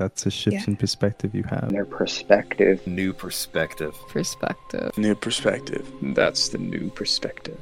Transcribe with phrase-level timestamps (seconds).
[0.00, 0.64] That's a shift Yeah.
[0.68, 1.68] in perspective you have.
[1.68, 2.86] Their perspective.
[2.86, 3.94] New perspective.
[4.08, 4.96] Perspective.
[4.96, 5.86] New perspective.
[6.00, 7.60] That's the new perspective.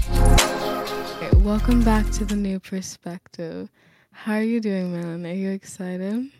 [0.00, 3.68] Okay, welcome back to the new perspective.
[4.12, 5.26] How are you doing, man?
[5.26, 6.30] Are you excited?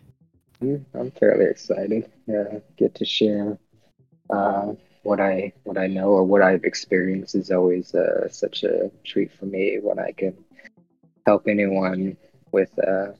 [0.63, 2.09] Mm, I'm fairly excited.
[2.27, 3.57] Uh, get to share
[4.29, 8.91] uh, what I what I know or what I've experienced is always uh, such a
[9.05, 10.35] treat for me when I can
[11.25, 12.17] help anyone
[12.51, 13.13] with uh,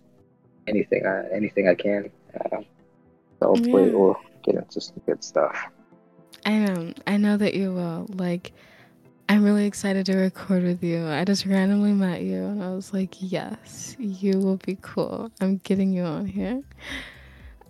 [0.67, 2.12] anything I, anything I can.
[2.34, 2.62] Uh,
[3.40, 3.95] so hopefully Yeah.
[3.95, 5.58] we'll get into some good stuff.
[6.45, 6.94] I know.
[7.08, 8.08] I know that you will.
[8.09, 8.52] Like,
[9.30, 11.08] I'm really excited to record with you.
[11.08, 15.31] I just randomly met you and I was like, yes, you will be cool.
[15.40, 16.64] I'm getting you on here.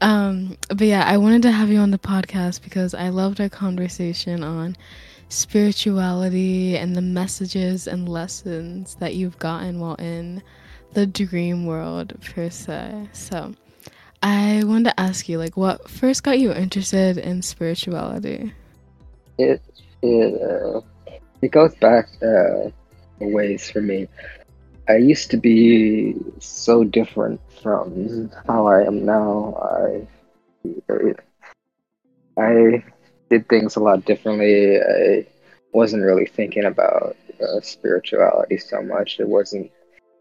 [0.02, 3.50] Um, but yeah, I wanted to have you on the podcast because I loved our
[3.50, 4.78] conversation on
[5.30, 10.42] spirituality and the messages and lessons that you've gotten while in
[10.94, 13.10] the dream world per se.
[13.14, 13.54] So
[14.24, 18.54] I wanted to ask you, like, what first got you interested in spirituality?
[19.38, 19.62] It
[20.02, 20.82] it uh,
[21.42, 22.70] it goes back uh,
[23.22, 24.08] a ways for me.
[24.90, 29.56] I used to be so different from how I am now.
[29.62, 30.08] I
[32.38, 32.84] I
[33.30, 34.78] did things a lot differently.
[34.80, 35.26] I
[35.74, 39.20] wasn't really thinking about uh, spirituality so much.
[39.20, 39.72] It wasn't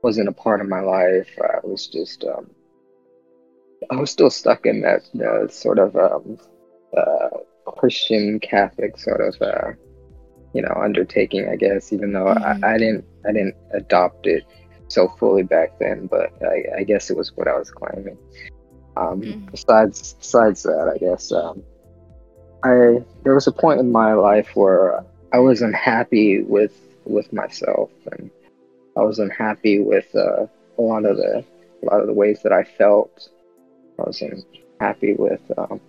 [0.02, 1.28] wasn't a part of my life.
[1.42, 2.46] I was just um,
[3.90, 6.38] I was still stuck in that uh, sort of um,
[6.96, 7.28] uh,
[7.76, 9.72] Christian Catholic sort of uh,
[10.54, 11.92] you know undertaking, I guess.
[11.92, 12.64] Even though Mhm.
[12.64, 14.44] I, I didn't I didn't adopt it
[14.88, 18.16] so fully back then, but I, I guess it was what I was claiming.
[18.96, 19.50] Um, Mhm.
[19.50, 21.62] Besides besides that, I guess um,
[22.64, 26.72] I there was a point in my life where I was unhappy with
[27.04, 28.30] with myself, and
[28.96, 30.46] I was unhappy with uh,
[30.78, 31.44] a lot of the
[31.82, 33.28] a lot of the ways that I felt.
[33.98, 34.44] I wasn't
[34.80, 35.80] happy with um,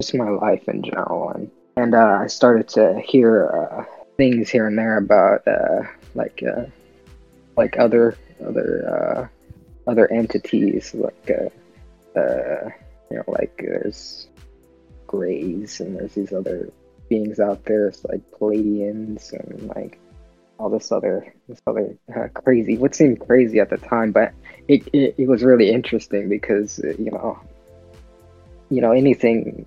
[0.00, 3.84] just my life in general, and and uh, I started to hear uh,
[4.16, 5.82] things here and there about uh,
[6.16, 6.66] like uh,
[7.56, 12.70] like other other uh, other entities, like uh, uh,
[13.10, 14.28] you know, like there's
[15.06, 16.70] Greys and there's these other
[17.08, 19.98] beings out there, it's like Pleiadians and like
[20.58, 24.32] all this other this other uh, crazy what seemed crazy at the time but
[24.68, 27.38] it, it, it was really interesting because uh, you know
[28.70, 29.66] you know anything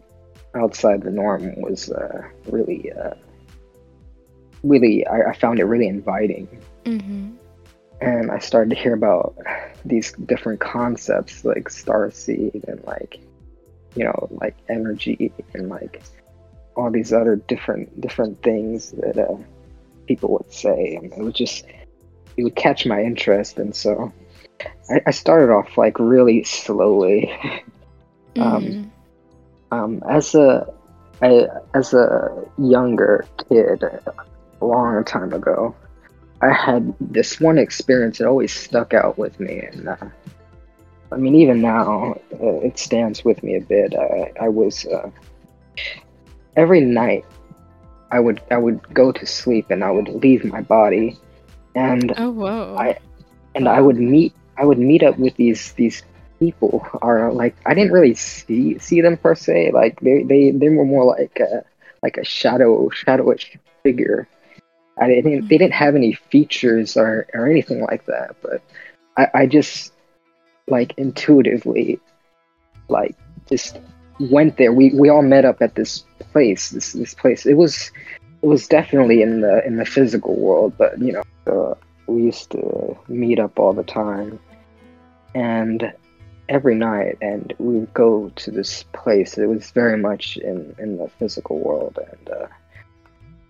[0.55, 3.13] outside the norm was uh, really uh,
[4.63, 6.47] really I, I found it really inviting
[6.85, 7.35] Mm-hmm.
[8.01, 9.35] and I started to hear about
[9.85, 13.19] these different concepts like star starseed and like
[13.95, 16.01] you know like energy and like
[16.75, 19.35] all these other different different things that uh,
[20.07, 21.65] people would say and it would just
[22.37, 24.11] it would catch my interest and so
[24.89, 27.31] I, I started off like really slowly
[28.39, 28.91] Um, Mhm.
[29.71, 30.65] um, as a
[31.21, 33.83] I, as a younger kid
[34.65, 35.75] long time ago.
[36.41, 39.97] I had this one experience that always stuck out with me and uh,
[41.11, 43.93] i mean even now uh, it stands with me a bit.
[43.95, 45.09] I, I was uh,
[46.55, 47.25] every night
[48.11, 51.17] i would i would go to sleep and i would leave my body
[51.75, 52.75] and oh whoa.
[52.77, 52.99] I-
[53.55, 56.03] and I would meet I would meet up with these these
[56.39, 60.69] people are like I didn't really see see them per se like they they, they
[60.69, 61.63] were more like a,
[62.03, 64.27] like a shadow shadowish figure
[64.99, 68.61] I didn't they didn't have any features or or anything like that but
[69.17, 69.93] I I just
[70.67, 71.99] like intuitively
[72.89, 73.15] like
[73.47, 73.79] just
[74.19, 74.73] went there.
[74.73, 77.45] We we all met up at this place this this place.
[77.45, 77.91] It was
[78.41, 81.75] it was definitely in the in the physical world but you know uh,
[82.07, 84.39] we used to meet up all the time.
[85.35, 85.93] And
[86.47, 89.37] every night and we would go to this place.
[89.37, 92.47] It was very much in in the physical world and uh,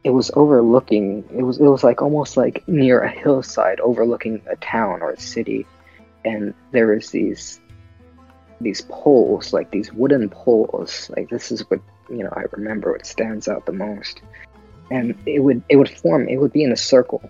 [0.10, 4.56] it was overlooking it was it was like almost like near a hillside overlooking a
[4.56, 5.68] town or a city.
[6.26, 7.62] And there was these
[8.60, 11.80] these poles like these wooden poles like this is what
[12.10, 14.22] you know i remember what stands out the most.
[14.90, 17.30] And it would it would form it would be in a circle.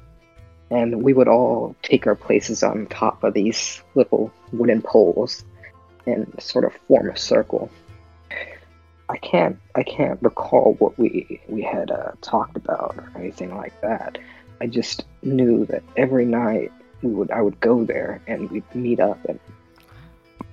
[0.71, 5.43] And we would all take our places on top of these little wooden poles
[6.07, 7.69] and sort of form a circle.
[9.09, 13.79] I can't I can't recall what we we had uh, talked about or anything like
[13.81, 14.17] that.
[14.61, 16.71] I just knew that every night
[17.01, 19.39] we would I would go there and we'd meet up and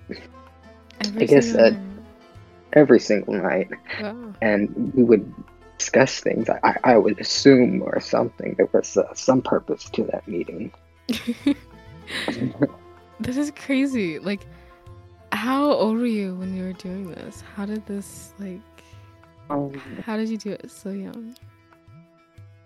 [1.01, 1.77] Every I guess that-
[2.73, 3.69] every single night.
[4.01, 4.35] Wow.
[4.43, 5.33] and we would
[5.79, 6.49] discuss things.
[6.49, 10.73] I, I, I would assume or something there was uh, some purpose to that meeting.
[13.19, 14.19] This is crazy.
[14.19, 14.43] Like,
[15.33, 17.43] how old were you when you were doing this?
[17.55, 18.61] How did this like?
[19.49, 19.73] Um,
[20.05, 21.35] How did you do it so young?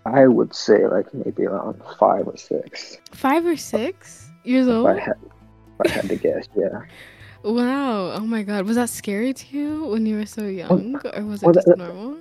[0.07, 2.97] I would say like maybe around five or six.
[3.13, 4.87] Five or six years If old?
[4.89, 5.15] I had,
[5.85, 6.81] if I had to guess, yeah.
[7.43, 8.13] Wow.
[8.13, 8.67] Oh my god.
[8.67, 11.67] Was that scary to you when you were so young, or was it well, just
[11.69, 12.19] that- normal?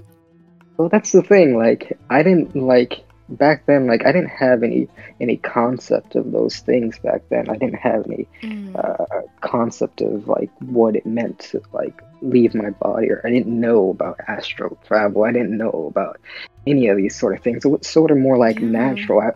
[0.77, 1.57] Well, that's the thing.
[1.57, 3.87] Like, I didn't like back then.
[3.87, 4.87] Like, I didn't have any
[5.19, 7.49] any concept of those things back then.
[7.49, 8.75] I didn't have any Mm.
[8.75, 13.59] uh, concept of like what it meant to like leave my body, or I didn't
[13.59, 15.23] know about astral travel.
[15.23, 16.19] I didn't know about
[16.67, 17.65] any of these sort of things.
[17.65, 18.67] It was sort of more like Yeah.
[18.67, 19.21] natural.
[19.21, 19.31] I,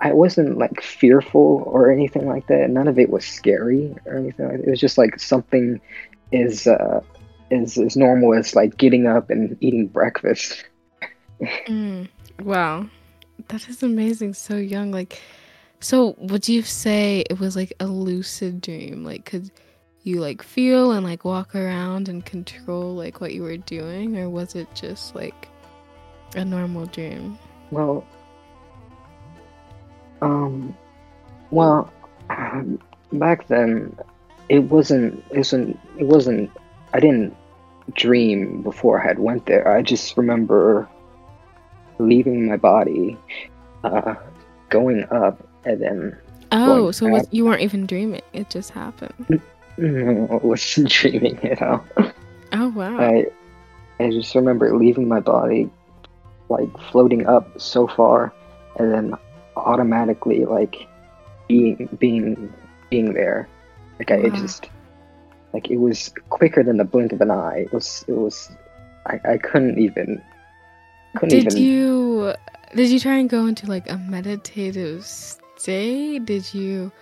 [0.00, 2.70] I wasn't like fearful or anything like that.
[2.70, 4.66] None of it was scary or anything like that.
[4.66, 5.80] It was just like something
[6.32, 7.00] is uh
[7.50, 10.64] is as normal as like getting up and eating breakfast.
[11.66, 12.08] Mm.
[12.42, 12.88] Wow.
[13.48, 14.34] That is amazing.
[14.34, 14.90] So young.
[14.90, 15.20] Like,
[15.80, 19.04] so would you say it was like a lucid dream?
[19.04, 19.50] Like, could
[20.02, 24.28] you like feel and like walk around and control like what you were doing, or
[24.28, 25.48] was it just like
[26.34, 27.38] a normal dream?
[27.70, 28.04] Well,
[30.22, 30.76] um,
[31.50, 31.92] well,
[32.30, 32.78] um,
[33.12, 33.96] back then,
[34.48, 36.50] it wasn't, it wasn't, it wasn't.
[36.92, 37.36] I didn't
[37.94, 39.68] dream before I had went there.
[39.68, 40.88] I just remember
[42.00, 43.16] leaving my body,
[43.84, 44.14] uh,
[44.68, 46.18] going up, and then
[46.52, 48.22] Oh, so was, you weren't even dreaming.
[48.32, 49.40] It just happened.
[49.78, 51.84] no, I wasn't dreaming at all.
[52.52, 52.98] Oh wow.
[52.98, 53.26] I,
[54.00, 55.70] I just remember leaving my body,
[56.48, 58.32] like floating up so far,
[58.78, 59.14] and then
[59.56, 60.88] automatically like
[61.48, 62.52] being being
[62.90, 63.48] being there.
[63.98, 64.30] Like I Wow.
[64.30, 64.68] just
[65.52, 67.58] like it was quicker than the blink of an eye.
[67.66, 68.50] It was it was
[69.06, 70.22] I, I couldn't even
[71.16, 72.34] couldn't Did even you
[72.74, 76.24] did you try and go into like a meditative state?
[76.24, 76.92] Did you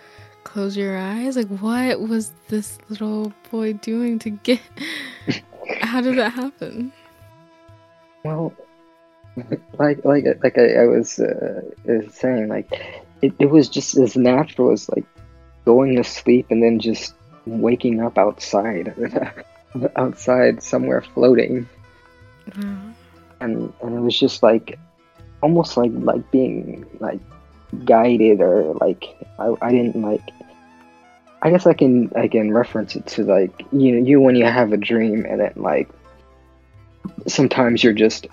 [0.43, 1.35] close your eyes?
[1.35, 4.61] Like what was this little boy doing to get
[5.81, 6.91] How did that happen?
[8.23, 8.53] Well,
[9.77, 12.71] like like like I, I was uh, uh, saying, like
[13.21, 15.05] it, it was just as natural as like
[15.65, 17.13] going to sleep and then just
[17.45, 18.93] waking up outside,
[19.95, 21.67] outside somewhere floating,
[22.57, 22.93] Wow.
[23.39, 24.77] And and it was just like
[25.41, 27.19] almost like like being like
[27.85, 29.05] guided or like
[29.37, 30.21] I, I didn't like
[31.41, 34.45] I guess I can I can reference it to like you know you when you
[34.45, 35.89] have a dream and then like
[37.27, 38.27] sometimes you're just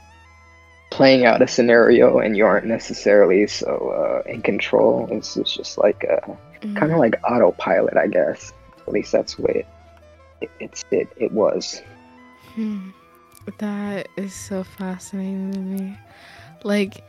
[0.91, 5.09] playing out a scenario and you aren't necessarily so uh, in control.
[5.11, 6.33] It's, it's just like uh,
[6.63, 6.75] Mm.
[6.75, 8.51] kind of like autopilot, I guess.
[8.87, 9.67] At least that's the way it,
[10.41, 11.83] it it's it, it was.
[12.55, 12.91] Hmm.
[13.59, 15.99] That is so fascinating to me.
[16.65, 17.05] Like,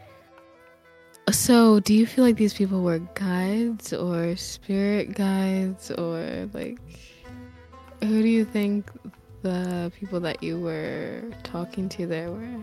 [1.32, 6.80] so do you feel like these people were guides or spirit guides or like,
[8.02, 8.90] who do you think
[9.42, 12.60] the people that you were talking to there were?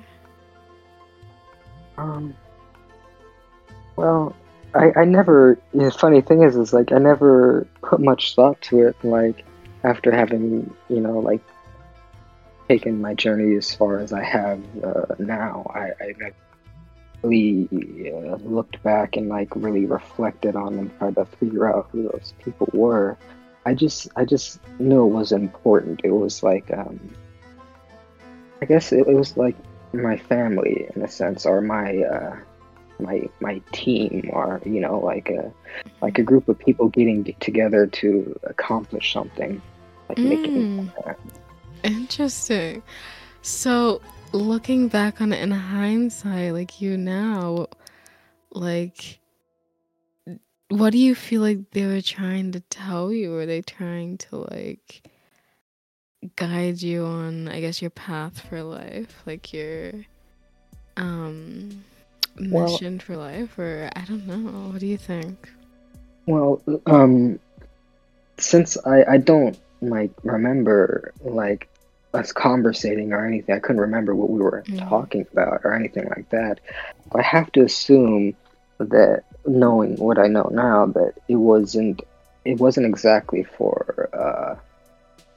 [1.99, 2.35] Um.
[3.97, 4.35] Well,
[4.75, 5.59] I I never.
[5.73, 8.97] The funny thing is, is like I never put much thought to it.
[9.05, 9.44] Like
[9.82, 11.43] after having you know like
[12.69, 16.33] taken my journey as far as I have uh, now, I I
[17.23, 17.68] really
[18.12, 22.35] uh, looked back and like really reflected on and tried to figure out who those
[22.42, 23.16] people were.
[23.66, 26.00] I just I just knew it was important.
[26.04, 27.14] It was like um.
[28.62, 29.56] I guess it, it was like
[29.92, 32.37] my family in a sense, or my uh,
[32.99, 35.52] my my team, or you know, like a
[36.00, 39.61] like a group of people getting together to accomplish something,
[40.09, 40.90] like making.
[41.85, 42.83] Interesting.
[43.43, 44.00] So,
[44.33, 47.67] looking back on it in hindsight, like you now,
[48.50, 49.21] like,
[50.69, 53.31] what do you feel like they were trying to tell you?
[53.33, 55.09] Were they trying to, like,
[56.37, 59.23] guide you on, I guess, your path for life?
[59.26, 59.93] Like, your,
[60.97, 61.85] um,
[62.41, 63.59] Well- mission for life?
[63.59, 64.71] Or, I don't know.
[64.71, 65.50] What do you think?
[66.26, 67.38] Well, um,
[68.38, 71.69] since I I don't like remember like
[72.14, 74.88] us conversating or anything, I couldn't remember what we were Mhm.
[74.88, 76.61] talking about or anything like that.
[77.14, 78.35] I have to assume
[78.78, 82.02] that knowing what I know now, that it wasn't
[82.44, 84.56] it wasn't exactly for uh,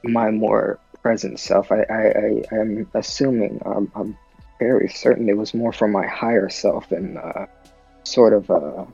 [0.04, 1.70] my more present self.
[1.72, 4.16] I I, I am assuming I'm, I'm
[4.58, 7.46] very certain it was more for my higher self and uh,
[8.04, 8.84] sort of uh,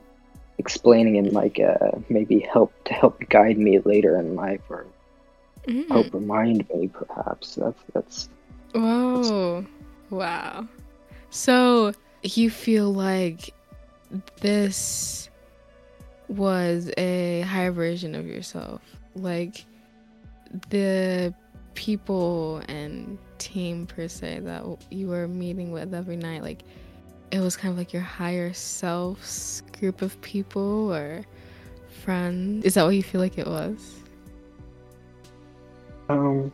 [0.57, 4.85] explaining and like uh, maybe help to help guide me later in life or
[5.67, 5.87] Mm.
[5.89, 6.87] help remind me.
[6.87, 8.29] Perhaps that's that's
[8.73, 9.65] Whoa.
[10.09, 10.67] Wow.
[11.29, 11.93] So
[12.23, 13.53] you feel like
[14.41, 15.29] this
[16.27, 18.81] was a higher version of yourself?
[19.15, 19.65] Like
[20.69, 21.33] the
[21.73, 26.63] people and team per se that you were meeting with every night, like
[27.31, 31.23] it was kind of like your higher self's group of people or
[32.03, 32.65] friends.
[32.65, 34.03] Is that what you feel like it was?
[36.09, 36.51] Um.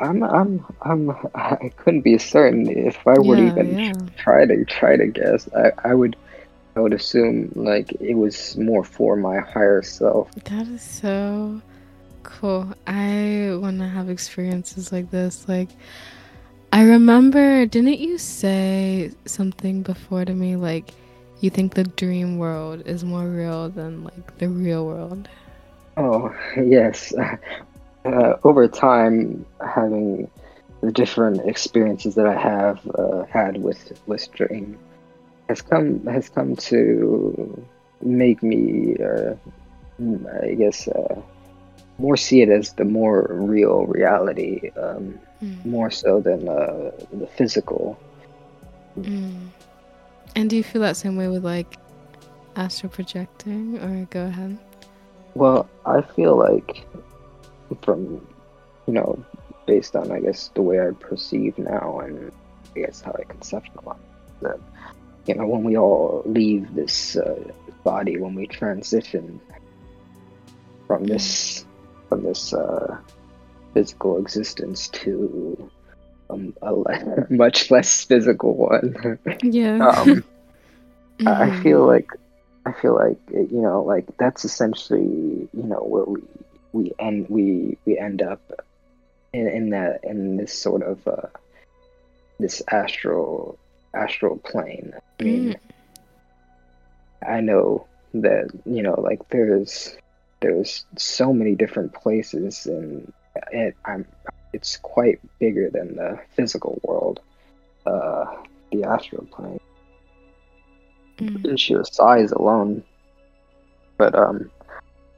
[0.00, 4.06] I'm I'm I'm I couldn't be certain if I would Yeah, even yeah.
[4.16, 5.48] try to try to guess.
[5.54, 6.16] I I would
[6.76, 10.30] I would assume like it was more for my higher self.
[10.44, 11.62] That is so
[12.22, 12.72] cool.
[12.86, 15.48] I want to have experiences like this.
[15.48, 15.70] Like,
[16.72, 20.56] I remember, didn't you say something before to me?
[20.56, 20.92] Like,
[21.40, 25.28] you think the dream world is more real than like the real world?
[25.96, 27.12] Oh yes,
[28.04, 30.30] uh, over time, having
[30.82, 34.78] the different experiences that I have uh, had with with Dream
[35.48, 37.66] has come has come to
[38.02, 39.34] make me, uh,
[40.42, 41.20] I guess, uh,
[41.98, 45.64] more see it as the more real reality, um, Mm.
[45.66, 47.98] more so than uh, the physical.
[48.98, 49.48] Mm.
[50.36, 51.76] And do you feel that same way with like
[52.56, 53.78] astral projecting?
[53.78, 54.58] Or go ahead.
[55.34, 56.86] Well, I feel like
[57.82, 58.26] from
[58.86, 59.24] you know,
[59.66, 62.32] based on I guess the way I perceive now and
[62.76, 63.96] I guess how I conceptualize
[64.42, 64.58] that
[65.26, 67.52] you know, when we all leave this uh,
[67.82, 69.40] body, when we transition
[70.86, 71.64] from this
[72.08, 72.98] from this uh,
[73.72, 75.70] physical existence to
[76.28, 79.88] um, a le- much less physical one, Yeah.
[79.88, 80.24] um,
[81.26, 82.10] I I feel like
[82.66, 86.20] I feel like you know like that's essentially you know where we
[86.74, 88.40] we end we we end up
[89.32, 91.28] in in that in this sort of uh,
[92.38, 93.58] this astral
[93.94, 94.92] astral plane.
[95.20, 95.56] I mean,
[97.26, 99.96] I know that you know like there's
[100.40, 103.12] there's so many different places and
[103.52, 104.04] it I'm
[104.52, 107.20] it's quite bigger than the physical world,
[107.86, 108.26] uh,
[108.72, 109.60] the astral plane
[111.18, 111.46] Mm.
[111.46, 112.82] in sheer size alone.
[113.96, 114.50] But um,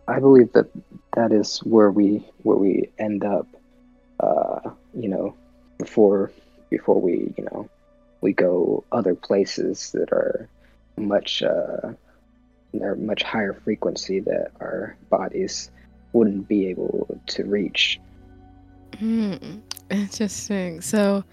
[0.08, 0.70] I believe that
[1.14, 3.46] that is where we where we end up.
[4.18, 5.36] Uh, you know,
[5.78, 6.32] before
[6.70, 7.68] before we you know
[8.20, 10.48] we go other places that are
[10.96, 11.92] much uh,
[12.72, 15.70] they're much higher frequency that our bodies
[16.12, 18.00] wouldn't be able to reach.
[18.98, 19.34] Hmm.
[19.90, 20.80] Interesting.
[20.80, 21.24] So,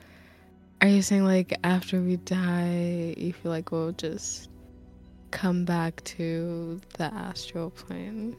[0.82, 4.50] are you saying like after we die, you feel like we'll just
[5.32, 8.36] come back to the astral plane?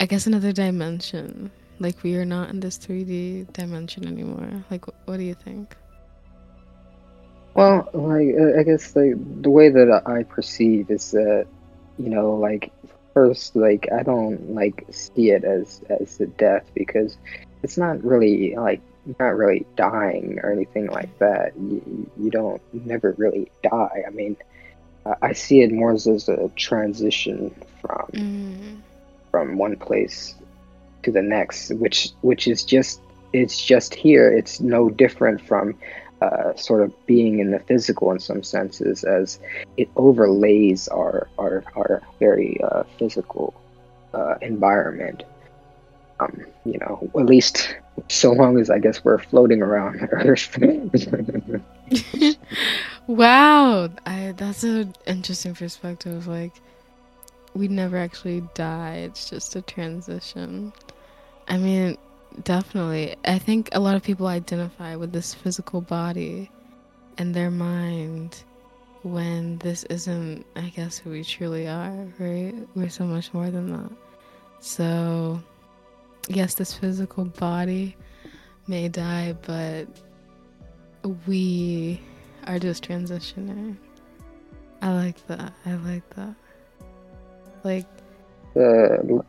[0.00, 1.50] I guess another dimension.
[1.78, 4.64] Like we are not in this 3D dimension anymore.
[4.70, 5.76] Like, what do you think?
[7.54, 11.46] Well, like uh, I guess the the way that I perceive is that
[11.98, 12.72] you know, like
[13.12, 17.18] first, like I don't like see it as as the death because
[17.62, 18.80] it's not really like
[19.18, 21.52] not really dying or anything like that.
[21.56, 24.04] You you don't never really die.
[24.06, 24.36] I mean,
[25.04, 28.80] I I see it more as, as a transition from Mm.
[29.30, 30.34] From one place
[31.02, 33.00] to the next, which which is just
[33.32, 34.30] it's just here.
[34.30, 35.78] It's no different from
[36.20, 39.38] uh, sort of being in the physical in some senses, as
[39.76, 43.54] it overlays our our our very uh, physical
[44.14, 45.22] uh, environment.
[46.18, 47.74] Um, you know, at least
[48.08, 50.58] so long as I guess we're floating around Earth.
[53.06, 56.26] wow, I, that's an interesting perspective.
[56.26, 56.52] Like,
[57.54, 60.72] we never actually die, it's just a transition.
[61.48, 61.96] I mean,
[62.44, 63.16] definitely.
[63.24, 66.50] I think a lot of people identify with this physical body
[67.18, 68.44] and their mind
[69.02, 72.54] when this isn't, I guess, who we truly are, right?
[72.74, 73.90] We're so much more than that.
[74.60, 75.42] So,
[76.28, 77.96] yes, this physical body
[78.66, 79.86] may die, but
[81.26, 82.00] we
[82.46, 83.76] are just transitioning.
[84.82, 85.52] I like that.
[85.66, 86.34] I like that.
[87.64, 87.86] Like,
[88.56, 89.22] uh,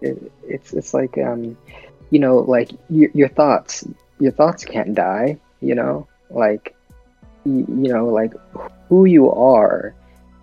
[0.00, 1.56] it, it's it's like um,
[2.10, 3.86] you know, like your your thoughts,
[4.20, 5.38] your thoughts can't die.
[5.60, 6.76] You know, like
[7.44, 8.32] you, you know, like
[8.88, 9.94] who you are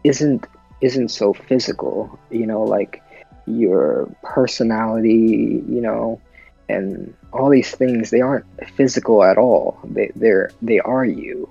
[0.04, 0.46] isn't
[0.82, 2.20] isn't so physical.
[2.30, 3.02] You know, like
[3.46, 5.64] your personality.
[5.68, 6.22] You know,
[6.70, 9.80] and all these things they aren't physical at all.
[9.84, 11.50] They they're they are you,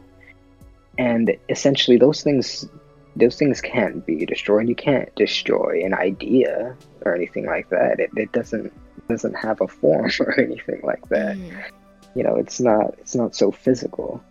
[0.99, 2.67] and essentially those things
[3.17, 4.69] those things can't be destroyed.
[4.69, 8.01] You can't destroy an idea or anything like that.
[8.01, 8.73] It, it doesn't
[9.09, 11.37] doesn't have a form or anything like that.
[11.37, 11.65] Mm.
[12.15, 14.23] You know, it's not it's not so physical.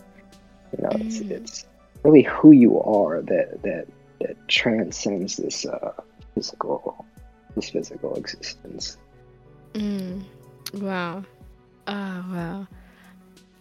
[0.78, 1.32] You know, it's Mm.
[1.32, 1.66] it's
[2.04, 3.88] really who you are that that
[4.20, 5.94] that transcends this uh,
[6.36, 7.06] physical
[7.56, 8.98] this physical existence.
[9.74, 10.24] Mm.
[10.76, 11.24] Wow.
[11.88, 12.68] Oh wow.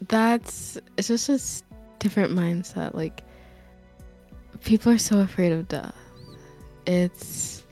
[0.08, 1.64] That's it's just a
[1.98, 2.94] different mindset.
[2.94, 3.22] Like
[4.64, 5.94] people are so afraid of death.
[6.86, 7.62] It's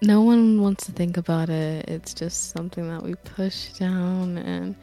[0.00, 1.88] no one wants to think about it.
[1.88, 4.74] It's just something that we push down and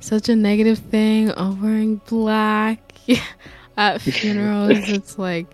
[0.00, 1.32] such a negative thing.
[1.36, 2.92] Oh, wearing black
[3.76, 4.88] at funerals.
[4.88, 5.46] it's like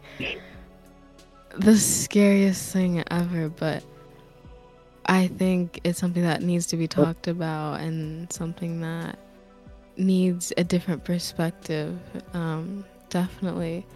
[1.56, 3.82] the scariest thing ever, but
[5.06, 9.18] I think it's something that needs to be talked about and something that
[9.96, 11.98] needs a different perspective.
[12.34, 13.86] Um, definitely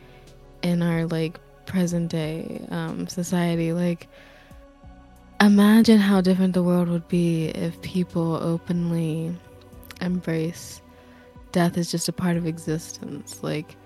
[0.63, 3.73] in our like present day um, society.
[3.73, 4.09] Like,
[5.41, 9.35] imagine how different the world would be if people openly
[10.01, 10.81] embrace
[11.53, 13.43] death is just a part of existence.
[13.43, 13.77] Like,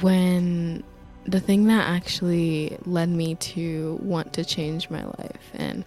[0.00, 0.82] when
[1.24, 5.84] the thing that actually led me to want to change my life and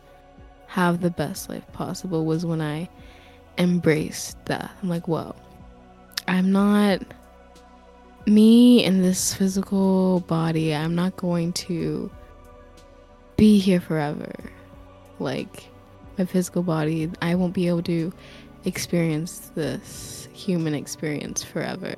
[0.68, 2.90] have the best life possible was when I
[3.58, 4.72] embraced death.
[4.82, 5.36] I'm like, whoa,
[6.28, 7.02] I'm not
[8.26, 10.76] me in this physical body.
[10.76, 12.12] I'm not going to
[13.38, 14.34] be here forever.
[15.20, 15.70] Like,
[16.18, 18.14] my physical body, I won't be able to
[18.66, 21.96] experience this human experience forever.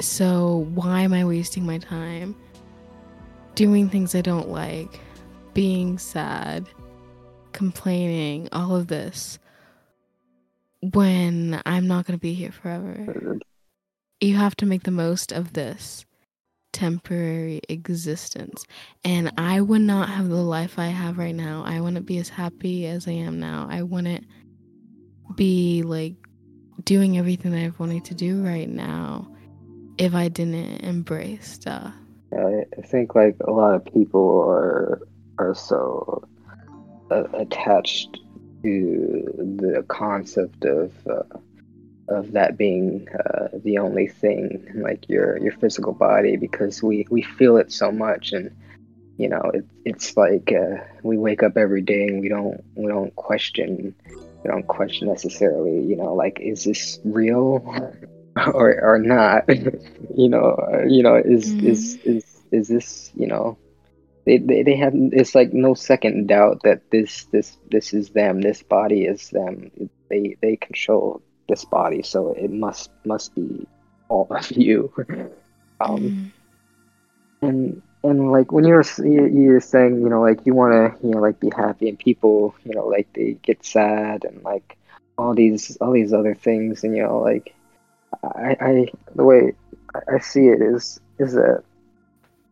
[0.00, 2.34] So, why am I wasting my time
[3.54, 5.00] doing things I don't like,
[5.54, 6.66] being sad,
[7.52, 9.38] complaining, all of this
[10.80, 13.38] when I'm not going to be here forever?
[14.22, 16.06] You have to make the most of this
[16.72, 18.64] temporary existence.
[19.04, 21.64] And I would not have the life I have right now.
[21.66, 23.66] I wouldn't be as happy as I am now.
[23.68, 24.24] I wouldn't
[25.34, 26.14] be like
[26.84, 29.28] doing everything that I've wanted to do right now
[29.98, 31.92] if I didn't embrace stuff.
[32.32, 35.00] I think like a lot of people are
[35.38, 36.28] are so
[37.10, 38.20] uh, attached
[38.62, 41.38] to the concept of uh,
[42.12, 47.22] of that being uh, the only thing, like your your physical body, because we we
[47.22, 48.54] feel it so much, and
[49.18, 52.86] you know it, it's like uh, we wake up every day and we don't we
[52.86, 53.94] don't question
[54.44, 57.64] we don't question necessarily, you know, like is this real
[58.54, 59.44] or or not,
[60.16, 63.56] you know, uh, you know is is is is this you know
[64.26, 68.40] they, they they have it's like no second doubt that this this this is them
[68.40, 69.70] this body is them.
[70.08, 73.66] They they control this body so it must must be
[74.08, 74.92] all of you
[75.80, 76.32] um Mm.
[77.42, 81.12] and and like when you're you- you're saying you know like you want to you
[81.14, 84.76] know like be happy and people you know like they get sad and like
[85.18, 87.54] all these all these other things and you know like
[88.22, 89.52] I I the way
[89.94, 91.62] I- I see it is is that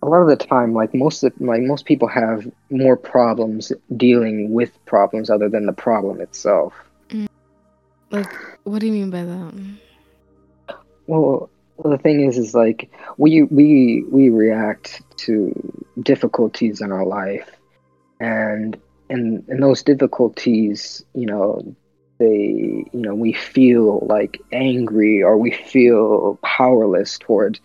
[0.02, 4.52] a lot of the time like most of, like most people have more problems dealing
[4.52, 6.89] with problems other than the problem itself
[8.10, 8.32] Like,
[8.64, 9.54] what do you mean by that?
[11.06, 11.50] Well,
[11.84, 17.48] the thing is, is like we we we react to difficulties in our life,
[18.20, 18.76] and
[19.08, 21.74] and and those difficulties, you know,
[22.18, 27.60] they you know we feel like angry or we feel powerless towards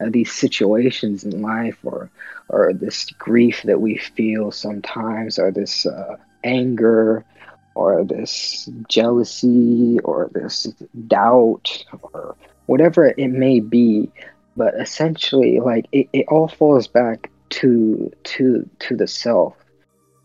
[0.00, 2.10] uh, these situations in life, or
[2.48, 7.24] or this grief that we feel sometimes, or this uh, anger,
[7.74, 10.64] or this jealousy, or this
[11.06, 14.10] doubt, or whatever it may be.
[14.56, 19.56] But essentially like it, it all falls back to to to the self.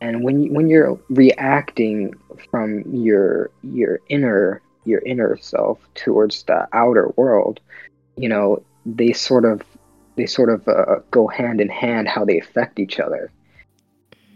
[0.02, 2.14] And when you, when you're reacting
[2.52, 7.60] from your your inner your inner self towards the outer world
[8.18, 9.62] you know they sort of
[10.16, 13.32] they sort of uh, go hand in hand how they affect each other.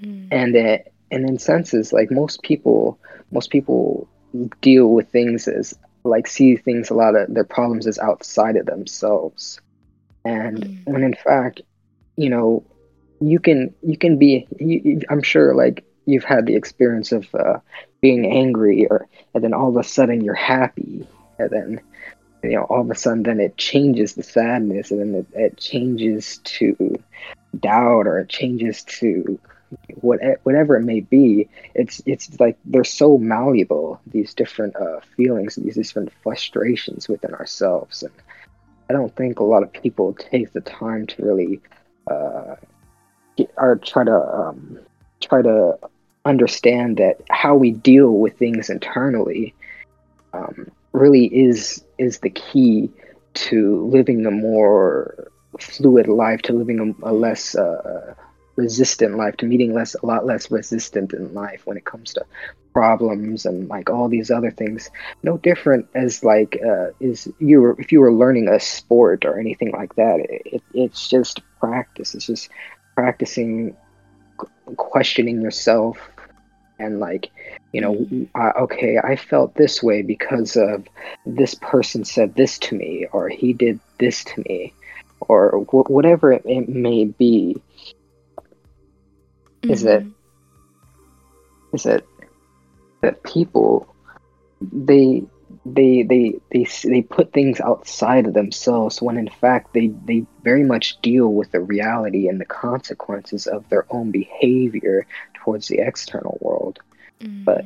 [0.02, 0.28] Mm.
[0.32, 0.78] and uh,
[1.12, 3.00] and in senses like most people
[3.32, 4.10] most people
[4.62, 8.66] deal with things as like see things a lot of their problems as outside of
[8.66, 9.60] themselves
[10.26, 10.76] and Mm.
[10.86, 11.62] when in fact
[12.18, 12.66] you know
[13.20, 17.60] you can you can be you, i'm sure like you've had the experience of uh,
[18.02, 21.82] being angry or and then all of a sudden you're happy and then
[22.44, 25.58] you know all of a sudden then it changes the sadness and then it, it
[25.58, 27.04] changes to
[27.60, 29.40] doubt or it changes to
[30.02, 35.56] what whatever it may be it's it's like they're so malleable these different uh, feelings
[35.56, 38.04] these different frustrations within ourselves.
[38.04, 38.14] And
[38.90, 41.62] i don't think a lot of people take the time to really
[42.08, 42.56] uh,
[43.38, 44.80] get- or try to um,
[45.22, 45.78] try to
[46.26, 49.54] understand that how we deal with things internally
[50.34, 52.90] um, really is is the key
[53.34, 55.30] to living a more
[55.60, 58.14] fluid life, to living a, a less uh,
[58.60, 62.26] resistant life, to meeting less a lot less resistant in life when it comes to
[62.74, 64.90] problems and like all these other things.
[65.24, 69.40] No different as like uh, is you were if you were learning a sport or
[69.40, 70.18] anything like that.
[70.30, 72.16] It, it's just practice.
[72.16, 72.50] It's just
[72.96, 73.76] practicing
[74.78, 75.98] questioning yourself
[76.80, 77.32] and like
[77.74, 78.06] you know
[78.60, 80.88] okay i felt this way because of
[81.26, 84.74] this person said this to me or he did this to me
[85.22, 87.58] or wh- whatever it, it may be
[89.64, 90.14] Is it- Mhm.
[91.74, 92.04] is that
[93.02, 93.88] that people
[94.62, 95.24] they
[95.66, 100.64] they they they they put things outside of themselves when in fact they they very
[100.64, 106.38] much deal with the reality and the consequences of their own behavior towards the external
[106.42, 106.80] world
[107.22, 107.46] Mhm.
[107.46, 107.66] but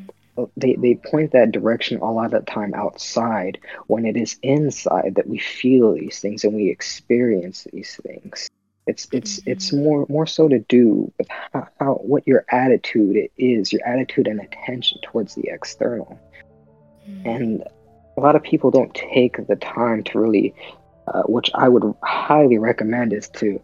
[0.57, 5.13] they, they point that direction a lot of the time outside when it is inside
[5.15, 8.49] that we feel these things and we experience these things
[8.87, 13.71] it's it's it's more more so to do with how, how what your attitude is
[13.71, 16.19] your attitude and attention towards the external.
[17.09, 17.25] Mhm.
[17.35, 17.63] and
[18.17, 20.53] a lot of people don't take the time to really
[21.07, 23.59] uh, which i would highly recommend is to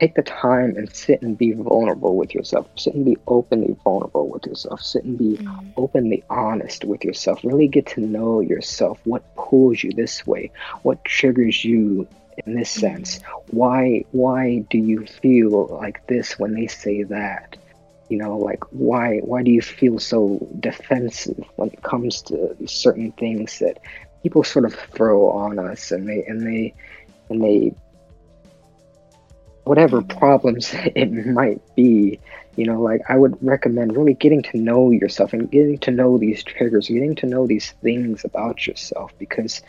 [0.00, 2.66] take the time and sit and be vulnerable with yourself.
[2.76, 4.82] Sit and be openly vulnerable with yourself.
[4.82, 5.72] Sit and be Mhm.
[5.76, 7.44] openly honest with yourself.
[7.44, 8.98] Really get to know yourself.
[9.04, 10.50] What pulls you this way?
[10.82, 12.08] What triggers you
[12.46, 13.20] in this sense.
[13.50, 17.56] Why why do you feel like this when they say that?
[18.08, 23.12] You know like why why do you feel so defensive when it comes to certain
[23.12, 23.78] things that
[24.22, 26.74] people sort of throw on us and they and they
[27.28, 27.74] and they
[29.64, 32.18] whatever problems it might be
[32.56, 36.16] you know like i would recommend really getting to know yourself and getting to know
[36.18, 39.62] these triggers getting to know these things about yourself because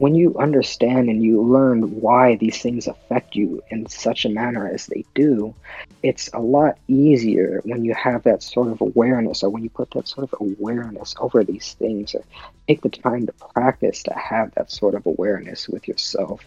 [0.00, 4.66] when you understand and you learn why these things affect you in such a manner
[4.68, 5.54] as they do
[6.02, 9.90] it's a lot easier when you have that sort of awareness or when you put
[9.92, 12.24] that sort of awareness over these things or
[12.68, 16.42] take the time to practice to have that sort of awareness with yourself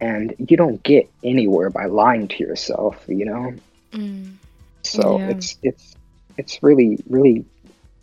[0.00, 3.54] and you don't get anywhere by lying to yourself you know
[3.92, 4.34] Mm.
[4.84, 5.30] so Yeah.
[5.30, 5.96] it's it's
[6.38, 7.44] it's really really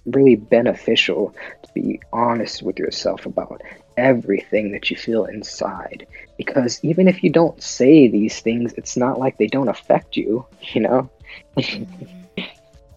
[0.05, 3.61] really beneficial to be honest with yourself about
[3.97, 6.07] everything that you feel inside
[6.37, 10.45] because even if you don't say these things it's not like they don't affect you
[10.73, 11.09] you know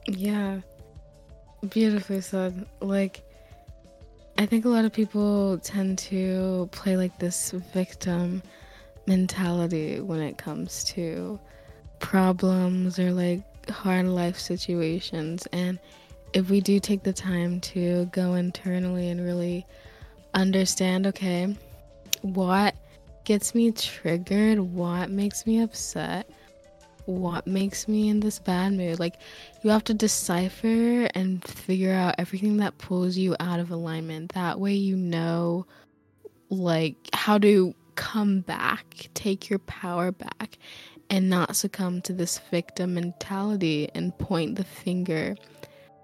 [0.07, 0.61] Yeah.
[1.69, 2.67] Beautifully said.
[2.81, 3.23] Like,
[4.39, 8.43] I think a lot of people tend to play like this victim
[9.07, 11.39] mentality when it comes to
[11.99, 15.47] problems or like hard life situations.
[15.53, 15.79] And
[16.33, 19.67] if we do take the time to go internally and really
[20.35, 21.57] understand, okay,
[22.23, 22.75] what
[23.25, 26.31] gets me triggered, what makes me upset,
[27.07, 29.17] what makes me in this bad mood, like
[29.63, 34.33] you have to decipher and figure out everything that pulls you out of alignment.
[34.33, 35.67] That way, you know,
[36.49, 40.59] like, how to come back, take your power back,
[41.09, 45.37] and not succumb to this victim mentality and point the finger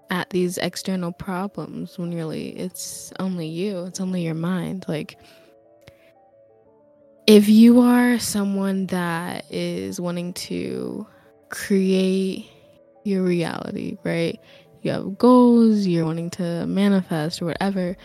[0.09, 4.85] at these external problems when really it's only you, it's only your mind.
[4.87, 5.17] Like,
[7.25, 11.05] if you are someone that is wanting to
[11.49, 12.49] create
[13.03, 14.39] your reality, right?
[14.81, 17.97] You have goals, you're wanting to manifest or whatever.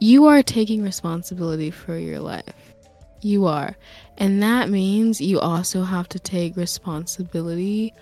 [0.00, 2.74] You are taking responsibility for your life.
[3.20, 3.76] You are.
[4.16, 7.92] And that means you also have to take responsibility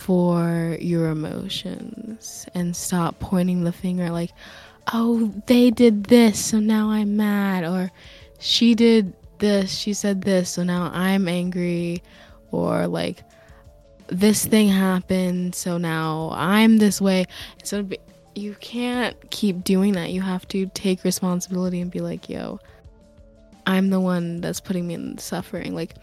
[0.00, 4.32] for your emotions and stop pointing the finger like,
[4.94, 7.92] oh, they did this, so now I'm mad, or
[8.38, 12.02] she did this, she said this, so now I'm angry,
[12.50, 13.22] or like,
[14.08, 17.26] this thing happened, so now I'm this way.
[17.62, 17.86] So
[18.34, 20.10] you can't keep doing that.
[20.10, 22.58] You have to take responsibility and be like, yo,
[23.66, 25.74] I'm the one that's putting me in suffering.
[25.74, 25.94] Like,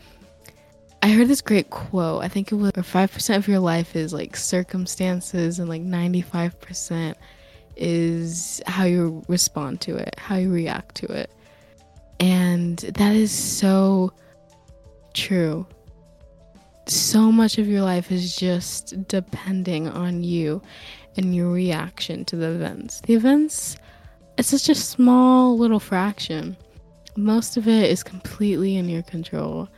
[1.08, 2.22] I heard this great quote.
[2.22, 7.16] I think it was 5% of your life is like circumstances, and like 95%
[7.78, 11.32] is how you respond to it, how you react to it.
[12.20, 14.12] And that is so
[15.14, 15.66] true.
[16.88, 20.62] So much of your life is just depending on you
[21.16, 23.00] and your reaction to the events.
[23.00, 23.78] The events,
[24.38, 26.58] it's such a small little fraction.
[27.16, 29.70] Most of it is completely in your control.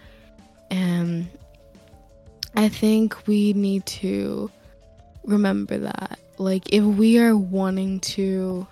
[0.69, 1.29] And
[2.55, 4.51] I think we need to
[5.23, 6.19] remember that.
[6.37, 8.67] Like, if we are wanting to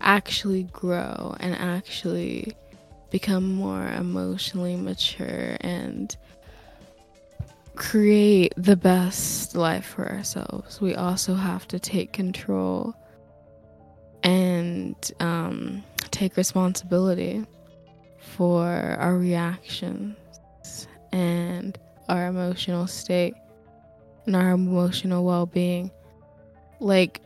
[0.00, 2.56] actually grow and actually
[3.10, 6.16] become more emotionally mature and
[7.74, 12.94] create the best life for ourselves, we also have to take control
[14.22, 17.46] and um, take responsibility
[18.18, 18.66] for
[18.98, 20.16] our reactions
[21.12, 23.34] and our emotional state
[24.26, 25.90] and our emotional well being.
[26.80, 27.20] Like,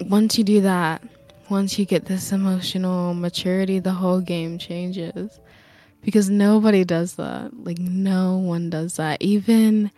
[0.00, 1.02] once you do that,
[1.48, 5.38] once you get this emotional maturity, the whole game changes.
[6.02, 7.50] Because nobody does that.
[7.64, 9.20] Like, no one does that.
[9.20, 9.90] Even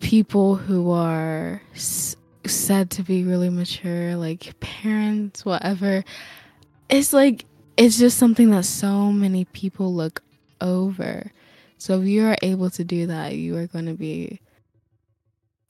[0.00, 6.04] people who are s- said to be really mature, like parents, whatever,
[6.88, 10.22] it's like, it's just something that so many people look
[10.60, 11.32] over.
[11.82, 14.38] So if you are able to do that, you are going to be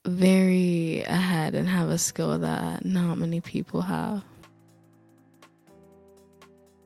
[0.05, 4.23] very ahead and have a skill that not many people have.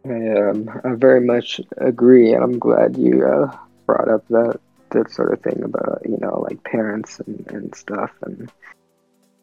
[0.04, 3.50] I, um, I very much agree, and I'm glad you uh,
[3.84, 4.60] brought up that
[4.90, 8.48] that sort of thing about you know like parents and, and stuff and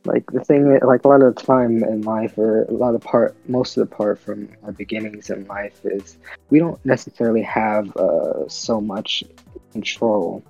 [0.06, 3.02] like the thing like a lot of the time in life or a lot of
[3.02, 6.17] part most of the part from our beginnings in life is
[6.50, 9.26] we don't necessarily have uh, so much
[9.74, 10.44] control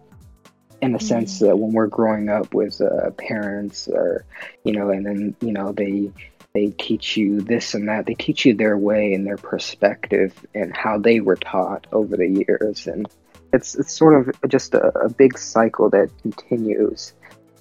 [0.82, 1.08] in the mm-hmm.
[1.08, 4.26] sense that when we're growing up with uh, parents or
[4.64, 6.12] you know and then you know they
[6.54, 10.76] they teach you this and that they teach you their way and their perspective and
[10.76, 13.08] how they were taught over the years and
[13.54, 17.14] it's it's sort of just a, a big cycle that continues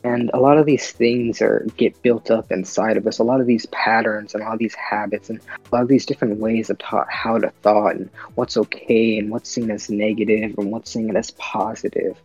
[0.05, 3.19] and a lot of these things are get built up inside of us.
[3.19, 5.89] A lot of these patterns and a lot of these habits and a lot of
[5.89, 9.91] these different ways of taught how to thought and what's okay and what's seen as
[9.91, 12.21] negative and what's seen as positive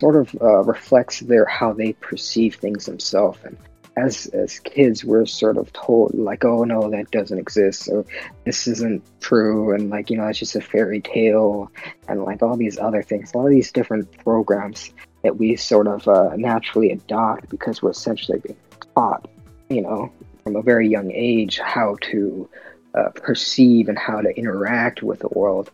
[0.00, 3.38] sort of uh, reflects their how they perceive things themselves.
[3.44, 3.56] And
[3.96, 8.04] as as kids we're sort of told like oh no that doesn't exist or
[8.44, 11.70] this isn't true and like you know it's just a fairy tale
[12.08, 16.34] and like all these other things all these different programs that we sort of uh,
[16.36, 18.56] naturally adopt because we're essentially being
[18.94, 19.28] taught
[19.68, 22.48] you know from a very young age how to
[22.94, 25.70] uh, perceive and how to interact with the world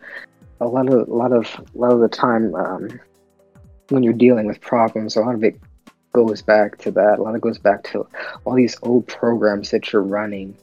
[0.60, 3.00] a lot of a lot of a lot of the time um,
[3.88, 5.58] when you're dealing with problems a lot of it
[6.16, 7.18] goes back to that.
[7.18, 8.06] A lot of it goes back to
[8.44, 10.56] all these old programs that you're running,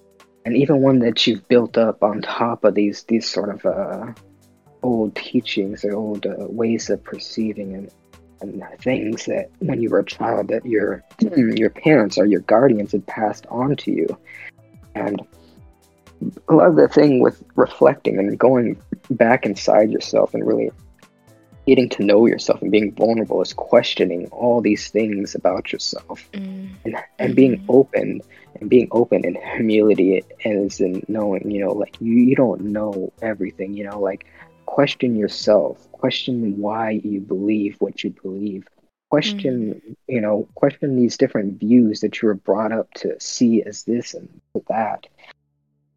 [0.46, 4.14] and even one that you've built up on top of these these sort of uh,
[4.82, 8.03] old teachings or old uh, ways of perceiving and and
[8.80, 13.06] things that when you were a child that your your parents or your guardians had
[13.08, 14.08] passed on to you,
[14.96, 15.22] and
[16.48, 20.72] a lot of the thing with reflecting and going back inside yourself and really
[21.66, 26.70] getting to know yourself and being vulnerable is questioning all these things about yourself mm.
[26.84, 27.72] and, and being mm-hmm.
[27.72, 28.22] open
[28.60, 33.12] and being open in humility is in knowing you know like you, you don't know
[33.22, 34.26] everything you know like
[34.66, 38.68] question yourself question why you believe what you believe
[39.10, 39.96] question mm.
[40.08, 44.14] you know question these different views that you were brought up to see as this
[44.14, 45.08] and that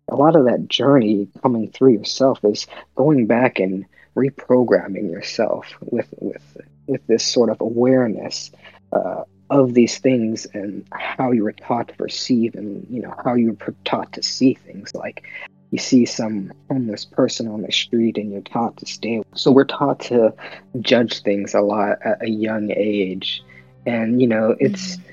[0.09, 6.09] a lot of that journey coming through yourself is going back and reprogramming yourself with
[6.21, 8.51] with with this sort of awareness
[8.93, 13.35] uh, of these things and how you were taught to perceive and you know how
[13.35, 15.25] you were taught to see things like
[15.71, 19.65] you see some homeless person on the street and you're taught to stay so we're
[19.65, 20.33] taught to
[20.81, 23.43] judge things a lot at a young age.
[23.85, 25.13] And you know it's mm-hmm.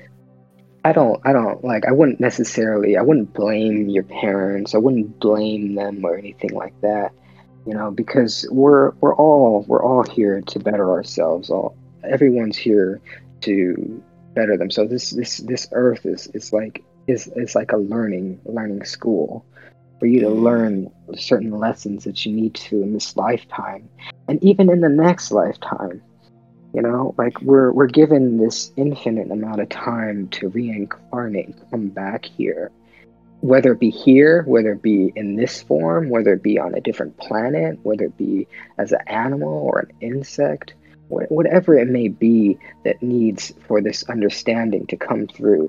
[0.86, 4.74] I don't I don't like I wouldn't necessarily I wouldn't blame your parents.
[4.74, 7.12] I wouldn't blame them or anything like that
[7.66, 11.50] you know because we're we're all we're all here to better ourselves.
[11.50, 13.00] All everyone's here
[13.42, 14.02] to
[14.34, 14.90] better themselves.
[14.90, 19.44] This this this earth is is like is is like a learning learning school
[19.98, 23.88] for you to learn certain lessons that you need to in this lifetime
[24.28, 26.02] and even in the next lifetime
[26.74, 31.88] you know like we're we're given this infinite amount of time to reincarnate and come
[31.88, 32.70] back here
[33.44, 36.80] whether it be here, whether it be in this form, whether it be on a
[36.80, 40.72] different planet, whether it be as an animal or an insect,
[41.08, 45.68] whatever it may be that needs for this understanding to come through.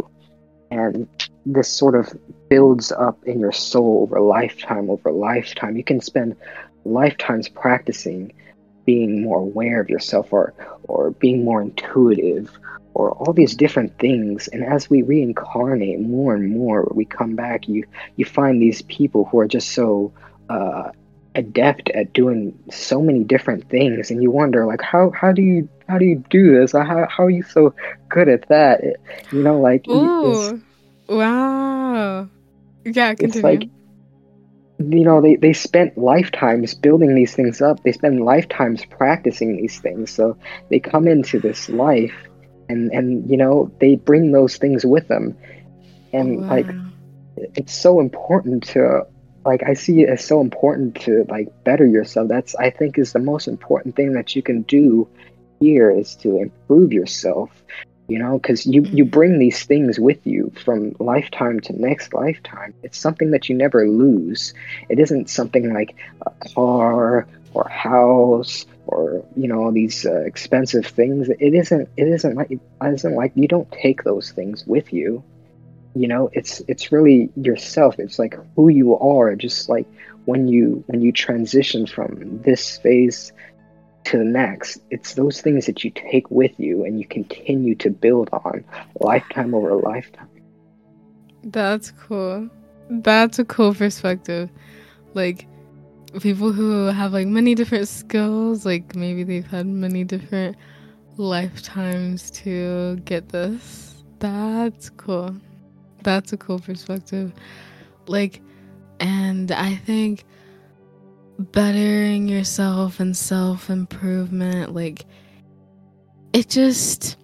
[0.72, 1.08] And
[1.46, 2.14] this sort of
[2.50, 5.78] builds up in your soul over lifetime over lifetime.
[5.78, 6.36] You can spend
[6.86, 8.34] lifetimes practicing
[8.86, 12.58] being more aware of yourself or or being more intuitive
[12.94, 17.68] or all these different things and as we reincarnate more and more we come back
[17.68, 17.84] you
[18.16, 20.14] you find these people who are just so
[20.50, 20.92] uh,
[21.34, 25.68] adept at doing so many different things and you wonder like how how do you
[25.88, 27.74] how do you do this how, how are you so
[28.10, 30.62] good at that it, you know like Ooh.
[31.08, 32.30] Wow.
[32.84, 33.44] Yeah, it's continue.
[33.44, 33.70] like
[34.80, 39.80] you know they, they spent lifetimes building these things up they spend lifetimes practicing these
[39.80, 40.38] things so
[40.70, 42.14] they come into this life
[42.68, 45.38] and and you know they bring those things with them
[46.12, 46.70] and like
[47.38, 49.04] it's so important to
[49.46, 53.14] like i see it as so important to like better yourself that's i think is
[53.14, 55.08] the most important thing that you can do
[55.66, 57.50] here is to improve yourself
[58.08, 59.12] you know because you you Mhm.
[59.18, 62.72] bring these things with you from lifetime to next lifetime.
[62.84, 64.54] It's something that you never lose.
[64.90, 71.30] It isn't something like a car or house or you know these uh, expensive things.
[71.30, 75.24] It isn't it isn't like it isn't like you don't take those things with you.
[75.96, 77.96] You know it's it's really yourself.
[78.00, 79.36] It's like who you are.
[79.36, 79.88] Just like
[80.26, 83.32] when you when you transition from this phase
[84.06, 87.90] to the next it's those things that you take with you and you continue to
[87.90, 88.64] build on
[89.00, 90.30] lifetime over lifetime
[91.46, 92.50] That's cool.
[92.90, 94.50] That's a cool perspective.
[95.14, 95.48] Like
[96.20, 100.58] people who have like many different skills, like maybe they've had many different
[101.18, 104.04] lifetimes to get this.
[104.20, 105.36] That's cool.
[106.02, 107.32] That's a cool perspective.
[108.08, 108.42] Like
[109.00, 110.26] and I think
[111.38, 115.06] bettering yourself and self-improvement like
[116.32, 117.18] it just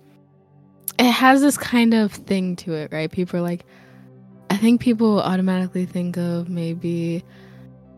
[0.99, 3.11] it has this kind of thing to it, right?
[3.11, 3.65] People are like
[4.49, 7.23] I think people automatically think of maybe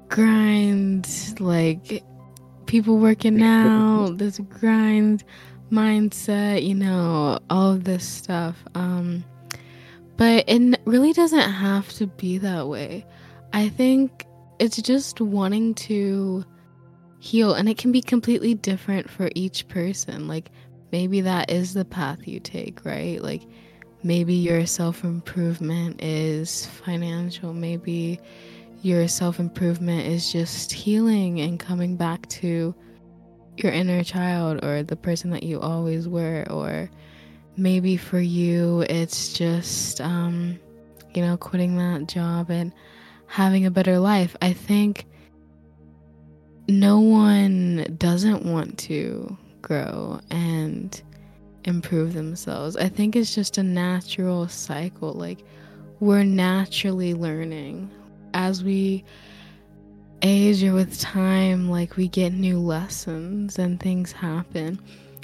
[0.10, 1.08] grind,
[1.40, 2.04] like
[2.66, 5.24] people working out, this grind
[5.72, 8.64] mindset, you know, all of this stuff.
[8.76, 9.24] Um,
[10.16, 13.06] but it really doesn't have to be that way.
[13.52, 14.26] I think
[14.60, 16.46] it's just wanting to
[17.20, 20.28] heal, and it can be completely different for each person.
[20.28, 20.52] Like,
[20.92, 23.22] maybe that is the path you take, right?
[23.22, 23.44] Like,
[24.04, 27.54] maybe your self improvement is financial.
[27.54, 28.20] Maybe
[28.82, 32.76] your self improvement is just healing and coming back to
[33.58, 36.46] your inner child or the person that you always were.
[36.50, 36.90] Or
[37.56, 40.60] maybe for you, it's just, um,
[41.14, 42.74] you know, quitting that job and
[43.34, 44.36] having a better life.
[44.44, 45.08] I think
[46.70, 51.02] no one doesn't want to grow and
[51.66, 52.78] improve themselves.
[52.78, 55.14] I think it's just a natural cycle.
[55.14, 55.40] Like,
[56.00, 57.90] we're naturally learning
[58.36, 59.04] as we
[60.22, 64.80] age or with time, like, we get new lessons and things happen.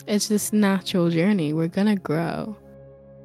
[0.08, 1.54] It's this natural journey.
[1.54, 2.58] We're gonna grow.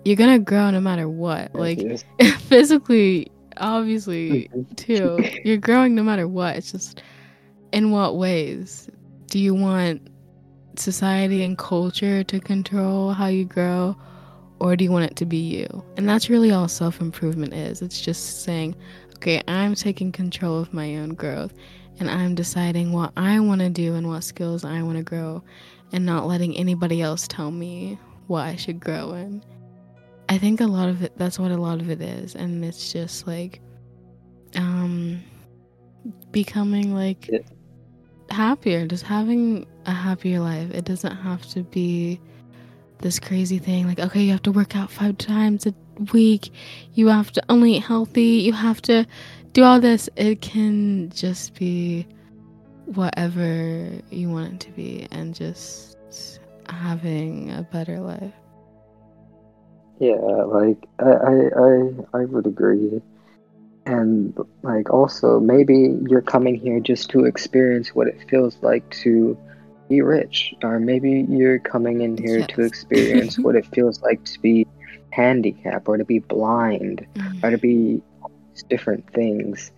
[0.05, 1.55] You're gonna grow no matter what.
[1.55, 2.05] Like,
[2.41, 4.77] physically, obviously, Mhm.
[4.77, 5.41] too.
[5.45, 6.57] You're growing no matter what.
[6.57, 7.03] It's just
[7.73, 8.89] in what ways?
[9.31, 10.09] Do you want
[10.77, 13.97] society and culture to control how you grow
[14.61, 15.85] or do you want it to be you?
[15.97, 17.83] And that's really all self-improvement is.
[17.83, 18.75] It's just saying,
[19.17, 21.53] okay, I'm taking control of my own growth
[22.01, 25.43] and I'm deciding what I want to do and what skills I want to grow
[25.93, 29.43] and not letting anybody else tell me what I should grow in.
[30.29, 32.93] I think a lot of it that's what a lot of it is and it's
[32.93, 33.61] just like
[34.57, 35.21] um
[36.33, 37.39] becoming like Yeah.
[38.31, 40.71] happier, just having a happier life.
[40.73, 42.21] It doesn't have to be
[43.01, 45.75] this crazy thing like okay, you have to work out 5 times a
[46.13, 46.51] week.
[46.95, 48.43] You have to only eat healthy.
[48.47, 49.07] You have to
[49.53, 50.09] do all this.
[50.17, 52.07] It can just be
[52.87, 55.97] whatever you want it to be and just
[56.69, 58.33] having a better life.
[59.99, 63.01] Yeah, like I, I, I, I would agree.
[63.87, 69.37] And like also maybe you're coming here just to experience what it feels like to
[69.89, 74.41] be rich, or maybe you're coming in here to experience what it feels like to
[74.41, 74.67] be
[75.11, 77.07] handicapped or to be blind
[77.43, 77.57] or to mm-hmm.
[77.57, 78.03] be
[78.69, 79.71] different things.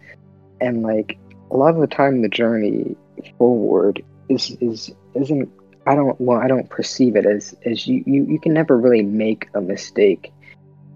[0.60, 1.18] And like
[1.50, 2.96] a lot of the time the journey
[3.38, 5.50] forward is is isn't
[5.86, 9.02] I don't well I don't perceive it as as you you, you can never really
[9.02, 10.32] make a mistake.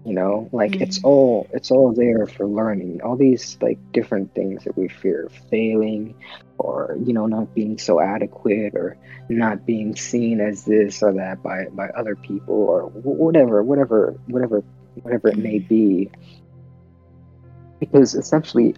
[0.05, 1.03] You know, like it's Mhm.
[1.03, 3.01] all it's all there for learning.
[3.03, 6.15] All these like different things that we fear failing
[6.57, 8.97] or you know not being so adequate or
[9.29, 14.15] not being seen as this or that by by other people or wh- whatever whatever
[14.27, 14.63] whatever
[15.01, 16.09] whatever it may be
[17.79, 18.75] because essentially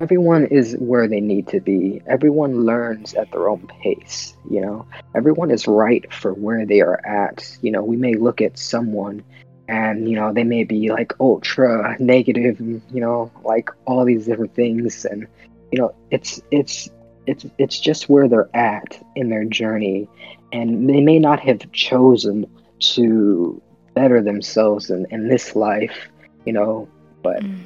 [0.00, 2.02] everyone is where they need to be.
[2.06, 4.86] Everyone learns at their own pace you know?
[5.14, 7.56] Everyone is right for where they are at.
[7.62, 9.24] You know we may look at someone
[9.68, 14.26] and you know they may be like ultra negative and, you know like all these
[14.26, 15.04] different things.
[15.04, 15.26] And
[15.72, 16.90] you know it's it's
[17.26, 20.08] it's it's just where they're at in their journey.
[20.52, 22.46] And they may not have chosen
[22.80, 23.60] to
[23.94, 26.08] better themselves in, in this life
[26.44, 26.88] you know
[27.22, 27.60] but Mm.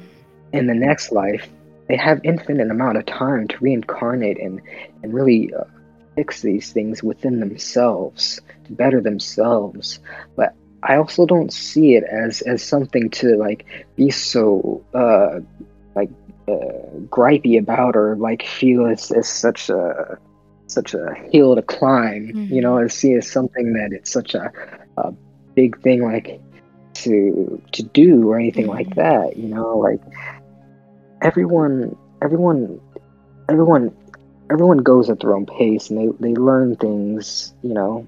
[0.53, 1.49] in the next life
[1.89, 4.61] they have infinite amount of time to reincarnate and
[5.03, 5.63] and really uh,
[6.15, 9.99] fix these things within themselves to better themselves.
[10.37, 13.65] But i also don't see it as as something to like
[13.97, 15.39] be so uh
[15.95, 16.09] like
[16.51, 16.53] uh,
[17.09, 20.17] gripey about or like feel it's, it's such a
[20.67, 22.77] such a hill to climb you know?
[22.77, 24.51] And see as something that it's such a,
[24.97, 25.11] a
[25.55, 26.41] big thing like
[26.95, 28.95] to to do or anything like Mhm.
[28.95, 29.77] that you know?
[29.77, 30.01] Like
[31.21, 32.79] everyone everyone
[33.49, 33.95] everyone
[34.51, 38.07] everyone goes at their own pace and they, they learn things you know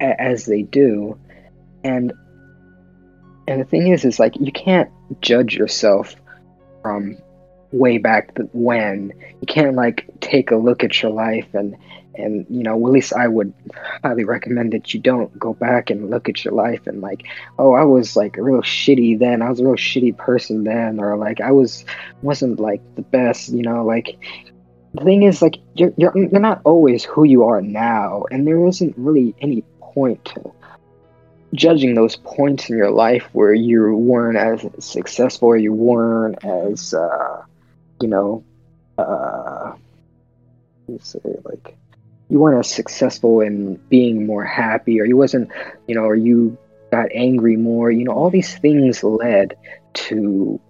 [0.00, 1.18] a, as they do.
[1.84, 2.12] And
[3.46, 6.14] and the thing is is like you can't judge yourself
[6.82, 7.18] from
[7.72, 9.12] way back when.
[9.40, 11.76] You can't like take a look at your life and
[12.14, 13.52] and you know at least i would
[14.02, 17.24] highly recommend that you don't go back and look at your life and like
[17.58, 19.42] oh i was like a real shitty then.
[19.42, 21.00] I was a real shitty person then.
[21.00, 21.84] Or like i was
[22.22, 24.18] wasn't like the best you know like
[24.94, 28.24] the thing is like you're you're, you're not always who you are now.
[28.30, 30.52] And there isn't really any point to
[31.54, 36.94] judging those points in your life where you weren't as successful or you weren't as
[36.94, 37.42] uh
[38.00, 38.44] you know
[38.98, 39.72] uh
[40.86, 41.76] me say like
[42.30, 45.50] you weren't as successful in being more happy or you wasn't
[45.86, 46.56] you know or you
[46.90, 49.56] got angry more you know all these things led
[49.92, 50.60] to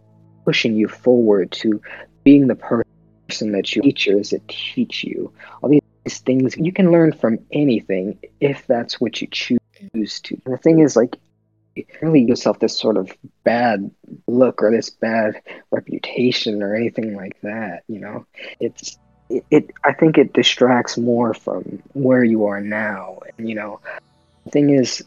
[0.45, 1.81] pushing you forward to
[2.25, 5.33] being the person that you teachers that teach you.
[5.63, 9.61] All these things you can learn from anything if that's what you choose
[9.93, 10.41] to.
[10.45, 11.17] And the thing is like
[12.03, 13.13] really yourself this sort of
[13.45, 13.91] bad
[14.27, 15.41] look or this bad
[15.71, 18.27] reputation or anything like that you know?
[18.59, 18.99] It's
[19.31, 23.21] it, it i think it distracts more from where you are now.
[23.39, 23.81] And you know
[24.45, 25.03] the thing is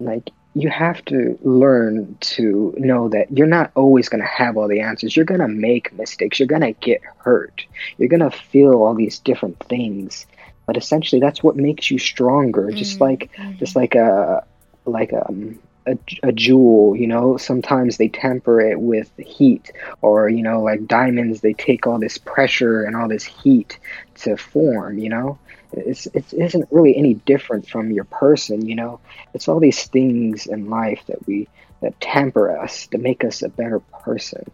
[0.00, 4.68] like you have to learn to know that you're not always going to have all
[4.68, 5.16] the answers.
[5.16, 6.38] You're going to make mistakes.
[6.38, 7.66] You're going to get hurt.
[7.98, 10.26] You're going to feel all these different things.
[10.66, 12.70] But essentially that's what makes you stronger.
[12.70, 14.44] Just Mm, like just like a
[14.86, 17.36] like um, a, a jewel you know?
[17.36, 19.72] Sometimes they temper it with heat
[20.02, 23.78] or you know like diamonds they take all this pressure and all this heat
[24.16, 25.38] to form you know?
[25.72, 29.00] It's it isn't really any different from your person you know?
[29.32, 31.48] It's all these things in life that we
[31.80, 34.50] that temper us to make us a better person.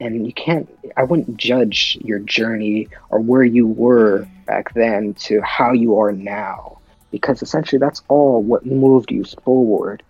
[0.00, 5.40] And you can't i wouldn't judge your journey or where you were back then to
[5.40, 6.78] how you are now
[7.10, 10.02] because essentially that's all what moved you forward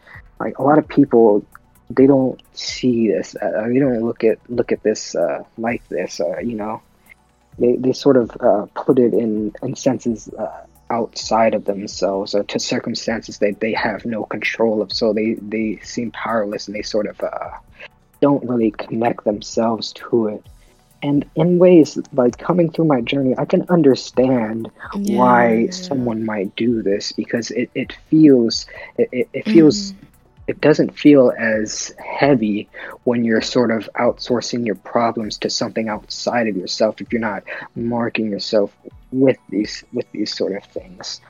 [0.45, 1.45] like a lot of people
[1.91, 6.21] they don't see this uh, they don't look at look at this uh, like this
[6.21, 6.83] uh, you know?
[7.59, 12.43] They, they sort of uh, put it in, in senses uh, outside of themselves or
[12.45, 14.93] to circumstances that they have no control of.
[14.93, 17.51] So they, they seem powerless and they sort of uh,
[18.21, 20.47] don't really connect themselves to it.
[21.03, 26.55] And in ways like coming through my journey i can understand Yeah, why someone might
[26.57, 28.67] do this because it, it feels
[28.97, 29.97] it, it, feels Mhm.
[30.47, 32.69] It doesn't feel as heavy
[33.05, 37.45] when you're sort of outsourcing your problems to something outside of yourself if you're not
[37.75, 38.77] marking yourself
[39.11, 41.21] with these with these sort of things.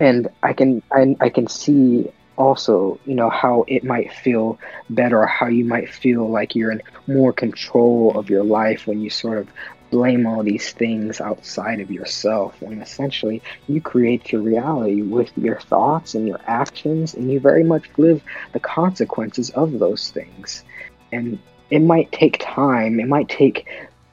[0.00, 4.58] And i can I, I can see also you know how it might feel
[4.90, 9.00] better or how you might feel like you're in more control of your life when
[9.00, 9.48] you sort of
[9.96, 15.58] blame all these things outside of yourself when essentially you create your reality with your
[15.58, 18.22] thoughts and your actions and you very much live
[18.52, 20.64] the consequences of those things.
[21.12, 21.38] And
[21.70, 23.66] it might take time it might take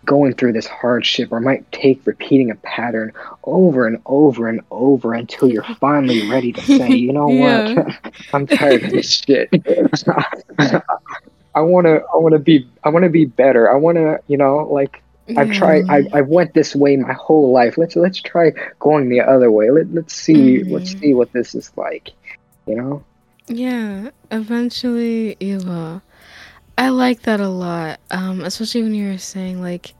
[0.05, 3.11] going through this hardship or it might take repeating a pattern
[3.43, 7.73] over and over and over until you're finally ready to say you know Yeah.
[7.75, 9.49] what i'm tired of this shit.
[11.55, 13.69] I want to i want to be i want to be better.
[13.69, 15.03] I want to you know like
[15.35, 15.83] I've tried.
[15.89, 17.77] I I went this way my whole life.
[17.77, 19.69] Let's let's try going the other way.
[19.71, 20.99] Let let's see let's Mhm.
[20.99, 22.09] see what this is like.
[22.65, 23.05] You know?
[23.47, 26.01] Yeah, eventually you will.
[26.77, 27.99] I like that a lot.
[28.11, 29.93] Um, especially when you were saying like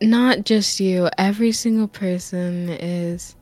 [0.00, 3.34] not just you, every single person is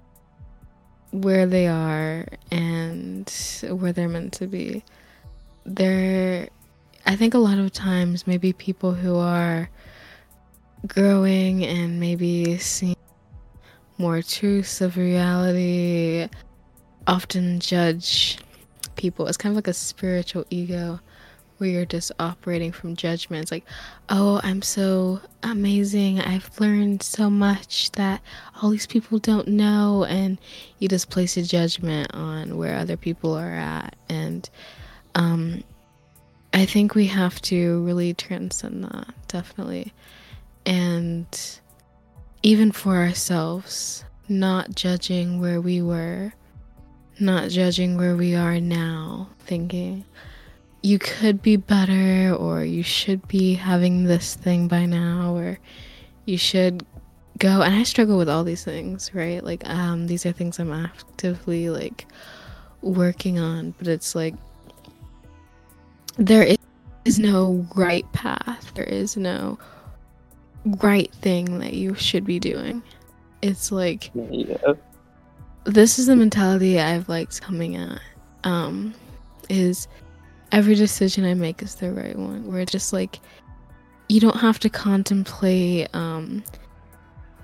[1.11, 3.29] where they are and
[3.71, 4.85] where they're meant to be.
[5.65, 6.49] There
[7.07, 9.69] I think a lot of times maybe people who are
[10.87, 12.97] growing and maybe seeing
[13.99, 16.29] more truths of reality
[17.07, 18.39] often judge
[18.97, 19.27] people.
[19.27, 21.01] It's kind of like a spiritual ego
[21.59, 23.43] where you're just operating from judgment.
[23.43, 23.65] It's like,
[24.09, 26.21] oh, I'm so amazing.
[26.21, 28.21] I've learned so much that
[28.61, 30.05] all these people don't know.
[30.09, 30.39] And
[30.79, 33.95] you just place a judgment on where other people are at.
[34.09, 34.49] And
[35.15, 35.63] um,
[36.55, 39.93] I think we have to really transcend that, definitely.
[40.65, 41.27] And
[42.45, 46.33] even for ourselves, not judging where we were,
[47.19, 50.05] not judging where we are now, thinking,
[50.81, 55.59] you could be better or you should be having this thing by now or
[56.25, 56.87] you should
[57.39, 60.73] go and i struggle with all these things right like um these are things i'm
[60.73, 62.07] actively like
[62.83, 64.35] working on but it's like
[66.19, 66.57] there
[67.05, 69.59] is no right path there is no
[70.83, 72.83] right thing that you should be doing
[73.43, 74.57] it's like Yeah.
[75.65, 78.01] this is the mentality I've liked coming at.
[78.45, 78.95] Um,
[79.51, 79.87] is
[80.51, 82.47] every decision I make is the right one.
[82.47, 83.21] Where it's just like
[84.09, 86.43] you don't have to contemplate um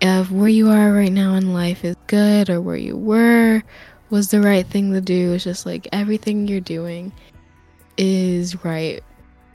[0.00, 3.62] if where you are right now in life is good or where you were
[4.08, 5.34] was the right thing to do.
[5.34, 7.12] It's just like everything you're doing
[8.00, 9.02] is right.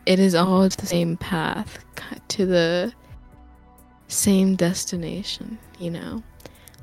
[0.05, 1.83] It is all the same path
[2.29, 2.93] to the
[4.07, 6.23] same destination, you know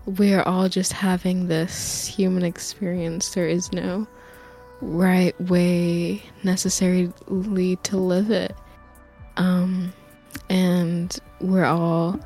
[0.07, 3.35] we're all just having this human experience.
[3.35, 4.07] There is no
[4.81, 8.55] right way necessarily to live it.
[9.37, 9.93] Um,
[10.49, 12.19] and we're all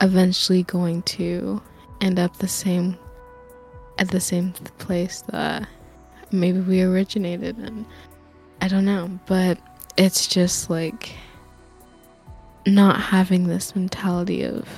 [0.00, 1.60] eventually going to
[2.00, 2.96] end up the same
[3.98, 5.68] at the same place that
[6.30, 7.84] maybe we originated in.
[8.60, 9.58] I don't know, but
[9.96, 11.14] it's just like
[12.66, 14.68] not having this mentality of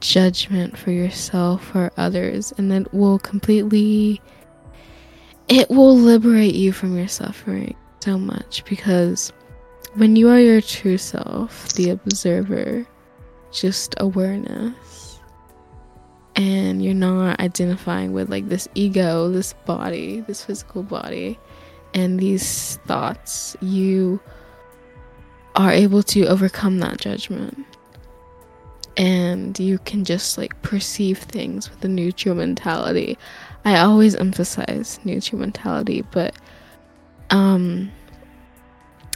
[0.00, 4.20] judgment for yourself or others and it will completely
[5.48, 9.32] it will liberate you from your suffering so much because
[9.94, 12.86] when you are your true self the observer
[13.50, 15.18] just awareness
[16.36, 21.36] and you're not identifying with like this ego this body this physical body
[21.94, 24.20] and these thoughts you
[25.54, 27.66] are able to overcome that judgment
[28.96, 33.16] and you can just like perceive things with a neutral mentality.
[33.64, 36.34] I always emphasize neutral mentality, but
[37.30, 37.90] um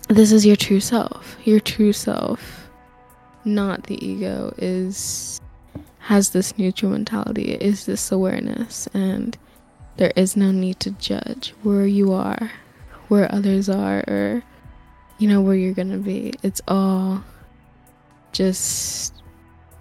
[0.08, 1.36] this is your true self.
[1.44, 2.70] Your true self,
[3.44, 5.40] not the ego, is
[5.98, 9.36] has this neutral mentality, is this awareness and
[9.96, 12.50] there is no need to judge where you are,
[13.12, 14.42] where others are or
[15.18, 16.32] you know where you're to be.
[16.42, 17.22] It's all
[18.32, 19.12] just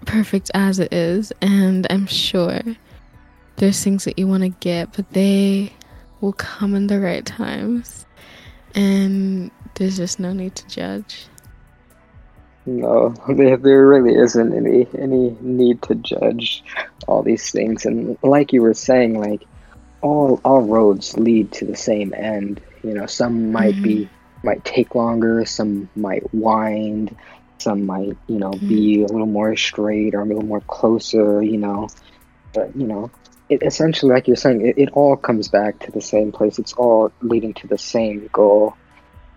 [0.06, 2.60] perfect as it is, and I'm sure
[3.56, 5.72] there's things that you want to get, but they
[6.20, 8.06] will come in the right times,
[8.76, 11.28] and there's just no need to judge.
[12.66, 16.66] No, there, there really isn't any any need to judge
[17.08, 19.48] all these things, and like you were saying, like
[20.02, 22.60] all all roads lead to the same end.
[22.84, 24.10] You know, some might be mm.
[24.44, 27.16] might take longer, some might wind,
[27.58, 29.10] some might you know be mm.
[29.10, 31.42] a little more straight or a little more closer.
[31.42, 31.90] You know,
[32.54, 33.12] but you know,
[33.50, 36.60] it essentially, like you're saying, it, it all comes back to the same place.
[36.60, 38.76] It's all leading to the same goal.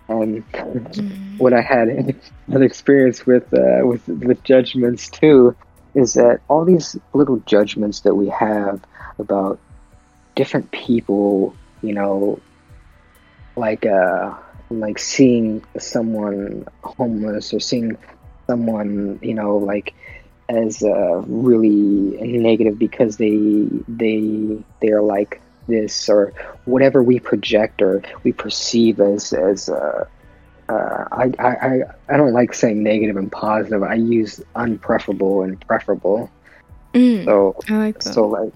[0.08, 1.38] And mm.
[1.38, 1.88] what I had
[2.48, 5.56] an experience with uh, with with judgments too
[5.94, 8.80] is that all these little judgments that we have
[9.18, 9.58] about
[10.34, 12.40] different people, you know,
[13.56, 14.34] like uh,
[14.70, 17.96] like seeing someone homeless or seeing
[18.46, 19.94] someone, you know, like
[20.48, 26.32] as uh, really negative because they they they're like this or
[26.66, 30.06] whatever we project or we perceive as as uh,
[30.68, 33.82] uh, I, I I don't like saying negative and positive.
[33.82, 36.30] I use unpreferable and preferable.
[36.92, 38.14] Mm, So I like that.
[38.14, 38.52] so like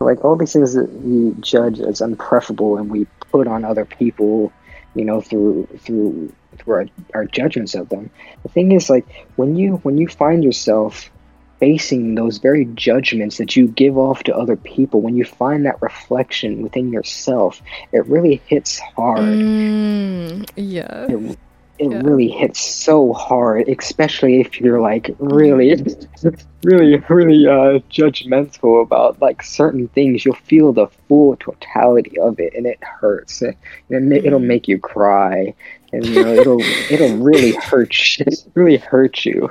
[0.00, 4.52] like all these things that we judge as unpreferable and we put on other people,
[4.94, 8.10] you know, through through through our, our judgments of them.
[8.44, 9.04] The thing is like
[9.34, 11.10] when you when you find yourself
[11.58, 15.82] facing those very judgments that you give off to other people, when you find that
[15.82, 17.60] reflection within yourself,
[17.92, 21.06] it really hits hard Mm, yeah.
[21.08, 21.38] it,
[21.78, 22.00] it Yeah.
[22.04, 25.74] really hits so hard, especially if you're like really,
[26.62, 30.24] really, really uh, judgmental about like certain things.
[30.24, 33.42] You'll feel the full totality of it, and it hurts.
[33.42, 35.54] And it, it'll make you cry,
[35.92, 36.60] and you know it'll
[36.90, 39.50] it'll really hurt, you, really hurt you.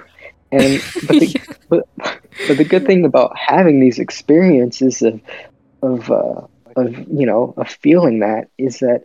[0.51, 1.87] And but the, but,
[2.47, 5.19] but the good thing about having these experiences of
[5.81, 6.41] of uh,
[6.75, 9.03] of you know of feeling that is that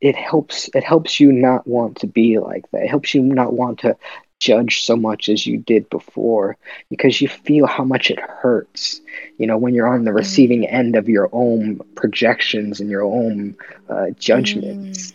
[0.00, 2.82] it helps it helps you not want to be like that.
[2.82, 3.96] It helps you not want to
[4.38, 6.56] judge so much as you did before
[6.88, 9.02] because you feel how much it hurts
[9.36, 13.54] you know when you're on the receiving end of your own projections and your own
[13.90, 15.12] uh, judgments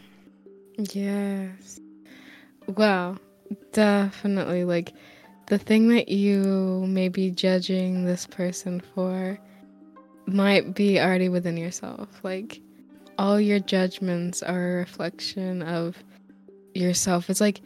[0.77, 0.93] Mm.
[0.93, 1.79] Yes.
[2.67, 3.17] Wow.
[3.71, 4.65] Definitely.
[4.65, 4.93] Like
[5.47, 9.39] the thing that you may be judging this person for
[10.25, 12.09] might be already within yourself.
[12.23, 12.59] Like
[13.17, 15.97] all your judgments are a reflection of
[16.73, 17.29] yourself.
[17.29, 17.61] It's like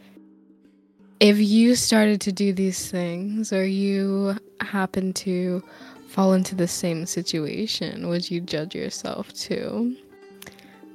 [1.20, 5.62] if you started to do these things or you happen to
[6.08, 9.96] fall into the same situation, would you judge yourself too?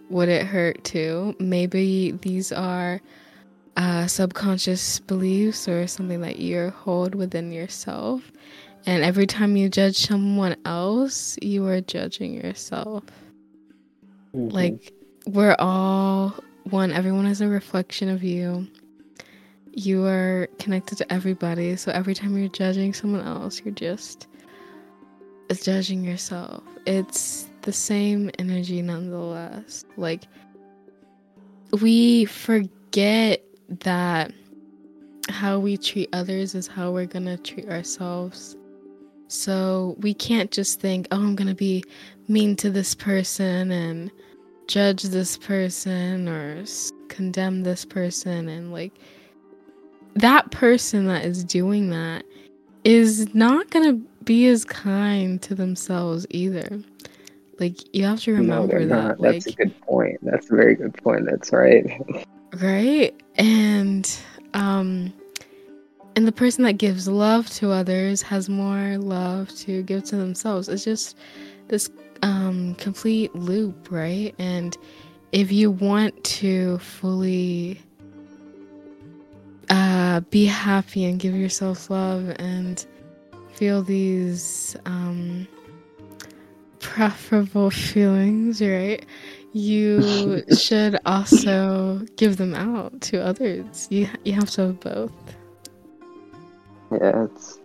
[0.09, 1.35] Would it hurt too?
[1.39, 3.01] Maybe these are
[3.77, 8.31] uh, subconscious beliefs or something that you hold within yourself.
[8.85, 13.03] And every time you judge someone else, you are judging yourself.
[14.35, 14.53] Mhm.
[14.53, 14.93] Like,
[15.27, 16.35] we're all
[16.69, 18.67] one, everyone is a reflection of you.
[19.71, 21.75] You are connected to everybody.
[21.75, 24.27] So every time you're judging someone else, you're just
[25.61, 26.63] judging yourself.
[26.85, 29.85] It's the same energy nonetheless.
[29.97, 30.23] Like,
[31.81, 33.41] we forget
[33.83, 34.31] that
[35.29, 38.55] how we treat others is how we're gonna treat ourselves.
[39.27, 41.83] So we can't just think, oh, I'm gonna be
[42.27, 44.11] mean to this person and
[44.67, 48.93] judge this person or s- condemn this person and like
[50.15, 52.23] that person that is doing that
[52.83, 56.81] is not gonna be as kind to themselves either.
[57.59, 59.07] Like you have to remember they're that.
[59.07, 59.19] not.
[59.19, 60.17] Like that's a good point.
[60.21, 61.25] That's a very good point.
[61.25, 61.85] That's right.
[62.53, 63.13] Right?
[63.35, 64.17] And
[64.53, 65.13] um
[66.15, 70.69] and the person that gives love to others has more love to give to themselves.
[70.69, 71.17] It's just
[71.67, 71.89] this
[72.21, 74.77] um complete loop right and
[75.31, 77.79] if you want to fully
[79.69, 82.85] uh be happy and give yourself love and
[83.53, 85.47] feel these um
[86.79, 89.05] preferable feelings right
[89.55, 93.87] you should also give them out to others.
[93.89, 95.13] You you have to have both.
[96.91, 97.59] yeah it's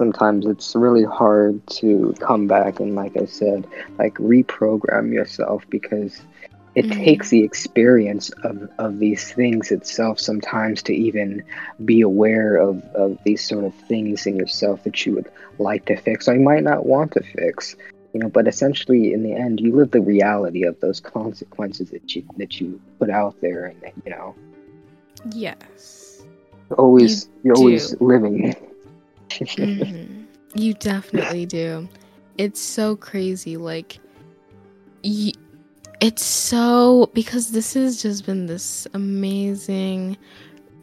[0.00, 3.66] sometimes it's really hard to come back and like i said
[3.98, 6.26] like reprogram yourself because
[6.76, 7.04] it Mhm.
[7.04, 11.42] takes the experience of, of these things itself sometimes to even
[11.84, 15.28] be aware of, of these sort of things in yourself that you would
[15.58, 17.76] like to fix or you might not want to fix
[18.14, 22.14] you know but essentially in the end you live the reality of those consequences that
[22.14, 24.34] you that you put out there and you know
[25.34, 26.24] Yes.
[26.78, 28.54] always you are always living
[29.38, 30.24] Mhm.
[30.54, 31.88] You definitely do.
[32.38, 33.56] It's so crazy.
[33.56, 33.98] Like,
[35.04, 35.32] y-
[36.00, 40.16] it's so because this has just been this amazing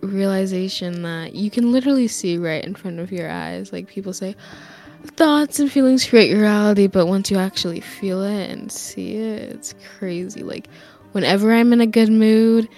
[0.02, 3.74] realization that you can literally see right in front of your eyes.
[3.74, 4.36] Like people say,
[5.16, 9.52] thoughts and feelings create your reality, but once you actually feel it and see it,
[9.54, 10.44] it's crazy.
[10.44, 10.68] Like
[11.14, 12.70] whenever I'm in a good mood,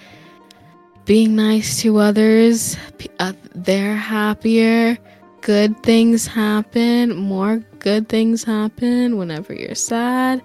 [1.04, 2.76] being nice to others,
[3.18, 4.98] uh, they're happier.
[5.40, 9.16] Good things happen, more good things happen.
[9.16, 10.42] Whenever you're sad,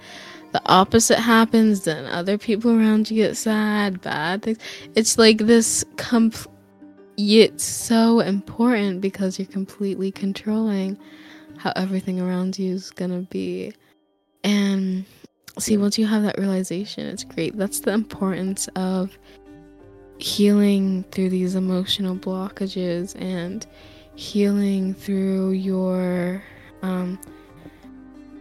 [0.54, 4.58] the opposite happens, then other people around you get sad, bad things.
[4.96, 6.50] It's like this comp-
[7.18, 10.98] it's so important because you're completely controlling
[11.58, 13.74] how everything around you is gonna be.
[14.44, 15.06] And
[15.60, 17.58] see, once you have that realization, it's great.
[17.58, 19.18] That's the importance of
[20.18, 23.66] healing through these emotional blockages and
[24.16, 26.42] healing through your
[26.82, 27.20] um,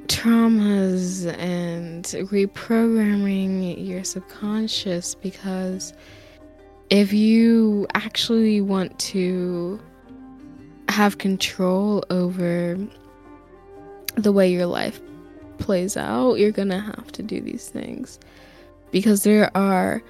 [0.06, 5.92] traumas and reprogramming your subconscious because
[6.90, 9.80] if you actually want to
[10.88, 12.78] have control over
[14.16, 15.00] the way your life
[15.58, 18.20] plays out, you're gonna have to do these things
[18.90, 20.02] because there are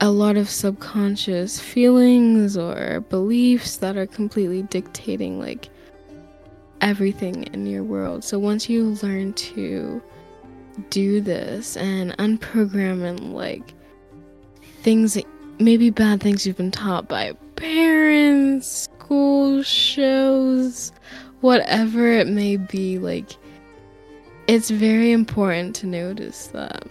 [0.00, 5.68] a lot of subconscious feelings or beliefs that are completely dictating like
[6.80, 8.22] everything in your world.
[8.24, 10.02] So once you learn to
[10.90, 13.72] do this and unprogram and like
[14.82, 15.24] things that
[15.58, 20.92] maybe bad things you've been taught by parents, school shows,
[21.40, 23.30] whatever it may be, like
[24.46, 26.84] it's very important to notice that.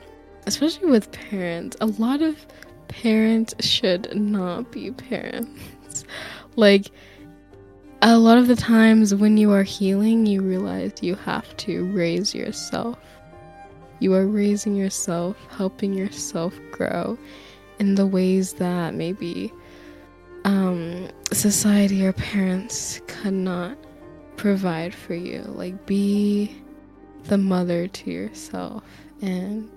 [0.47, 1.77] Especially with parents.
[1.81, 2.45] A lot of
[2.87, 6.05] parents should not be parents.
[6.55, 6.91] like
[8.01, 12.35] a lot of the times when you are healing, you realize you have to raise
[12.35, 12.99] yourself.
[13.99, 17.17] You are raising yourself, helping yourself grow.
[17.79, 19.51] in the ways that maybe
[20.45, 23.77] um, society or parents could not
[24.37, 25.41] provide for you.
[25.47, 26.55] Like, be
[27.25, 28.83] the mother to yourself
[29.21, 29.69] and,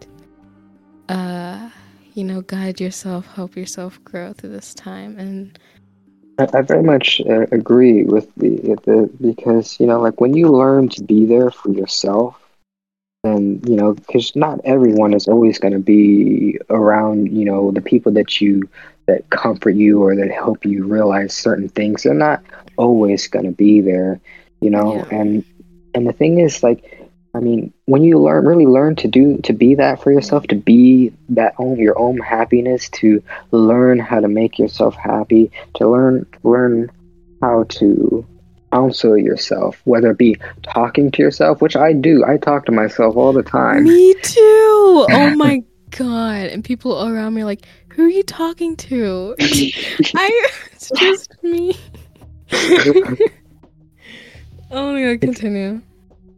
[1.09, 1.71] uh,
[2.19, 5.19] you know, guide yourself, help yourself grow through this time.
[5.21, 5.61] And
[6.39, 10.49] I, I very much uh, agree with the, the because you know, like when you
[10.49, 12.37] learn to be there for yourself,
[13.25, 17.31] and you know, because not everyone is always going to be around.
[17.37, 18.69] You know, the people that you
[19.07, 22.03] that comfort you or that help you realize certain things.
[22.03, 22.43] They're not
[22.77, 24.21] always going to be there.
[24.61, 25.05] You know, Yeah.
[25.11, 25.45] and
[25.95, 26.98] and the thing is, like,
[27.35, 30.55] I mean, when you learn, really learn to do, to be that for yourself, to
[30.55, 36.26] be that own your own happiness, to learn how to make yourself happy, to learn
[36.43, 36.91] learn
[37.43, 38.26] how to
[38.72, 42.24] counsel yourself, whether it be talking to yourself, which I do.
[42.26, 43.85] I talk to myself all the time.
[43.85, 45.07] me too.
[45.11, 46.47] Oh my god!
[46.47, 50.49] And people around me are like, "Who are you talking to?" I.
[50.72, 51.76] It's just me.
[54.70, 55.20] oh my god!
[55.20, 55.83] Continue.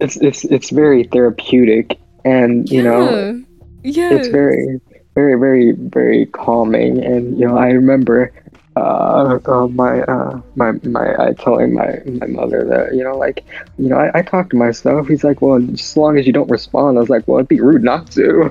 [0.00, 3.42] It's it's it's very therapeutic, and you know,
[3.82, 4.12] yeah.
[4.12, 4.80] it's very
[5.14, 8.32] very very very calming and you know i remember
[8.76, 13.44] uh, uh my uh my my i telling my my mother that you know like
[13.78, 16.48] you know I, I talk to myself he's like well as long as you don't
[16.48, 18.50] respond i was like well it'd be rude not to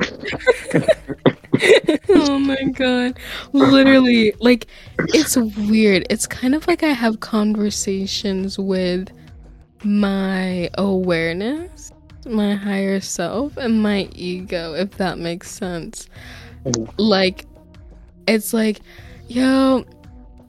[2.09, 3.17] oh my god.
[3.51, 6.05] Literally, like, it's weird.
[6.09, 9.11] It's kind of like I have conversations with
[9.83, 11.91] my awareness,
[12.25, 16.07] my higher self, and my ego, if that makes sense.
[16.97, 17.45] Like,
[18.27, 18.81] it's like,
[19.27, 19.85] yo,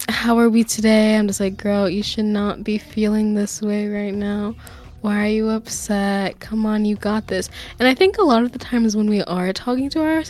[0.08, 1.16] how are we today?
[1.16, 4.54] I'm just like, girl, you should not be feeling this way right now.
[5.00, 6.40] Why are you upset?
[6.40, 7.48] Come on, you got this.
[7.78, 10.22] And I think a lot of the times when we are talking to our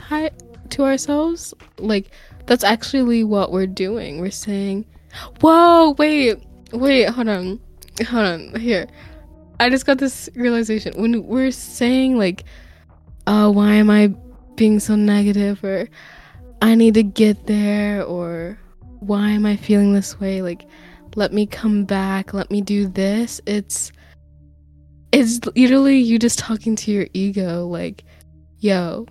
[0.71, 2.11] to ourselves, like
[2.47, 4.21] that's actually what we're doing.
[4.21, 4.85] We're saying,
[5.41, 6.39] "Whoa, wait,
[6.73, 7.61] wait, hold on,
[8.07, 8.87] hold on." Here,
[9.59, 12.45] I just got this realization when we're saying like,
[13.27, 14.15] "Oh, why am I
[14.57, 15.89] being so negative?" or
[16.63, 18.59] "I need to get there," or
[19.01, 20.67] "Why am I feeling this way?" Like,
[21.17, 22.35] let me come back.
[22.35, 23.41] Let me do this.
[23.47, 23.93] It's
[25.13, 28.05] it's literally you just talking to your ego, like,
[28.59, 29.07] "Yo."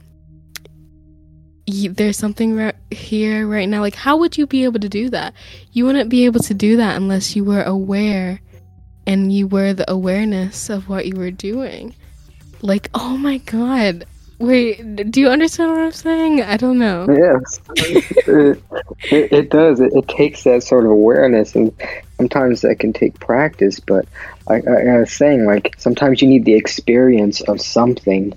[1.92, 5.34] there's something right here right now like how would you be able to do that
[5.72, 8.42] you wouldn't be able to do that unless you were aware
[9.10, 11.96] and you were the awareness of what you were doing.
[12.62, 14.06] Like oh my god.
[14.38, 16.44] Wait do you understand what i'm saying?
[16.44, 17.08] I don't know.
[17.10, 17.60] Yes.
[19.12, 19.80] It, it, does.
[19.80, 21.74] It, it takes that sort of awareness and
[22.18, 24.06] sometimes that can take practice but
[24.48, 28.34] I, I, I was saying like sometimes you need the experience of something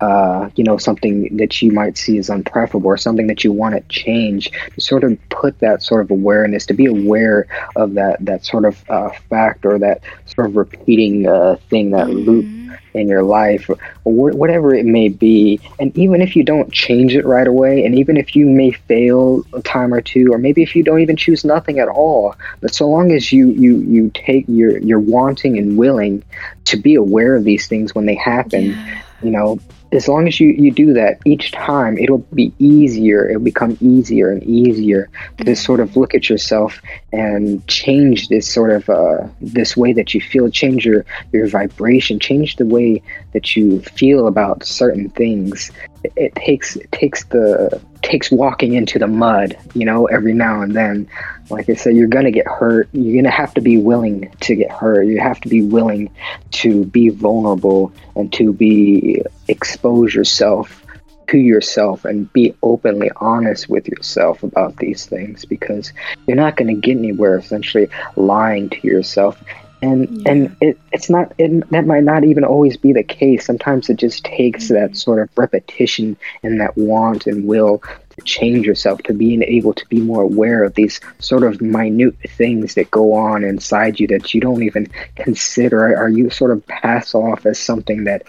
[0.00, 3.74] uh, you know something that you might see as unpreferable or something that you want
[3.74, 8.16] to change to sort of put that sort of awareness to be aware of that
[8.24, 12.76] that sort of uh, fact or that sort of repeating uh, thing that loop Mhm.
[12.94, 17.14] in your life or wh- whatever it may be and even if you don't change
[17.14, 20.62] it right away and even if you may fail a time or two or maybe
[20.62, 24.10] if you don't even choose nothing at all but so long as you you you
[24.14, 26.22] take you're you're wanting and willing
[26.64, 29.02] to be aware of these things when they happen Yeah.
[29.22, 29.58] you know
[29.92, 34.30] as long as you you do that each time it'll be easier it'll become easier
[34.30, 35.08] and easier
[35.38, 36.80] to sort of look at yourself
[37.12, 42.18] and change this sort of uh, this way that you feel change your your vibration
[42.18, 45.70] change the way that you feel about certain things.
[46.04, 50.62] It, it takes it takes the takes walking into the mud you know every now
[50.62, 51.08] and then.
[51.50, 52.88] Like i said you're gonna get hurt.
[52.92, 55.02] You're gonna have to be willing to get hurt.
[55.04, 56.10] You have to be willing
[56.52, 60.82] to be vulnerable and to be expose yourself
[61.28, 65.92] to yourself and be openly honest with yourself about these things because
[66.26, 69.42] you're not going to get anywhere essentially lying to yourself
[69.82, 70.32] and Yeah.
[70.32, 73.46] and it, it's not it, that might not even always be the case.
[73.46, 74.74] Sometimes it just takes mm-hmm.
[74.74, 77.82] that sort of repetition and that want and will
[78.16, 82.16] to change yourself to being able to be more aware of these sort of minute
[82.28, 85.96] things that go on inside you that you don't even consider.
[85.96, 88.22] Or you sort of pass off as something that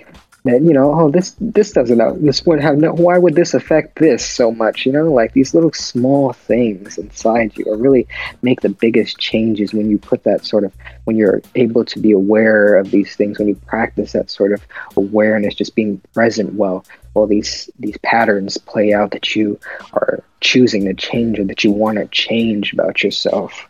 [0.47, 3.53] that you know oh this this doesn't uh, this would have no why would this
[3.53, 5.11] affect this so much you know?
[5.11, 8.07] Like these little small things inside you are really
[8.41, 10.73] make the biggest changes when you put that sort of
[11.05, 14.65] when you're able to be aware of these things when you practice that sort of
[14.95, 16.85] awareness just being present well
[17.17, 19.59] while these these patterns play out that you
[19.93, 23.67] are choosing to change or that you want to change about yourself.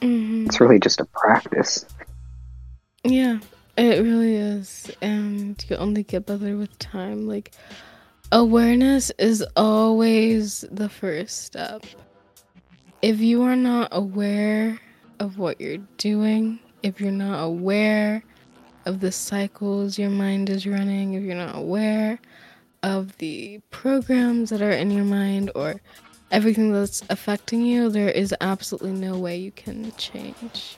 [0.00, 0.46] Mhm.
[0.46, 1.84] it's really just a practice.
[3.02, 3.40] Yeah,
[3.78, 4.90] it really is.
[5.00, 7.26] And you only get better with time.
[7.26, 7.52] Like,
[8.30, 11.86] Awareness is always the first step.
[13.00, 14.78] If you are not aware
[15.18, 18.22] of what you're doing, if you're not aware
[18.84, 22.18] of the cycles your mind is running, if you're not aware
[22.82, 25.80] of the programs that are in your mind or
[26.30, 30.76] everything that's affecting you, there is absolutely no way you can change.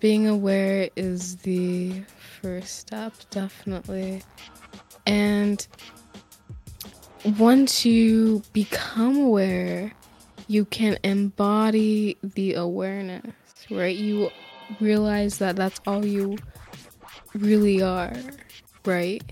[0.00, 2.02] Being aware is the
[2.42, 4.22] first step, definitely.
[5.06, 5.64] And
[7.38, 9.92] once you become aware,
[10.48, 13.32] you can embody the awareness,
[13.70, 13.96] right?
[13.96, 14.30] You
[14.80, 16.36] realize that that's all you
[17.34, 18.12] really are,
[18.84, 19.22] right?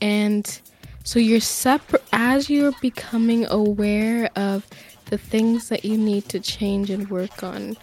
[0.00, 0.60] And
[1.04, 4.66] so you're separate as you're becoming aware of
[5.06, 7.76] the things that you need to change and work on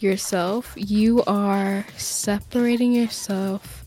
[0.00, 3.85] yourself, you are separating yourself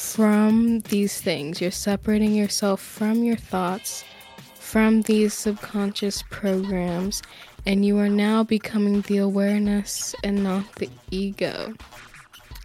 [0.00, 1.60] from these things.
[1.60, 4.02] You're separating yourself from your thoughts,
[4.54, 7.22] from these subconscious programs,
[7.66, 11.74] and you are now becoming the awareness and not the ego.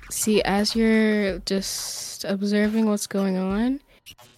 [0.10, 3.82] See, as you're just observing what's going on,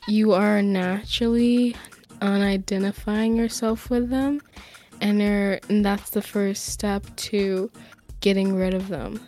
[0.08, 1.76] you are naturally
[2.20, 4.42] unidentifying yourself with them,
[5.02, 7.70] and, and that's the first step to
[8.22, 9.20] getting rid of them.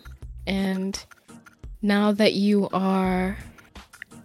[0.48, 1.06] And
[1.84, 3.38] now that you are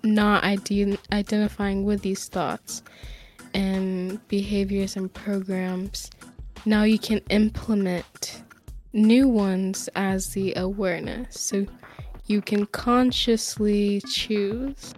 [0.05, 2.83] not ide- identifying with these thoughts
[3.55, 6.11] and behaviors and programs,
[6.67, 8.43] now you can implement
[8.93, 11.41] new ones as the awareness.
[11.41, 11.67] So
[12.27, 14.95] you can consciously choose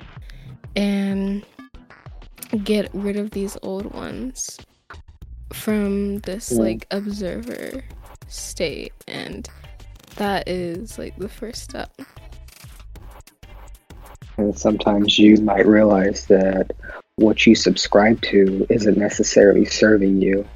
[0.75, 1.45] and
[2.63, 4.59] get rid of these old ones
[5.53, 6.61] from this yeah.
[6.61, 7.83] like observer
[8.29, 9.49] state and
[10.17, 11.91] that is like the first step
[14.37, 16.73] and sometimes you might realize that
[17.17, 20.47] what you subscribe to isn't necessarily serving you.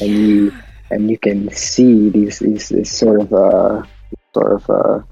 [0.00, 0.52] And you
[0.90, 3.82] and you can see these these this sort of uh
[4.34, 5.02] sort of uh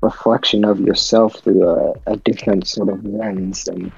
[0.00, 3.66] reflection of yourself through a, a different sort of lens.
[3.66, 3.90] And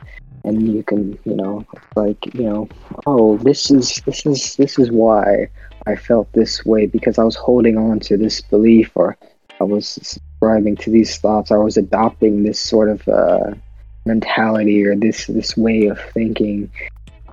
[0.45, 1.65] and you can you know
[1.97, 2.69] like you know
[3.07, 5.49] oh this is this is this is why
[5.87, 9.17] i felt this way because i was holding on to this belief or
[9.61, 13.53] i was subscribing to these thoughts i was adopting this sort of uh,
[14.05, 16.71] mentality or this this way of thinking.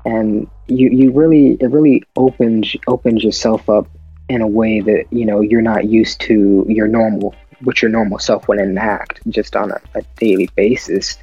[0.06, 3.88] And you you really it really opens opens yourself up
[4.30, 8.20] in a way that you know you're not used to your normal what your normal
[8.20, 11.18] self would enact just on a, a daily basis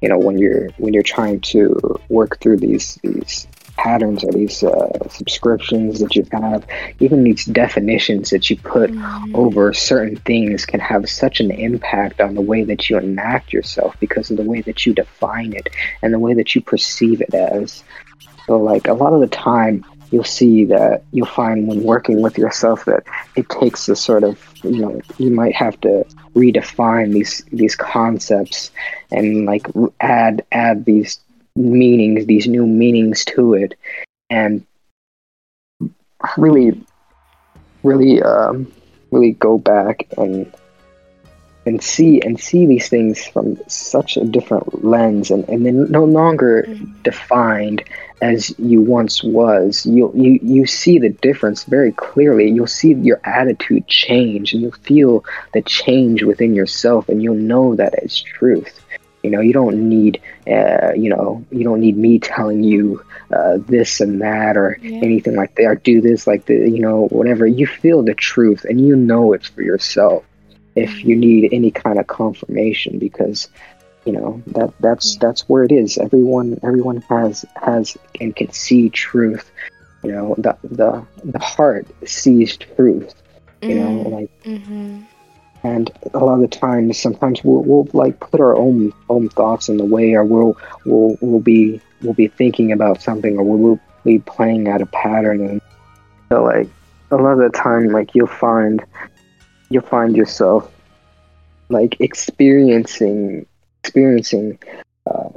[0.00, 1.78] you know when you're when you're trying to
[2.08, 3.46] work through these these
[3.78, 6.66] patterns or these uh, subscriptions that you have
[6.98, 9.36] even these definitions that you put mm-hmm.
[9.36, 13.94] over certain things can have such an impact on the way that you enact yourself
[14.00, 15.68] because of the way that you define it
[16.02, 17.84] and the way that you perceive it as
[18.46, 22.36] so like a lot of the time you'll see that you'll find when working with
[22.36, 23.04] yourself that
[23.36, 26.04] it takes a sort of you know you might have to
[26.34, 28.72] redefine these these concepts
[29.12, 29.66] and like
[30.00, 31.20] add add these
[31.58, 33.74] meanings these new meanings to it.
[34.30, 34.64] And
[36.36, 36.80] really
[37.82, 38.70] really um
[39.10, 40.52] really go back and
[41.66, 46.04] and see and see these things from such a different lens and, and then no
[46.04, 47.02] longer mm.
[47.02, 47.84] defined
[48.22, 49.84] as you once was.
[49.84, 52.50] You you you see the difference very clearly.
[52.50, 57.76] You'll see your attitude change and you'll feel the change within yourself and you'll know
[57.76, 58.80] that it's truth
[59.28, 63.58] you know you don't need uh, you know you don't need me telling you uh,
[63.68, 65.00] this and that or yeah.
[65.02, 65.64] anything like that.
[65.64, 67.46] Or do this like the you know whatever.
[67.46, 70.24] You feel the truth and you know it's for yourself
[70.74, 73.50] if you need any kind of confirmation because
[74.06, 75.98] you know that that's that's where it is.
[75.98, 79.50] Everyone everyone has has and can see truth.
[80.02, 83.14] You know the the the heart sees truth.
[83.60, 83.78] You mm-hmm.
[83.78, 85.02] know like mm-hmm.
[85.68, 89.68] And a lot of the times sometimes we'll, we'll like put our own own thoughts
[89.68, 93.80] in the way or we'll we'll we'll be we'll be thinking about something or we'll
[94.04, 95.44] be playing out a pattern.
[95.46, 95.60] And
[96.28, 96.68] so like
[97.10, 98.84] a lot of the time like you'll find
[99.70, 100.72] you'll find yourself
[101.68, 103.46] like experiencing
[103.82, 104.58] experiencing
[105.06, 105.28] uh,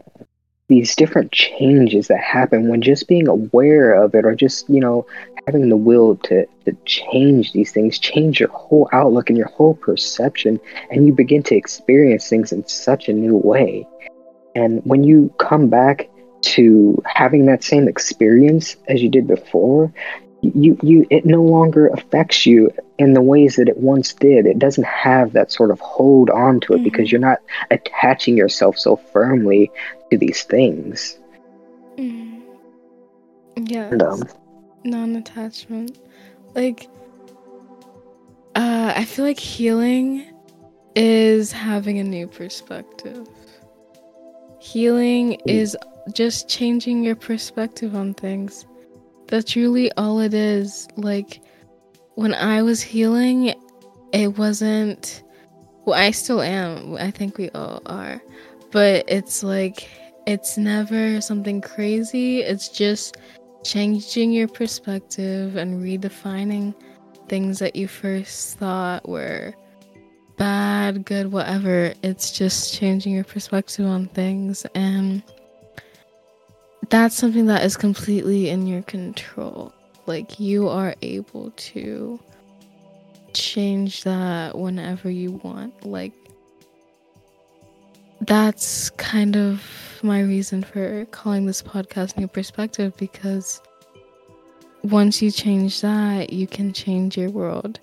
[0.71, 5.05] these different changes that happen when just being aware of it or just you know
[5.45, 9.73] having the will to, to change these things change your whole outlook and your whole
[9.73, 10.59] perception
[10.89, 13.85] and you begin to experience things in such a new way.
[14.55, 16.09] And when you come back
[16.41, 19.93] to having that same experience as you did before
[20.41, 24.57] you you it no longer affects you in the ways that it once did it
[24.57, 26.83] doesn't have that sort of hold on to it mm-hmm.
[26.85, 27.39] because you're not
[27.69, 29.71] attaching yourself so firmly
[30.09, 31.17] to these things
[31.97, 32.39] mm-hmm.
[33.57, 33.89] Yeah.
[33.89, 34.23] And, um,
[34.83, 35.99] non-attachment
[36.55, 36.89] like
[38.55, 40.25] uh i feel like healing
[40.95, 43.27] is having a new perspective
[44.59, 45.77] healing is
[46.13, 48.65] just changing your perspective on things
[49.31, 51.41] that's really all it is like
[52.15, 53.55] when i was healing
[54.13, 55.23] it wasn't
[55.85, 58.21] well i still am i think we all are
[58.71, 59.89] but it's like
[60.27, 63.17] it's never something crazy it's just
[63.63, 66.75] changing your perspective and redefining
[67.27, 69.55] things that you first thought were
[70.41, 71.93] bad, good, whatever.
[72.01, 74.65] It's just changing your perspective on things.
[74.73, 75.21] And
[76.91, 79.73] that's something that is completely in your control.
[80.05, 82.19] Like, you are able to
[83.33, 85.85] change that whenever you want.
[85.85, 86.11] Like,
[88.21, 89.63] that's kind of
[90.03, 93.61] my reason for calling this podcast New Perspective because
[94.83, 97.79] once you change that, you can change your world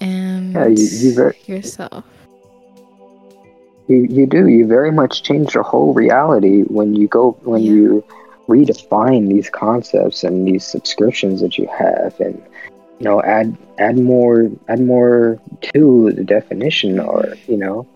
[0.00, 2.04] and Yeah, you- you yourself.
[3.88, 4.46] You you do.
[4.46, 7.72] You very much change your whole reality when you go when Yeah.
[7.72, 8.04] you
[8.50, 12.36] redefine these concepts and these subscriptions that you have, and
[12.98, 15.40] you know add add more add more
[15.72, 17.86] to the definition, or you know,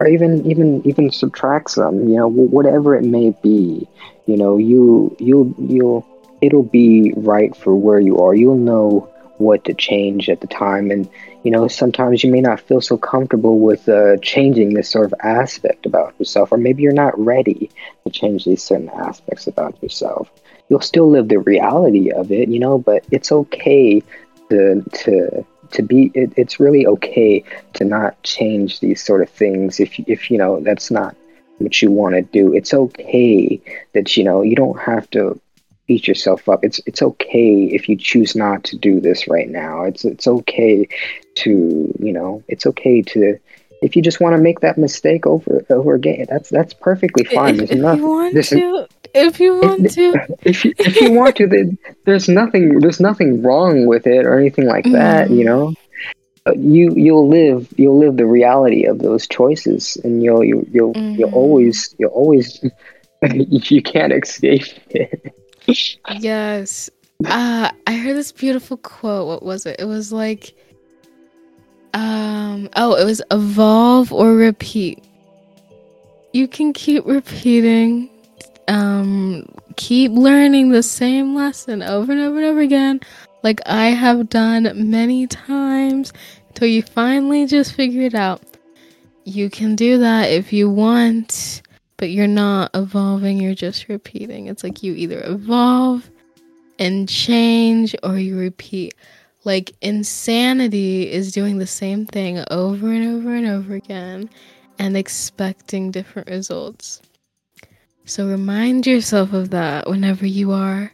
[0.00, 2.08] or even even even subtract some.
[2.08, 3.88] You know, whatever it may be.
[4.26, 6.06] You know, you you'll you'll
[6.40, 8.34] it'll be right for where you are.
[8.34, 9.08] You'll know
[9.38, 11.08] what to change at the time, and
[11.42, 15.14] you know sometimes you may not feel so comfortable with uh, changing this sort of
[15.22, 17.70] aspect about yourself or maybe you're not ready
[18.04, 20.30] to change these certain aspects about yourself.
[20.68, 24.02] You'll still live the reality of it you know but it's okay
[24.50, 29.80] to to to be it, it's really okay to not change these sort of things
[29.80, 31.16] if if you know that's not
[31.60, 32.54] what you want to do.
[32.54, 33.60] It's okay
[33.92, 35.40] that you know you don't have to
[35.90, 36.60] beat yourself up.
[36.62, 39.82] It's it's okay if you choose not to do this right now.
[39.90, 40.86] It's it's okay
[41.42, 41.50] to
[42.06, 43.36] you know it's okay to
[43.82, 47.58] if you just want to make that mistake over over again that's that's perfectly fine.
[47.58, 51.10] If, there's if you want there's- to, if you want to, if you if you
[51.10, 55.36] want to then there's nothing there's nothing wrong with it or anything like that Mhm.
[55.38, 55.74] you know?
[56.44, 60.96] But you you'll live you'll live the reality of those choices and you'll you, you'll
[61.18, 61.40] you'll Mhm.
[61.42, 62.46] always you'll always
[63.68, 65.34] you can't escape it
[66.18, 66.90] yes.
[67.24, 69.26] Uh, I heard this beautiful quote.
[69.26, 69.76] What was it?
[69.78, 70.54] It was like,
[71.94, 75.04] um, oh, it was evolve or repeat.
[76.32, 78.08] You can keep repeating,
[78.68, 79.46] um,
[79.76, 83.00] keep learning the same lesson over and over and over again,
[83.42, 86.12] like I have done many times
[86.48, 88.42] until you finally just figure it out.
[89.24, 91.62] You can do that if you want,
[92.00, 94.46] but you're not evolving, you're just repeating.
[94.46, 96.10] It's like you either evolve
[96.78, 98.94] and change or you repeat.
[99.44, 104.30] Like insanity is doing the same thing over and over and over again
[104.78, 107.02] and expecting different results.
[108.06, 110.90] So remind yourself of that whenever you are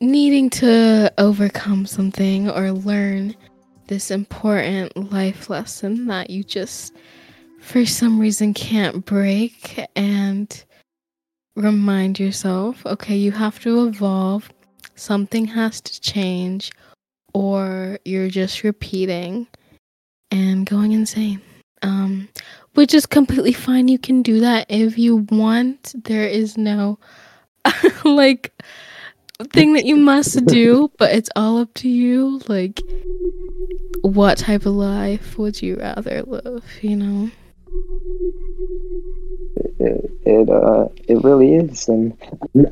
[0.00, 3.34] needing to overcome something or learn
[3.86, 6.94] this important life lesson that you just
[7.62, 10.64] for some reason can't break and
[11.54, 14.50] remind yourself okay you have to evolve.
[14.94, 16.72] Something has to change
[17.32, 19.46] or you're just repeating
[20.30, 21.40] and going insane.
[21.82, 22.28] Um
[22.74, 23.88] which is completely fine.
[23.88, 25.94] You can do that if you want.
[26.04, 26.98] There is no
[28.04, 28.52] like
[29.50, 32.40] thing that you must do but it's all up to you.
[32.48, 32.80] Like
[34.02, 37.30] what type of life would you rather live you know
[39.78, 42.16] it, it uh it really is and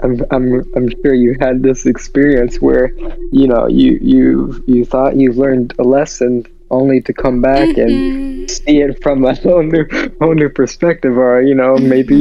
[0.01, 2.94] I'm, I'm i'm sure you had this experience where
[3.32, 7.90] you know you you you thought you learned a lesson only to come back and
[7.90, 8.51] Mhm.
[8.51, 9.86] see it from a whole new
[10.20, 12.14] whole new perspective or you know maybe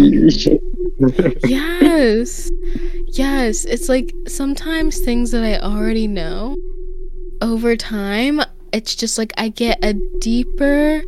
[1.43, 2.49] yes.
[3.13, 3.65] Yes.
[3.65, 6.55] It's like sometimes things that i already know
[7.41, 8.41] over time
[8.73, 11.01] it's just like i get a deeper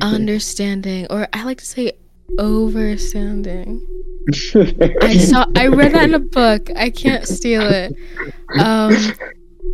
[0.00, 1.92] understanding or i like to say
[2.38, 3.80] overstanding.
[5.02, 6.70] I saw i read that in a book.
[6.76, 7.96] I can't steal it.
[8.58, 8.92] Um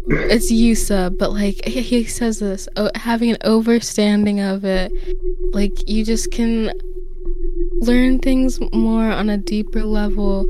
[0.08, 4.92] it's yusa but like he, he says this oh, having an overstanding of it.
[5.52, 6.72] Like you just can
[7.80, 10.44] learn things more on a deeper level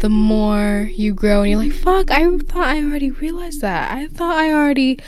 [0.00, 3.90] the more you grow and you're like fuck i thought i already realized that.
[3.90, 4.98] I thought i already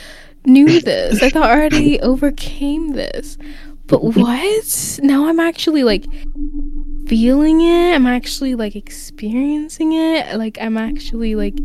[0.44, 1.22] knew this.
[1.22, 3.36] I thought i already overcame this
[3.90, 6.06] but what now i'm actually like
[7.10, 7.92] feeling it.
[7.92, 10.36] I'm actually like experiencing it.
[10.36, 11.58] Like I'm actually like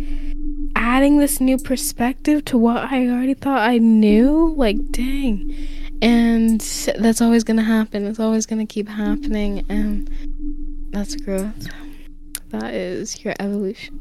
[0.76, 4.56] adding this new perspective to what I already thought I knew.
[4.58, 5.56] Like dang.
[6.02, 6.60] And
[6.98, 8.08] that's always going to happen.
[8.08, 10.10] It's always going to keep happening and
[10.92, 11.70] that's growth.
[12.60, 14.00] That is your evolution.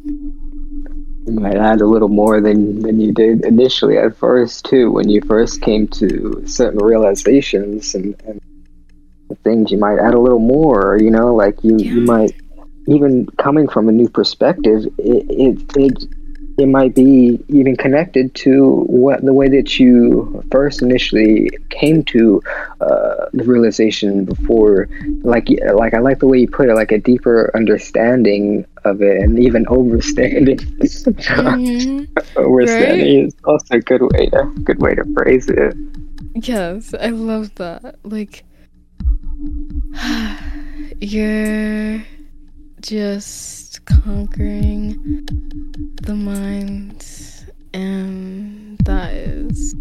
[1.27, 5.09] You might add a little more than, than you did initially at first too, when
[5.09, 8.41] you first came to certain realizations and, and
[9.43, 11.93] things you might add a little more, you know, like you, Yeah.
[11.95, 12.33] you might
[12.87, 16.07] even coming from a new perspective, it, it it
[16.57, 22.41] it might be even connected to what the way that you first initially came to
[22.81, 24.89] uh, the realization before
[25.23, 29.21] like like I like the way you put it like a deeper understanding of it
[29.23, 32.07] and even overstanding Mhm.
[32.37, 35.75] overstanding is also a good way to good way to phrase it
[36.37, 37.95] Yes, I love that.
[38.03, 38.43] Like,
[41.01, 42.03] you're
[42.81, 45.25] just conquering
[46.03, 47.07] the mind,
[47.73, 49.75] and that is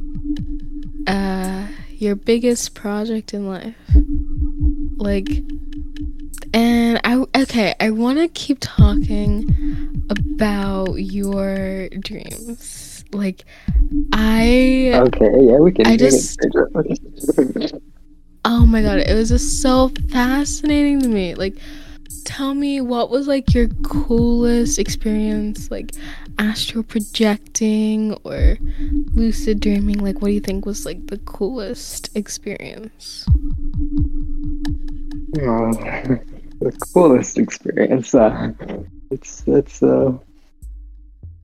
[1.07, 3.75] uh, your biggest project in life.
[4.97, 5.29] Like,
[6.53, 13.03] and I, okay, I want to keep talking about your dreams.
[13.11, 13.45] Like,
[14.11, 14.91] I.
[14.95, 17.81] okay yeah we can I just- it.
[18.45, 21.33] Oh my god, it was just so fascinating to me.
[21.33, 21.55] Like,
[22.25, 25.91] tell me what was like your coolest experience, like
[26.39, 28.57] astral projecting or
[29.13, 29.99] lucid dreaming?
[29.99, 33.25] Like, what do you think was like the coolest experience?
[35.41, 35.71] Oh,
[36.59, 38.13] the coolest experience.
[38.13, 38.53] Uh,
[39.11, 40.13] it's it's uh,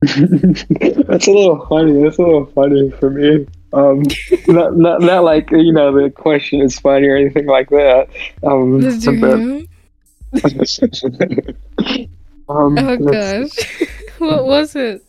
[0.02, 2.02] that's a little funny.
[2.02, 3.46] That's a little funny for me.
[3.72, 4.02] Um,
[4.48, 8.08] not not not like you know the question is funny or anything like that.
[8.42, 9.69] Um, but,
[12.48, 13.50] um, Oh gosh.
[14.18, 15.04] what was it?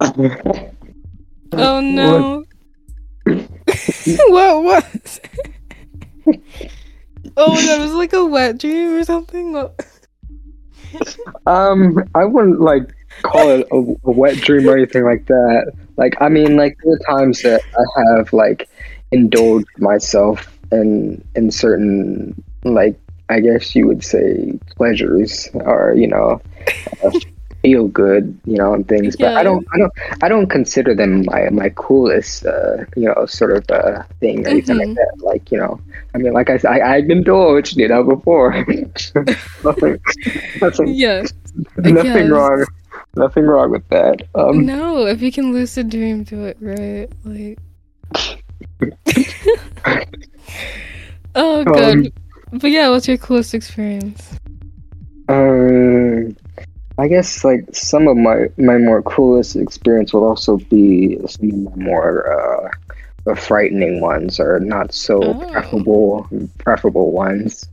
[0.00, 2.44] Oh no.
[4.28, 5.20] what was
[7.36, 9.52] Oh my god, it was like a wet dream or something?
[9.52, 9.86] What?
[11.46, 12.90] Um, I wouldn't like
[13.22, 15.72] call it a, a wet dream or anything like that.
[15.96, 18.68] Like, I mean, like the times that I have like
[19.12, 22.98] indulged myself in in certain like
[23.30, 26.40] I guess you would say pleasures or you know
[27.04, 27.10] uh,
[27.62, 29.16] feel good you know and things.
[29.16, 29.38] But Yeah.
[29.40, 33.52] I don't I don't I don't consider them my my coolest uh, you know sort
[33.56, 34.86] of uh, thing or anything Mhm.
[34.86, 35.12] like that.
[35.24, 35.80] Like you know.
[36.14, 38.50] I mean, like I said, I, I've indulged, you know, before.
[39.64, 40.00] nothing,
[40.60, 41.22] nothing, Yeah.
[41.78, 42.30] nothing Yes.
[42.30, 42.64] wrong
[43.14, 47.08] nothing wrong with that um no, if you can lucid dream, do it right.
[47.24, 47.58] Like.
[51.34, 52.06] oh, good.
[52.06, 52.12] Um,
[52.52, 54.36] but yeah, what's your coolest experience?
[55.28, 56.34] um
[56.98, 61.76] i guess like some of my my more coolest experience will also be some of
[61.78, 62.70] my more
[63.28, 65.46] uh frightening ones or not so Oh.
[65.52, 66.26] preferable
[66.58, 67.68] preferable ones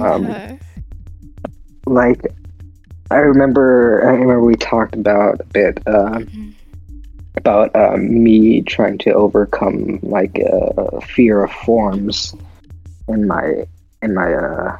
[0.00, 0.26] um,
[1.86, 2.20] like
[3.10, 6.54] i remember i remember we talked about a bit uh, Mhm.
[7.36, 12.34] about um, me trying to overcome like uh, fear of forms
[13.08, 13.64] in my
[14.02, 14.76] in my uh,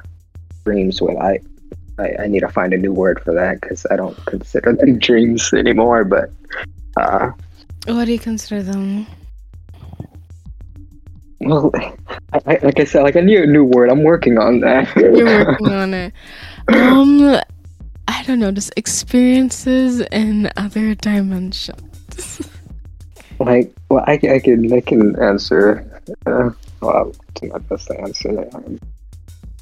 [0.65, 1.01] dreams.
[1.01, 1.41] What I,
[1.99, 4.99] I I need to find a new word for that because I don't consider them
[5.09, 6.05] dreams anymore.
[6.05, 6.31] But
[6.97, 7.31] uh,
[7.87, 9.07] What do you consider them?
[11.41, 11.71] well,
[12.33, 13.91] I, I, like I said, like I need a new word.
[13.91, 14.95] I'm working on that.
[14.97, 16.13] You're working on it.
[16.69, 17.41] Um,
[18.09, 22.41] I don't know, just experiences in other dimensions.
[23.39, 26.49] like well I, I can I can answer uh,
[26.81, 28.81] well do my best to answer that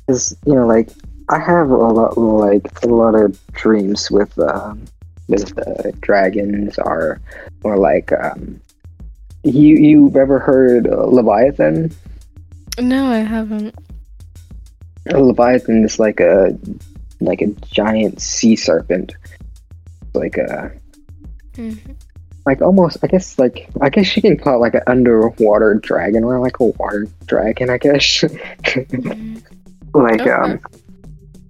[0.07, 0.89] because you know like
[1.31, 4.85] I have a lot like a lot of dreams with um
[5.29, 7.21] with uh, dragons or
[7.63, 8.61] or like um
[9.43, 11.93] you you've ever heard uh, Leviathan
[12.81, 13.73] no, I haven't.
[15.09, 16.59] a Leviathan is like a
[17.21, 19.15] like a giant sea serpent
[20.15, 20.73] like a
[21.55, 21.95] Mhm.
[22.47, 26.25] like almost I guess like I guess you can call it like an underwater dragon
[26.25, 28.03] or like a water dragon I guess
[28.65, 29.41] Mhm.
[29.95, 30.31] Like Okay.
[30.31, 30.61] um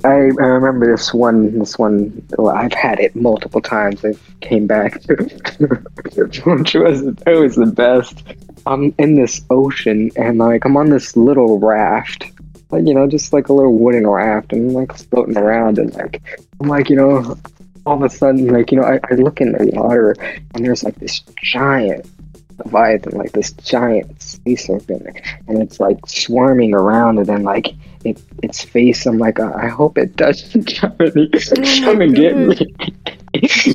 [0.04, 4.04] I, I remember this one this one well, I've had it multiple times.
[4.04, 5.02] I've came back.
[6.14, 6.44] Which
[6.74, 8.22] was it was the best.
[8.66, 12.26] I'm in this ocean and like I'm on this little raft.
[12.70, 14.52] Like you know just like a little wooden raft.
[14.52, 16.22] And I'm like floating around and like
[16.60, 17.38] I'm like you know
[17.86, 20.14] all of a sudden like you know I, I look in the water
[20.54, 22.06] and there's like this giant
[22.62, 27.68] leviathan, like this giant sea serpent, and it's like swarming around, and then like
[28.04, 29.06] it, its face.
[29.06, 32.56] I'm like, I hope it doesn't come and, Oh come and get me,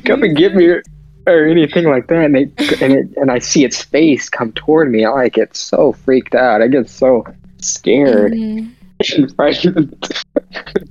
[0.04, 0.82] come and get me, or,
[1.26, 2.24] or anything like that.
[2.24, 5.04] And it, and it, and I see its face come toward me.
[5.04, 6.62] I like get so freaked out.
[6.62, 7.24] I get so
[7.58, 8.72] scared Mhm.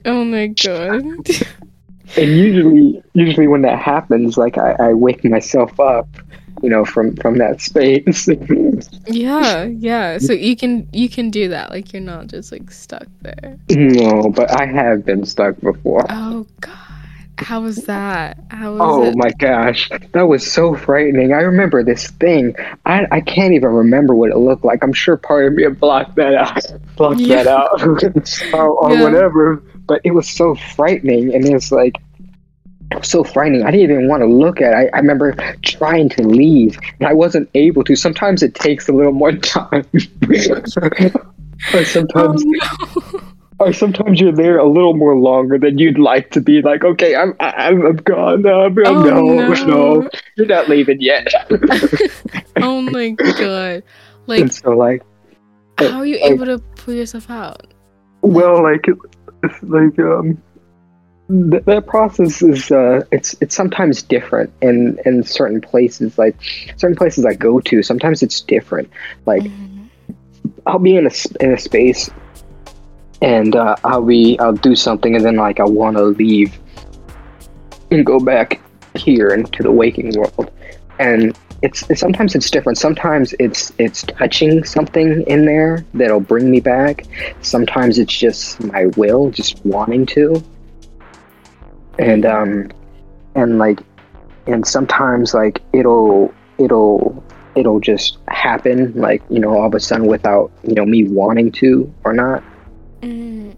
[0.05, 1.03] Oh my god.
[2.17, 6.07] and usually usually when that happens like I, I wake myself up
[6.61, 8.27] you know from from that space
[9.07, 10.17] yeah, yeah.
[10.17, 11.69] So you can you can do that.
[11.71, 13.57] Like you're not just like stuck there.
[13.69, 16.75] no but i have been stuck before Oh god.
[17.37, 18.37] How was that?
[18.49, 19.15] How was oh it?
[19.15, 22.53] my gosh that was so frightening i remember this thing
[22.85, 25.79] i i can't even remember what it looked like i'm sure part of me had
[25.79, 26.65] blocked that out
[26.97, 27.43] blocked Yeah.
[27.43, 27.81] that out
[28.53, 29.03] or, or Yeah.
[29.03, 31.95] whatever but it was so frightening and it's like
[32.91, 33.63] it was so frightening.
[33.63, 34.75] I didn't even want to look at it.
[34.93, 37.95] I, I remember trying to leave, and I wasn't able to.
[37.95, 39.85] Sometimes it takes a little more time.
[41.73, 43.21] or sometimes Oh no.
[43.59, 46.61] or sometimes you're there a little more longer than you'd like to be.
[46.61, 48.41] Like, okay, I'm I'm, I'm gone.
[48.41, 49.21] No, I'm, Oh, no,
[49.53, 49.53] no.
[49.99, 51.27] no, you're not leaving yet.
[52.57, 53.83] oh my god.
[54.27, 55.03] Like and so, like,
[55.77, 57.73] how are you like- able to pull yourself out?
[58.21, 58.85] well, like,
[59.43, 60.41] it's like um,
[61.29, 66.17] th- that process is uh, it's it's sometimes different in in certain places.
[66.17, 66.35] Like
[66.77, 68.89] certain places I go to, sometimes it's different.
[69.25, 69.89] Like Mhm.
[70.65, 72.09] I'll be in a in a space,
[73.21, 76.57] and uh, I'll be I'll do something, and then like I want to leave
[77.91, 78.61] and go back
[78.95, 80.51] here into the waking world,
[80.99, 82.77] and it's, it's sometimes it's different.
[82.77, 87.05] Sometimes it's it's touching something in there that'll bring me back.
[87.41, 90.43] Sometimes it's just my will, just wanting to,
[91.99, 92.71] and um,
[93.35, 93.79] and like,
[94.47, 97.23] and sometimes like it'll it'll
[97.55, 101.51] it'll just happen like you know all of a sudden without you know me wanting
[101.51, 102.43] to or not
[103.01, 103.55] Mhm,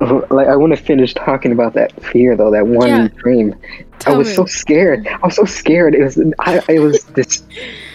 [0.00, 0.30] mhm.
[0.30, 3.08] like i want to finish talking about that fear though that one Yeah.
[3.16, 3.54] dream
[4.00, 4.34] Tell i was me.
[4.34, 7.42] so scared i was so scared it was I, it was this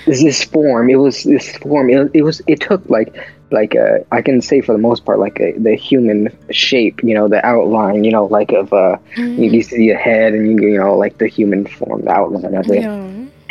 [0.06, 3.16] this this form it was this form it, it was it took like
[3.52, 7.14] like uh, i can say for the most part like a, the human shape you
[7.14, 9.54] know the outline you know like of uh you, Mhm.
[9.54, 12.70] you see a head and you, you know like the human form the outline of
[12.70, 12.96] it Yeah.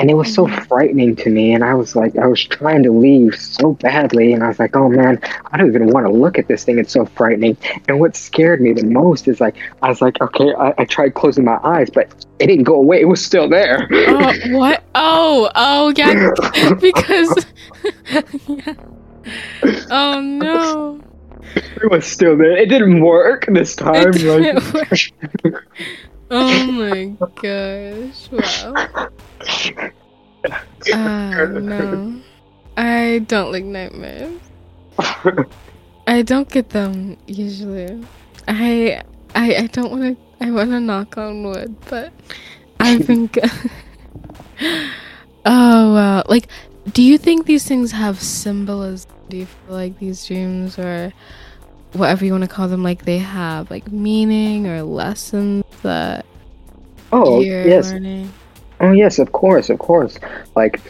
[0.01, 0.67] and it was so Mhm.
[0.69, 4.43] frightening to me and i was like i was trying to leave so badly and
[4.45, 5.19] i was like oh man
[5.51, 7.57] i don't even want to look at this thing it's so frightening
[7.89, 11.15] and what scared me the most is like i was like okay i, I tried
[11.15, 12.07] closing my eyes but
[12.39, 14.85] it didn't go away it was still there Oh, what?
[14.95, 16.31] Oh, oh, yeah.
[16.81, 17.47] because.
[18.49, 18.73] yeah.
[19.91, 21.01] Oh no.
[21.55, 25.65] it was still there it didn't work this time didn't work.
[26.31, 28.29] Oh my gosh!
[28.31, 29.09] Wow.
[30.93, 32.21] Ah no.
[32.77, 34.39] I don't like nightmares.
[36.07, 38.05] I don't get them usually.
[38.47, 39.03] I
[39.35, 40.17] I I don't want to.
[40.45, 42.13] I want to knock on wood, but
[42.79, 43.39] I think
[45.45, 46.23] oh wow!
[46.29, 46.49] Like,
[46.93, 49.11] do you think these things have symbolism?
[49.29, 51.13] Do you feel like these dreams or
[51.93, 56.25] whatever you want to call them, like they have like meaning or lessons that
[57.13, 58.33] oh you're yes learning?
[58.81, 60.19] Oh yes, of course, of course.
[60.55, 60.81] Like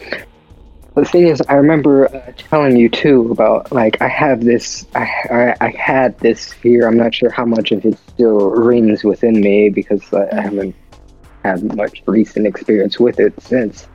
[0.95, 5.05] the thing is, I remember uh, telling you too about like I have this, I,
[5.31, 6.87] I I had this fear.
[6.87, 10.75] I'm not sure how much of it still rings within me because I, I haven't
[11.45, 13.87] had much recent experience with it since.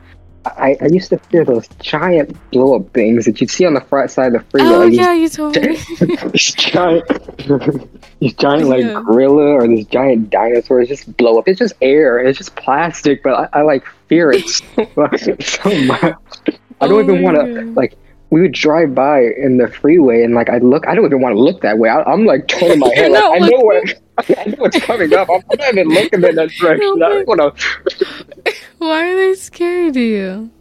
[0.46, 3.82] I, I used to fear those giant blow up things that you'd see on the
[3.82, 4.70] front side of the freeway.
[4.70, 5.78] Oh like, yeah, you told me.
[6.00, 7.06] this giant,
[8.20, 9.02] these giant like Yeah.
[9.06, 11.48] gorilla or this giant dinosaur dinosaurs just blow up.
[11.48, 12.20] It's just air.
[12.20, 15.22] It's just plastic, but I, I like fear it so much.
[15.44, 16.16] So much.
[16.82, 17.96] I don't Oh even want to like.
[18.34, 21.36] We would drive by in the freeway, and like I look, I don't even want
[21.36, 21.88] to look that way.
[21.90, 23.12] I, I'm like turning my head.
[23.12, 23.84] Like, I know where,
[24.18, 25.30] I know what's coming up.
[25.30, 27.04] I'm, I'm not even looking in that direction.
[27.04, 28.54] I don't want to.
[28.80, 30.52] Why are they scary to you?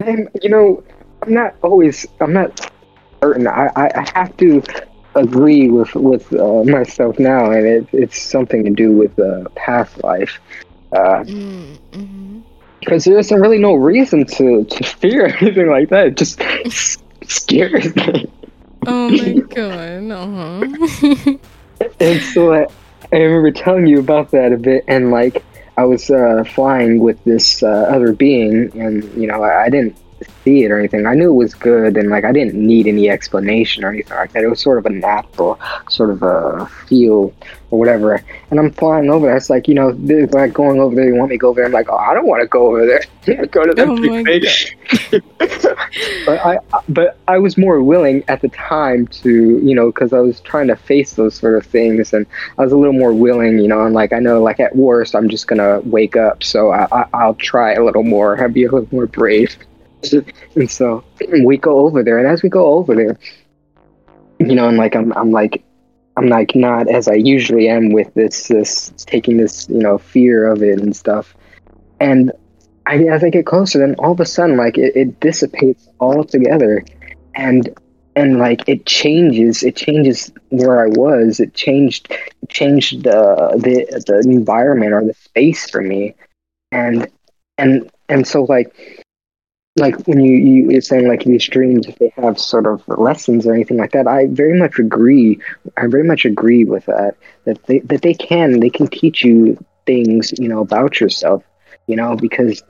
[0.00, 0.82] And you know,
[1.22, 2.06] I'm not always.
[2.20, 2.72] I'm not
[3.22, 3.46] certain.
[3.46, 4.60] I, I, I have to
[5.14, 10.02] agree with with uh, myself now, and it, it's something to do with uh, past
[10.02, 10.40] life.
[10.92, 12.29] Uh, Mm-hmm.
[12.80, 16.08] Because there's really no reason to, to fear anything like that.
[16.08, 16.40] It just
[17.24, 18.30] scares me.
[18.86, 20.10] Oh my god.
[20.10, 21.36] Uh-huh.
[22.00, 22.66] And so I,
[23.12, 25.44] I remember telling you about that a bit, and like
[25.76, 29.96] I was uh, flying with this uh, other being, and you know I, I didn't
[30.44, 31.06] see it or anything.
[31.06, 34.32] I knew it was good, and like I didn't need any explanation or anything like
[34.32, 34.42] that.
[34.42, 37.32] It was sort of a natural sort of a feel
[37.70, 38.22] or whatever.
[38.50, 39.36] And I'm flying over there.
[39.36, 41.06] It's like you know, they're like going over there.
[41.06, 41.66] You want me to go over there?
[41.66, 43.46] I'm like, oh, I don't want to go over there.
[43.46, 45.22] go to that Oh big
[46.26, 50.20] but I, but I was more willing at the time to, you know, because I
[50.20, 52.26] was trying to face those sort of things, and
[52.58, 53.84] I was a little more willing, you know.
[53.84, 57.06] And like I know, like at worst, I'm just gonna wake up, so I, I
[57.14, 58.40] I'll try a little more.
[58.40, 59.56] I'll be a little more brave.
[60.54, 61.04] And so
[61.44, 63.18] we go over there, and as we go over there,
[64.38, 65.62] you know, and like I'm I'm like
[66.16, 70.48] I'm like not as I usually am with this this taking this you know fear
[70.50, 71.34] of it and stuff,
[72.00, 72.32] and
[72.86, 76.84] I as I get closer, then all of a sudden like it, it dissipates altogether,
[77.34, 77.74] and
[78.16, 81.40] and like it changes it changes where I was.
[81.40, 82.12] It changed
[82.48, 86.14] changed the the the environment or the space for me,
[86.72, 87.08] and
[87.58, 88.99] and and so like
[89.76, 93.46] like when you you you're saying like these dreams if they have sort of lessons
[93.46, 95.38] or anything like that i very much agree
[95.76, 99.56] i very much agree with that that they that they can they can teach you
[99.86, 101.44] things you know about yourself
[101.86, 102.62] you know because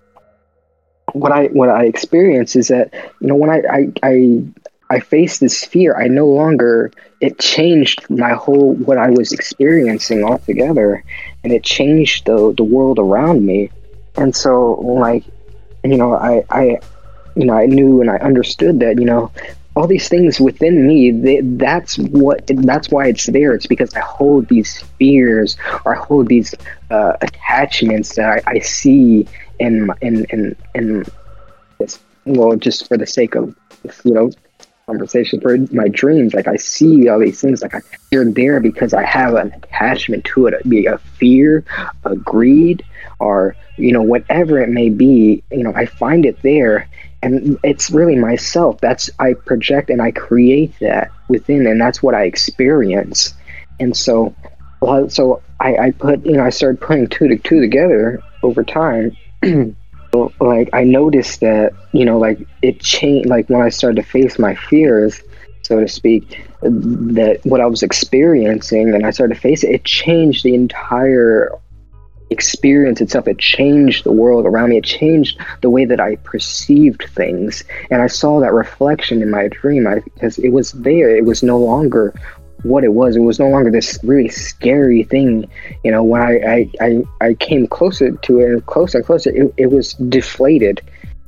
[1.13, 4.45] what i what i experience is that you know when i i i,
[4.91, 10.23] I face this fear i no longer it changed my whole what i was experiencing
[10.25, 11.05] altogether
[11.43, 13.71] and it changed the the world around me.
[14.17, 15.25] And so like
[15.85, 16.79] you know i i
[17.35, 19.31] you know i knew and i understood that you know
[19.77, 23.55] all these things within me they, that's what that's why it's there.
[23.55, 26.55] It's because i hold these fears or i hold these
[26.91, 29.27] uh, attachments that I, I see
[29.59, 31.05] in in in in
[31.79, 33.55] this well just for the sake of
[34.05, 34.31] you know
[34.87, 36.35] conversation for my dreams.
[36.35, 37.81] Like i see all these things like I,
[38.11, 41.65] they're there because i have an attachment to it be a fear
[42.05, 42.85] a greed
[43.21, 46.89] or you know whatever it may be you know i find it there.
[47.23, 48.81] And it's really myself.
[48.81, 53.35] That's i project and i create that within and that's what i experience.
[53.79, 54.35] And so
[55.09, 59.17] so I, I put you know i started putting two to two together over time.
[60.41, 64.41] Like i noticed that you know like it changed like when i started to face
[64.41, 65.23] my fears
[65.63, 69.85] so to speak that what i was experiencing and i started to face it it
[69.85, 71.53] changed the entire
[72.31, 73.29] experience itself.
[73.29, 74.79] It changed the world around me.
[74.79, 77.65] It changed the way that i perceived things.
[77.91, 79.87] And i saw that reflection in my dream.
[79.87, 81.15] I, because it was there.
[81.17, 82.15] It was no longer
[82.63, 83.17] what it was.
[83.17, 85.51] It was no longer this really scary thing.
[85.85, 89.31] You know when i i i, I came closer to it and closer and closer
[89.31, 90.81] it, it was deflated.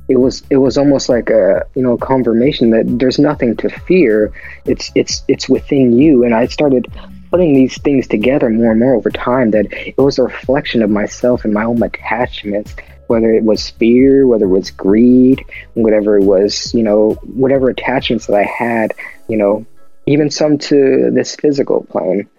[0.09, 4.31] It was it was almost like a you know confirmation that there's nothing to fear.
[4.65, 6.23] It's it's it's within you.
[6.23, 6.87] And i started
[7.33, 10.91] putting these things together more and more over time that it was a reflection of
[10.91, 12.75] myself and my own attachments
[13.07, 15.43] whether it was fear whether it was greed
[15.73, 18.93] whatever it was you know whatever attachments that i had
[19.27, 19.65] you know
[20.05, 22.29] even some to this physical plane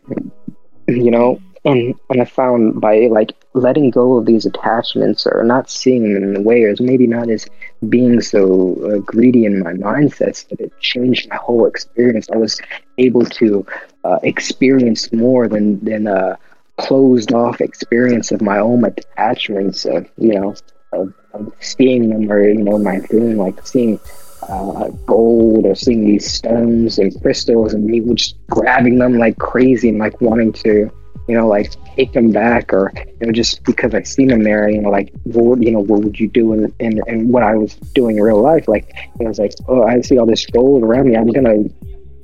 [0.87, 5.71] you know and and i found by like letting go of these attachments or not
[5.71, 7.47] seeing them in the way or maybe not as
[7.89, 12.29] being so uh, greedy in my mindsets that it changed my whole experience.
[12.33, 12.61] I was
[12.99, 13.65] able to
[14.05, 16.39] uh, experience more than than a
[16.77, 20.55] closed off experience of my own attachments of you know
[20.93, 24.01] of, of seeing them or you know my dream like seeing
[24.49, 29.89] uh, gold or seeing these stones and crystals and me just grabbing them like crazy
[29.89, 30.91] and like wanting to
[31.29, 34.69] you know like take them back or you know just because I've seen them there
[34.69, 37.43] you know like what would- you know what would you do in, in, in what
[37.43, 40.45] I was doing in real life like it was like oh I see all this
[40.47, 41.65] gold around me I'm gonna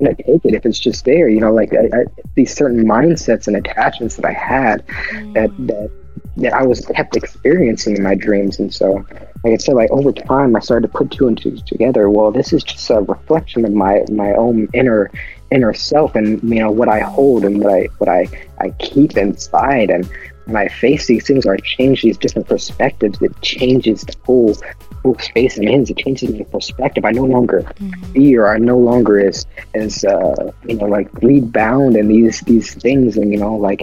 [0.00, 2.04] gonna take it if it's just there you know like I, I,
[2.34, 4.86] these certain mindsets and attachments that I had
[5.34, 5.66] that mm.
[5.68, 5.90] that
[6.36, 8.58] that I was kept experiencing in my dreams.
[8.58, 9.04] And so,
[9.44, 12.08] like I said, like over time, I started to put two and two together.
[12.08, 15.10] Well, this is just a reflection of my my own inner
[15.50, 18.28] inner self, and you know what I hold and what I what I
[18.60, 19.90] I keep inside.
[19.90, 20.08] And
[20.46, 24.56] when I face these things, or I change these different perspectives, it changes the whole
[25.02, 25.90] whole space and ends.
[25.90, 27.04] It changes my perspective.
[27.04, 27.70] I no longer
[28.12, 28.48] fear.
[28.48, 33.16] I no longer is is uh, you know like greed bound and these these things,
[33.16, 33.82] and you know like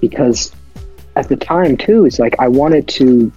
[0.00, 0.52] because
[1.16, 3.30] at the time too it's like i wanted to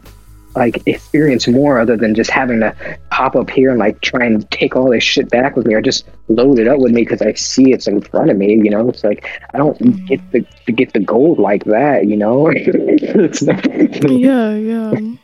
[0.56, 2.76] like experience more other than just having to
[3.10, 5.82] pop up here and like try and take all this shit back with me or
[5.82, 8.70] just load it up with me because i see it's in front of me you
[8.70, 10.06] know it's like i don't mm-hmm.
[10.06, 12.48] get the to get the gold like that you know
[13.42, 15.16] not, yeah, yeah.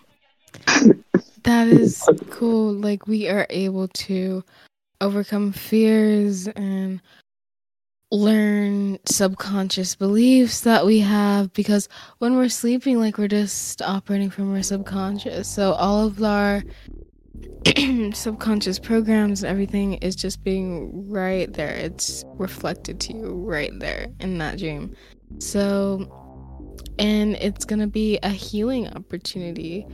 [1.44, 2.74] That is cool.
[2.74, 4.44] Like we are able to
[5.00, 7.02] overcome fears and
[8.12, 14.54] learn subconscious beliefs that we have because when we're sleeping like we're just operating from
[14.54, 15.48] our subconscious.
[15.48, 16.62] So all of our
[18.14, 21.74] subconscious programs and everything is just being right there.
[21.74, 24.94] It's reflected to you right there in that dream.
[25.40, 29.88] So, and it's going to be a healing opportunity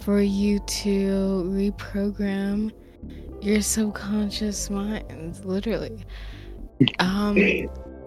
[0.00, 2.70] for you to reprogram
[3.42, 6.04] your subconscious mind, literally.
[6.98, 7.36] Um,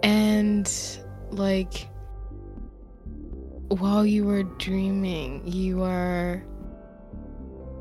[0.04, 0.72] and
[1.32, 1.88] like,
[3.70, 6.44] while you were dreaming, you are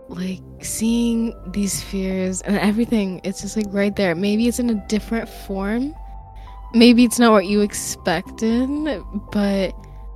[0.09, 3.21] like seeing these fears and everything.
[3.25, 4.15] It's just like right there.
[4.15, 5.95] Maybe it's in a different form.
[6.75, 8.69] Maybe it's not what you expected
[9.33, 9.73] but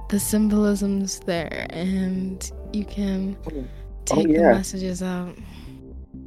[0.08, 3.36] the symbolism's there and you can
[4.12, 4.38] Oh, take yeah.
[4.38, 5.36] the messages out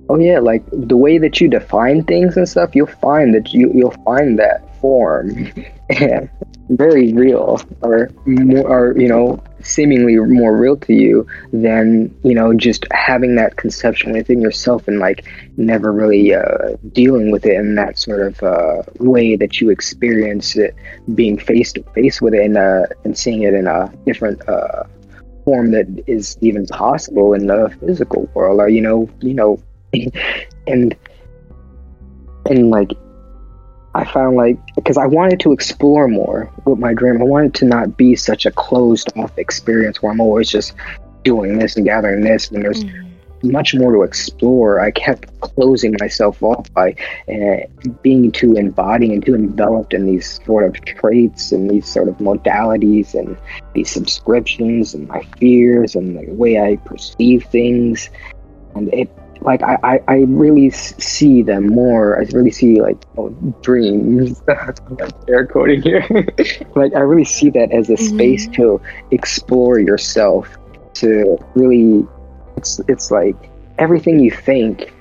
[0.09, 3.71] Oh yeah, like the way that you define things and stuff, you'll find that you
[3.73, 5.53] you'll find that form
[6.69, 12.53] very real or more or you know seemingly more real to you than you know
[12.53, 15.25] just having that conception within yourself and like
[15.57, 20.55] never really uh, dealing with it in that sort of uh, way that you experience
[20.55, 20.75] it
[21.15, 24.83] being face to face with it and uh, and seeing it in a different uh,
[25.45, 29.59] form that is even possible in the physical world or you know you know
[30.67, 30.95] and
[32.49, 32.91] and like
[33.95, 37.21] I found like because I wanted to explore more with my dream.
[37.21, 40.73] I wanted to not be such a closed off experience where I'm always just
[41.23, 43.11] doing this and gathering this and there's Mhm.
[43.43, 44.79] much more to explore.
[44.79, 46.95] I kept closing myself off by
[47.29, 47.67] uh,
[48.01, 52.17] being too embodied and too enveloped in these sort of traits and these sort of
[52.17, 53.37] modalities and
[53.73, 58.09] these subscriptions and my fears and the way I perceive things.
[58.75, 59.09] And it,
[59.43, 62.19] like, I, I, I really see them more.
[62.19, 63.29] I really see, like, oh,
[63.61, 64.41] dreams.
[65.27, 66.05] Air quoting here.
[66.75, 68.53] like, I really see that as a space Mhm.
[68.55, 70.57] to explore yourself,
[70.95, 72.05] to really
[72.57, 73.35] it's it's like
[73.79, 74.93] everything you think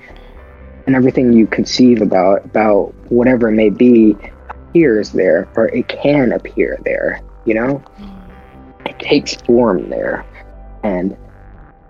[0.85, 4.15] and everything you conceive about about whatever it may be
[4.49, 7.81] appears there or it can appear there you know
[8.85, 10.25] it takes form there
[10.83, 11.15] and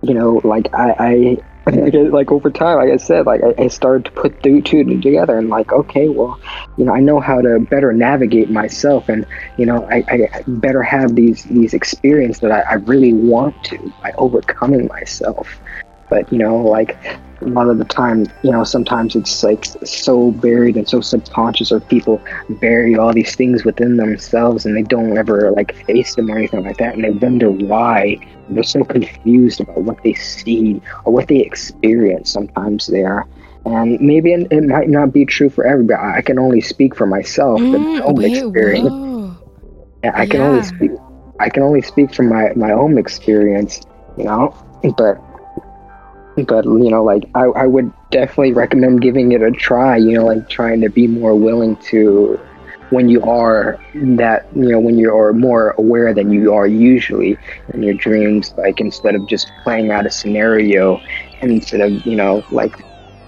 [0.01, 4.06] you know like i i like over time like i said like I, I started
[4.06, 6.40] to put two two together and like okay well
[6.77, 9.26] you know i know how to better navigate myself and
[9.57, 13.94] you know i, I better have these these experiences that I, I really want to
[14.02, 15.61] by overcoming myself
[16.14, 16.98] but you know like
[17.44, 21.72] a lot of the time you know sometimes it's like so buried and so subconscious
[21.72, 22.23] or people
[22.61, 26.64] bury all these things within themselves and they don't ever like face them or anything
[26.64, 28.18] like that and they wonder why
[28.49, 33.27] they're so confused about what they see or what they experience sometimes there
[33.65, 37.07] and maybe it, it might not be true for everybody i can only speak for
[37.07, 39.38] myself and my Mm, own wait, experience whoa.
[40.03, 40.91] yeah, I can only speak.
[41.40, 43.81] I can only speak from my my own experience,
[44.15, 44.56] you know.
[44.98, 45.22] But
[46.35, 49.97] but you know, like I I would definitely recommend giving it a try.
[49.97, 52.39] You know, like trying to be more willing to
[52.89, 57.38] when you are that you know when you are more aware than you are usually
[57.73, 58.53] in your dreams.
[58.57, 60.99] Like instead of just playing out a scenario,
[61.41, 62.76] instead of you know like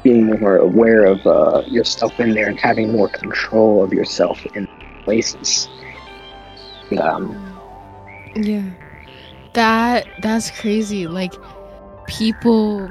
[0.03, 4.67] being more aware of uh, yourself in there and having more control of yourself in
[5.03, 5.69] places.
[6.99, 7.39] Um,
[8.35, 8.71] Yeah.
[9.53, 11.07] That that's crazy.
[11.07, 11.33] Like
[12.07, 12.89] people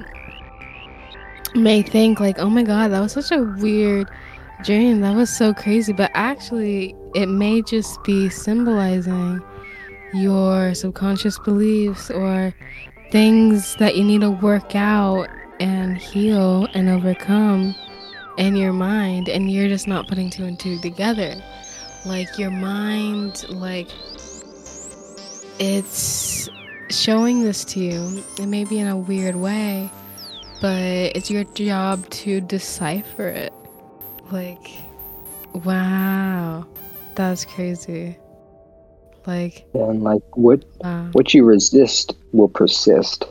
[1.55, 4.09] may think like, "Oh my god, that was such a weird
[4.65, 5.01] dream.
[5.01, 9.43] That was so crazy." But actually, it may just be symbolizing
[10.13, 12.55] your subconscious beliefs or
[13.11, 15.29] things that you need to work out
[15.61, 17.75] and heal and overcome
[18.37, 21.35] in your mind and you're just not putting two and two together.
[22.05, 23.89] Like your mind like
[25.59, 26.34] it's
[26.91, 28.23] showing this to you.
[28.39, 29.91] It may be in a weird way,
[30.61, 30.81] but
[31.17, 33.53] it's your job to decipher it.
[34.31, 34.67] Like,
[35.53, 36.67] wow,
[37.15, 38.17] that's crazy.
[39.27, 41.09] Like, and like what wow.
[41.13, 43.25] what you resist will persist.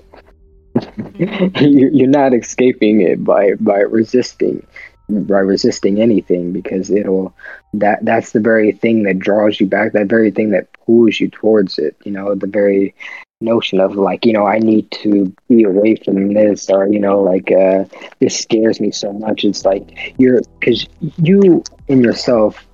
[0.76, 1.64] Mm-hmm.
[1.66, 4.66] You- You're not escaping it by by resisting
[5.10, 7.36] by resisting anything because it'll
[7.74, 11.30] that that's the very thing that draws you back that very thing that pulls you
[11.30, 12.96] towards it you know the very
[13.44, 17.22] notion of like you know i need to be away from this or you know
[17.22, 17.84] like uh
[18.20, 19.44] this scares me so much.
[19.44, 20.88] It's like you're because
[21.18, 22.66] you in yourself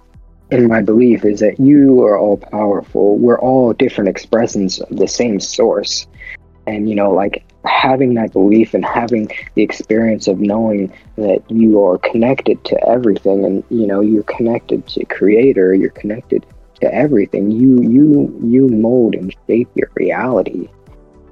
[0.52, 3.18] in my belief is that you are all powerful.
[3.18, 6.08] We're all different expressions of the same source.
[6.68, 11.84] And you know like having that belief and having the experience of knowing that you
[11.84, 16.46] are connected to everything and you know you're connected to creator you're connected
[16.81, 20.69] to everything you you you mold and shape your reality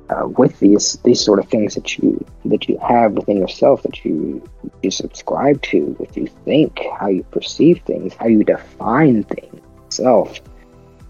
[0.09, 4.03] uh, with these these sort of things that you that you have within yourself that
[4.05, 4.41] you
[4.81, 10.39] you subscribe to, what you think, how you perceive things, how you define things itself.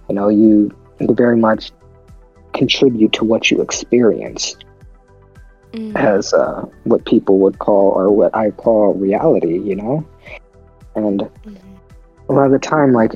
[0.10, 1.72] You know, you, very much
[2.54, 4.56] contribute to what you experience
[5.74, 5.96] Mm.
[5.96, 9.60] as uh, what people would call or what I call reality.
[9.60, 10.06] You know,
[10.96, 11.58] and Mhm.
[12.30, 13.14] a lot of the time, like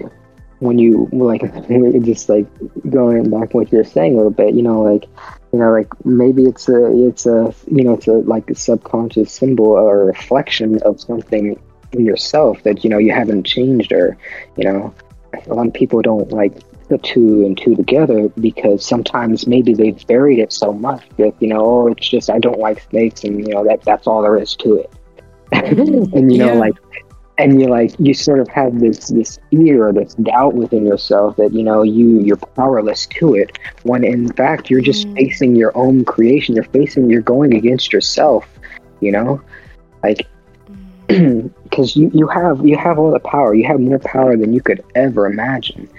[0.61, 1.41] when you like
[2.03, 2.45] just like
[2.89, 5.09] going back what you're saying a little bit, you know, like
[5.51, 9.31] you know, like maybe it's a it's a you know it's a like a subconscious
[9.33, 11.59] symbol or a reflection of something
[11.93, 14.17] in yourself that you know you haven't changed or
[14.55, 14.93] you know
[15.47, 16.53] a lot of people don't like
[16.87, 21.47] put two and two together because sometimes maybe they've buried it so much that you
[21.47, 24.37] know oh it's just I don't like snakes and you know that that's all there
[24.37, 24.93] is to it
[25.51, 26.59] and you know Yeah.
[26.59, 26.75] like
[27.37, 31.35] and you like you sort of have this this fear or this doubt within yourself
[31.37, 35.15] that you know you you're powerless to it when in fact you're just Mm.
[35.15, 36.55] facing your own creation.
[36.55, 38.47] You're facing you're going against yourself
[39.01, 39.41] you know?
[40.03, 40.27] Like
[41.07, 43.53] because you, you have you have all the power.
[43.53, 45.89] You have more power than you could ever imagine.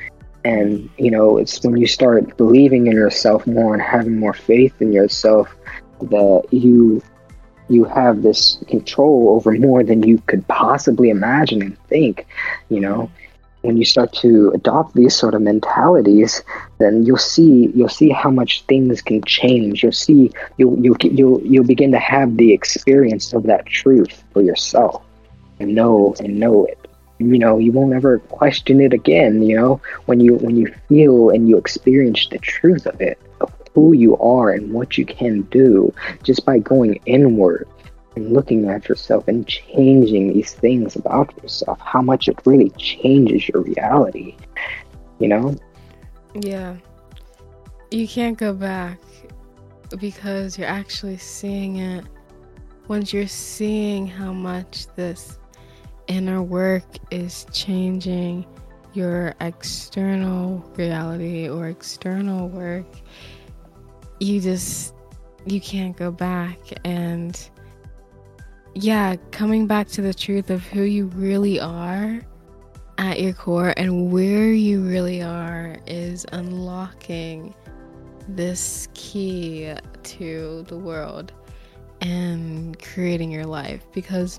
[0.45, 4.75] And you know it's when you start believing in yourself more and having more faith
[4.81, 5.55] in yourself
[6.01, 7.03] that you
[7.69, 12.27] you have this control over more than you could possibly imagine and think
[12.69, 13.11] you know?
[13.63, 16.43] When you start to adopt these sort of mentalities
[16.79, 19.83] then you'll see you'll see how much things can change.
[19.83, 24.43] You'll see you'll you'll you'll you'll begin to have the experience of that truth for
[24.43, 25.05] yourself
[25.61, 26.79] and know and know it.
[27.19, 29.81] You know you won't ever question it again you know?
[30.07, 34.17] When you when you feel and you experience the truth of it of who you
[34.19, 35.93] are and what you can do
[36.23, 37.69] just by going inward
[38.17, 43.49] and looking at yourself and changing these things about yourself how much it really changes
[43.49, 44.37] your reality
[45.19, 45.55] you know
[46.35, 46.77] Yeah.
[47.91, 48.99] You can't go back
[49.99, 52.05] because you're actually seeing it.
[52.89, 55.39] Once you're seeing how much this
[56.09, 58.47] inner work is changing
[58.95, 62.87] your external reality or external work,
[64.23, 64.95] you just
[65.45, 66.59] you can't go back.
[66.85, 67.39] And
[68.75, 72.21] yeah, coming back to the truth of who you really are
[72.99, 77.55] at your core and where you really are is unlocking
[78.29, 79.75] this key
[80.05, 81.33] to the world
[82.01, 83.85] and creating your life.
[83.93, 84.39] Because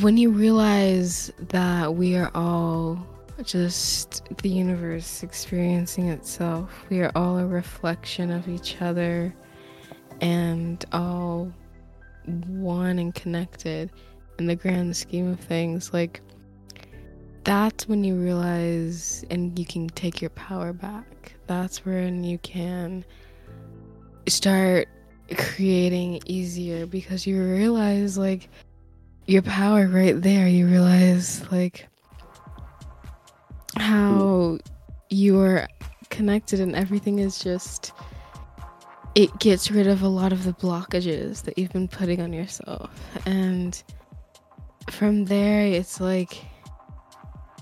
[0.00, 3.06] when you realize that we are all
[3.44, 9.34] just the universe experiencing itself, we are all a reflection of each other
[10.20, 11.52] and all
[12.46, 13.90] one and connected
[14.38, 15.92] in the grand scheme of things.
[15.92, 16.20] Like
[17.44, 21.34] that's when you realize and you can take your power back.
[21.46, 23.04] That's when you can
[24.28, 24.88] start
[25.36, 28.48] creating easier because you realize like
[29.26, 30.48] your power right there.
[30.48, 31.89] You realize like
[33.76, 34.58] how
[35.08, 35.68] you are
[36.08, 37.92] connected and everything is just
[39.14, 42.90] it gets rid of a lot of the blockages that you've been putting on yourself.
[43.26, 43.82] And
[44.88, 46.44] from there it's like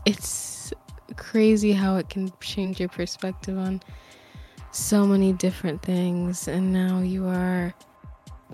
[0.05, 0.73] it's
[1.17, 3.83] crazy how it can change your perspective on
[4.73, 6.49] so many different things.
[6.49, 7.75] And now you are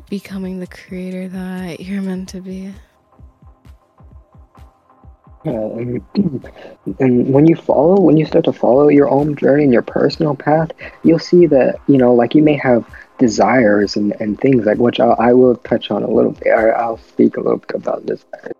[0.08, 2.72] becoming the creator that you're meant to be
[5.44, 5.52] Yeah,
[7.00, 10.34] and, when you follow, when you start to follow your own journey and your personal
[10.34, 10.70] path,
[11.02, 12.88] you'll see that, you know, like you may have
[13.18, 16.48] desires and, and things like which I'll, I will touch on a little bit.
[16.48, 18.54] I, I'll speak a little bit about desires.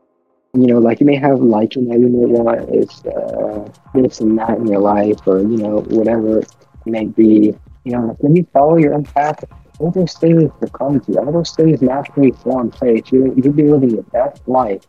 [0.52, 4.38] You know, like you may have liking that you may want is uh, this and
[4.38, 6.52] that in your life, or you know, whatever it
[6.84, 7.54] may be.
[7.84, 9.42] You know, when you follow your own path,
[9.80, 11.18] all those things will come to you.
[11.18, 13.10] All those things naturally in place.
[13.10, 14.86] You you'll be living your best life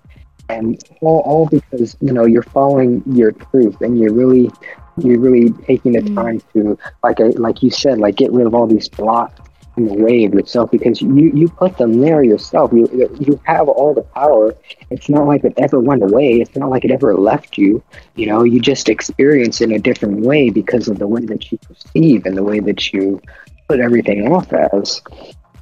[0.50, 4.50] and all, all because you know you're following your truth and you're really
[4.98, 6.16] you're really taking the Mm.
[6.16, 9.42] time to like I, like you said like get rid of all these blocks
[9.78, 12.72] in the way of yourself because you you put them there yourself.
[12.74, 12.88] You
[13.20, 14.56] you have all the power.
[14.90, 16.40] It's not like it ever went away.
[16.42, 17.84] It's not like it ever left you.
[18.16, 21.52] You know you just experience it in a different way because of the way that
[21.52, 23.22] you perceive and the way that you
[23.68, 25.02] put everything off as.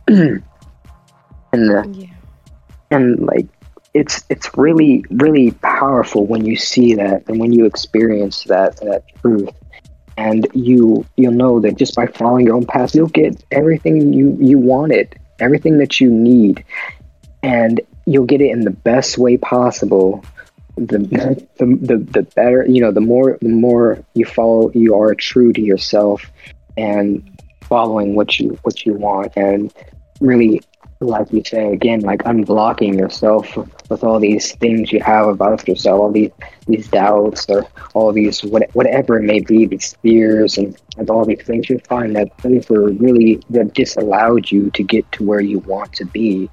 [1.54, 2.08] And uh, yeah.
[2.92, 3.48] and like
[3.94, 9.04] it's it's really really powerful when you see that and when you experience that that
[9.22, 9.50] truth.
[10.16, 14.38] And you you'll know that just by following your own path you'll get everything you
[14.40, 16.64] you wanted everything that you need.
[17.42, 20.24] And you'll get it in the best way possible.
[20.76, 20.98] The
[21.58, 25.54] the the, the better you know the more the more you follow you are true
[25.54, 26.32] to yourself
[26.78, 27.30] and
[27.62, 29.34] following what you what you want.
[29.36, 29.74] And
[30.20, 30.62] really
[31.00, 33.58] like you say again like unblocking yourself
[33.94, 36.32] with all these things you have about yourself all these
[36.68, 41.24] these doubts or all these what, whatever it may be these fears and, and all
[41.24, 45.42] these things you find that things were really that disallowed you to get to where
[45.42, 46.50] you want to be.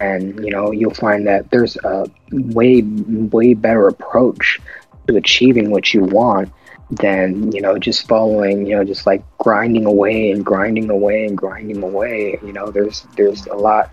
[0.00, 4.58] And you know you'll find that there's a way way better approach
[5.06, 6.52] to achieving what you want
[6.90, 11.36] than you know just following you know just like grinding away and grinding away and
[11.36, 12.38] grinding away.
[12.42, 13.90] You know there's there's a lot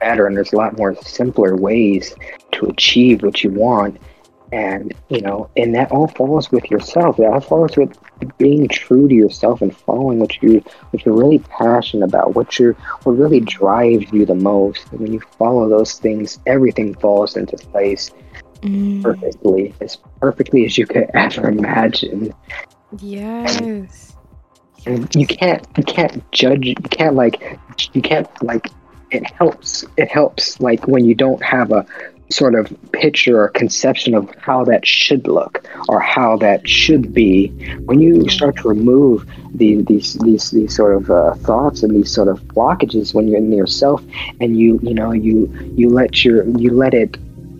[0.00, 2.14] better and there's a lot more simpler ways
[2.52, 4.00] to achieve what you want
[4.50, 7.96] and you know and that all falls with yourself that all falls with
[8.38, 12.72] being true to yourself and following what you what you're really passionate about what you're
[13.02, 17.56] what really drives you the most and when you follow those things everything falls into
[17.56, 18.10] place
[18.62, 19.02] mm.
[19.02, 22.32] perfectly as perfectly as you could ever imagine.
[23.00, 24.14] Yes.
[24.86, 27.58] And you can't you can't judge you can't like
[27.92, 28.68] you can't like
[29.10, 31.86] it helps it helps like when you don't have a
[32.30, 37.48] sort of picture or conception of how that should look or how that should be.
[37.86, 42.12] When you start to remove the, these these these sort of uh, thoughts and these
[42.12, 44.02] sort of blockages when you're in yourself
[44.40, 47.16] and you you know you you let your you let it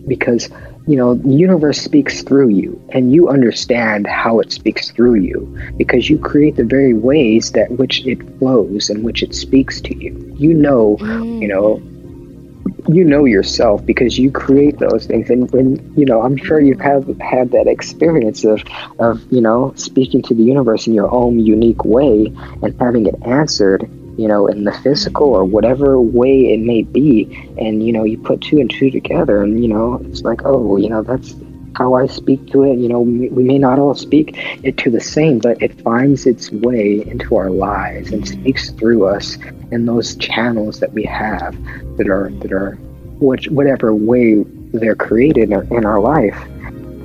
[0.07, 0.49] because
[0.89, 5.55] you know, the universe speaks through you and you understand how it speaks through you
[5.77, 9.95] because you create the very ways that which it flows and which it speaks to
[9.95, 10.35] you.
[10.35, 12.95] You know, you know, mm.
[12.95, 15.29] you know yourself because you create those things.
[15.29, 18.63] And when you know i'm sure you've had had that experience of
[18.97, 22.33] of you know speaking to the universe in your own unique way
[22.63, 23.87] and having it answered
[24.19, 27.23] you know, in the physical or whatever way it may be.
[27.57, 30.75] And, you know, you put two and two together and, you know, it's like, oh,
[30.75, 31.35] you know, that's
[31.75, 32.77] how I speak to it.
[32.77, 36.51] You know, we may not all speak it to the same, but it finds its
[36.51, 39.37] way into our lives and speaks through us
[39.71, 41.55] in those channels that we have
[41.97, 42.75] that are, that are,
[43.19, 44.43] which, whatever way
[44.73, 46.35] they're created in our, in our life,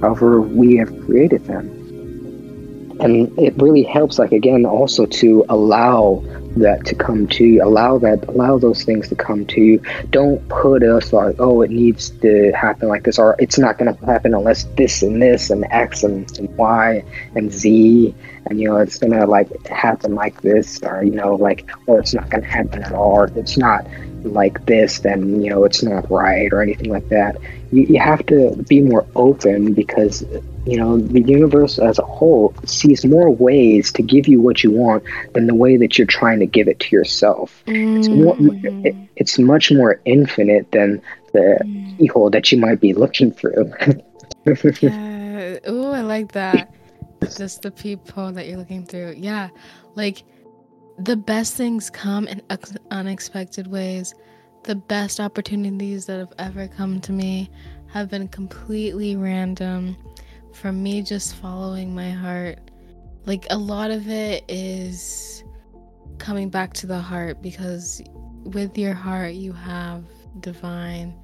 [0.01, 1.71] however we have created them.
[3.01, 6.25] And it really helps, like, again, also to allow
[6.57, 7.65] that to come to you.
[7.65, 9.83] Allow that allow those things to come to you.
[10.11, 13.95] Don't put us like oh it needs to happen like this or it's not going
[13.95, 17.05] to happen unless this and this and x and, and y
[17.35, 18.15] and z.
[18.47, 22.01] And you know it's going to like happen like this or you know like or
[22.01, 23.87] it's not going to happen at all or it's not
[24.23, 27.37] like this then you know it's not right or anything like that.
[27.73, 30.25] You, you have to be more open because
[30.67, 34.71] you know the universe as a whole sees more ways to give you what you
[34.71, 37.99] want than the way that you're trying to give it to yourself mm-hmm.
[37.99, 38.87] it's, more, mm.
[38.87, 41.99] it, it's much more infinite than the mm.
[41.99, 43.73] keyhole that you might be looking through
[44.81, 45.59] yeah.
[45.67, 46.73] oh i like that
[47.37, 49.49] just the people that you're looking through yeah
[49.95, 50.23] like
[50.99, 52.41] the best things come in
[52.91, 54.15] unexpected ways
[54.63, 57.51] the best opportunities that have ever come to me
[57.93, 59.97] have been completely random
[60.55, 62.59] from me just following my heart.
[63.27, 65.45] Like a lot of it is
[66.19, 68.03] coming back to the heart because
[68.45, 70.05] with your heart you have
[70.41, 71.15] divine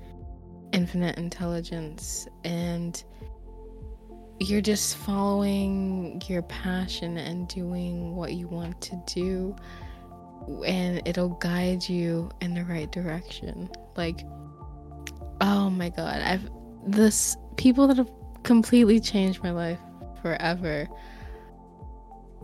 [0.72, 3.04] infinite intelligence and
[4.38, 9.54] you're just following your passion and doing what you want to do
[10.64, 14.24] and it'll guide you in the right direction like
[15.42, 16.48] oh my god i've
[16.86, 18.10] this people that have
[18.42, 19.78] completely changed my life
[20.22, 20.88] forever.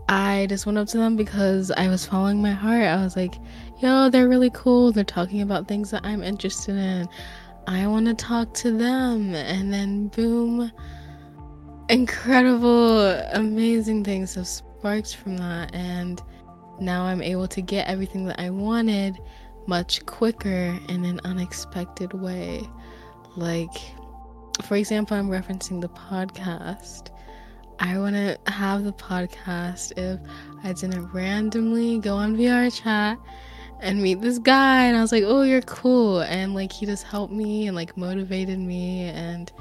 [0.09, 2.83] I just went up to them because I was following my heart.
[2.83, 3.35] I was like,
[3.79, 4.91] yo, they're really cool.
[4.91, 7.09] They're talking about things that I'm interested in.
[7.67, 9.35] I want to talk to them.
[9.35, 10.71] And then, boom,
[11.89, 15.75] incredible, amazing things have sparked from that.
[15.75, 16.21] And
[16.79, 19.17] now I'm able to get everything that I wanted
[19.67, 22.65] much quicker in an unexpected way.
[23.35, 23.75] Like,
[24.63, 27.09] for example, I'm referencing the podcast.
[27.79, 30.19] I want to have the podcast if
[30.63, 33.17] I didn't randomly go on VRChat
[33.81, 37.03] and meet this guy and I was like, "Oh, you're cool." And like he just
[37.03, 39.51] helped me and like motivated me and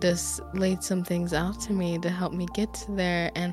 [0.00, 3.52] just laid some things out to me to help me get to there and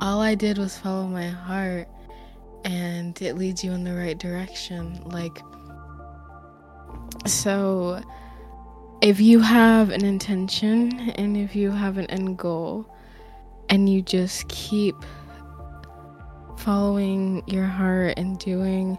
[0.00, 1.88] all I did was follow my heart
[2.64, 5.00] and it leads you in the right direction.
[5.04, 5.42] Like
[7.26, 8.00] so
[9.00, 12.86] if you have an intention and if you have an end goal
[13.68, 14.96] and you just keep
[16.58, 18.98] following your heart and doing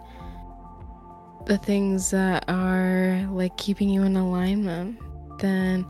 [1.45, 4.99] the things that are like keeping you in alignment,
[5.39, 5.85] then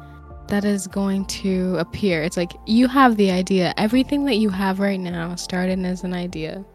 [0.47, 2.23] that is going to appear.
[2.23, 3.73] It's like you have the idea.
[3.77, 6.65] Everything that you have right now started as an idea.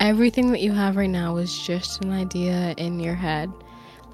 [0.00, 3.50] everything that you have right now is just an idea in your head.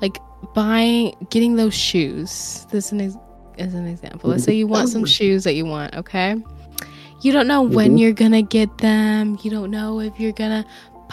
[0.01, 0.19] Like
[0.55, 2.67] buying, getting those shoes.
[2.71, 3.17] This is an, ex-
[3.59, 4.31] is an example.
[4.31, 6.37] Let's say you want some shoes that you want, okay?
[7.23, 8.01] You don't know when Mhm.
[8.01, 9.39] you're gonna get them.
[9.43, 10.65] You don't know if you're gonna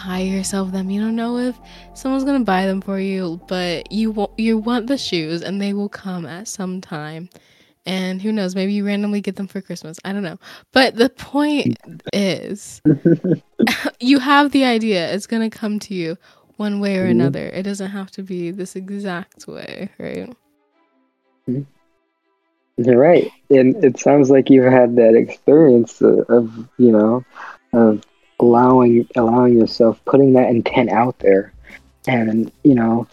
[0.06, 0.90] buy yourself them.
[0.90, 1.58] You don't know if
[1.94, 5.74] someone's gonna buy them for you, but you want you want the shoes, and they
[5.74, 7.30] will come at some time.
[7.86, 8.54] And who knows?
[8.56, 10.00] Maybe you randomly get them for Christmas.
[10.06, 10.38] I don't know.
[10.72, 11.78] But the point
[12.14, 12.82] is,
[14.00, 15.12] you have the idea.
[15.14, 16.18] It's gonna come to you
[16.62, 17.12] one way or Mhm.
[17.12, 17.48] another.
[17.48, 20.32] It doesn't have to be this exact way, right?
[22.78, 27.26] You're right, and it sounds like you've had that experience of, of you know,
[27.74, 28.04] of
[28.40, 31.52] allowing allowing yourself putting that intent out there,
[32.08, 33.08] and you know,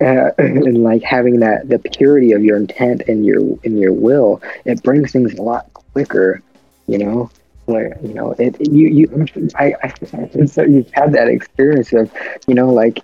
[0.00, 4.40] uh, and like having that the purity of your intent and your and your will,
[4.64, 6.42] it brings things a lot quicker,
[6.86, 7.30] you know.
[7.66, 9.26] Where you know it, you you
[9.56, 12.10] I I so you've had that experience of,
[12.46, 13.00] you know, like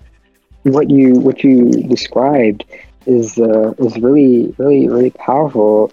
[0.63, 2.65] what you what you described
[3.07, 5.93] is uh, is really really really powerful.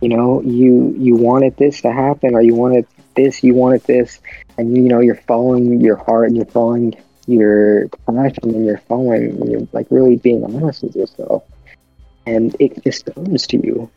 [0.00, 4.20] You know you you wanted this to happen or you wanted this you wanted this
[4.56, 6.94] and you know you're following your heart and you're following
[7.26, 11.44] your passion and you're following and you're like really being honest with yourself.
[12.26, 13.90] And it just comes to you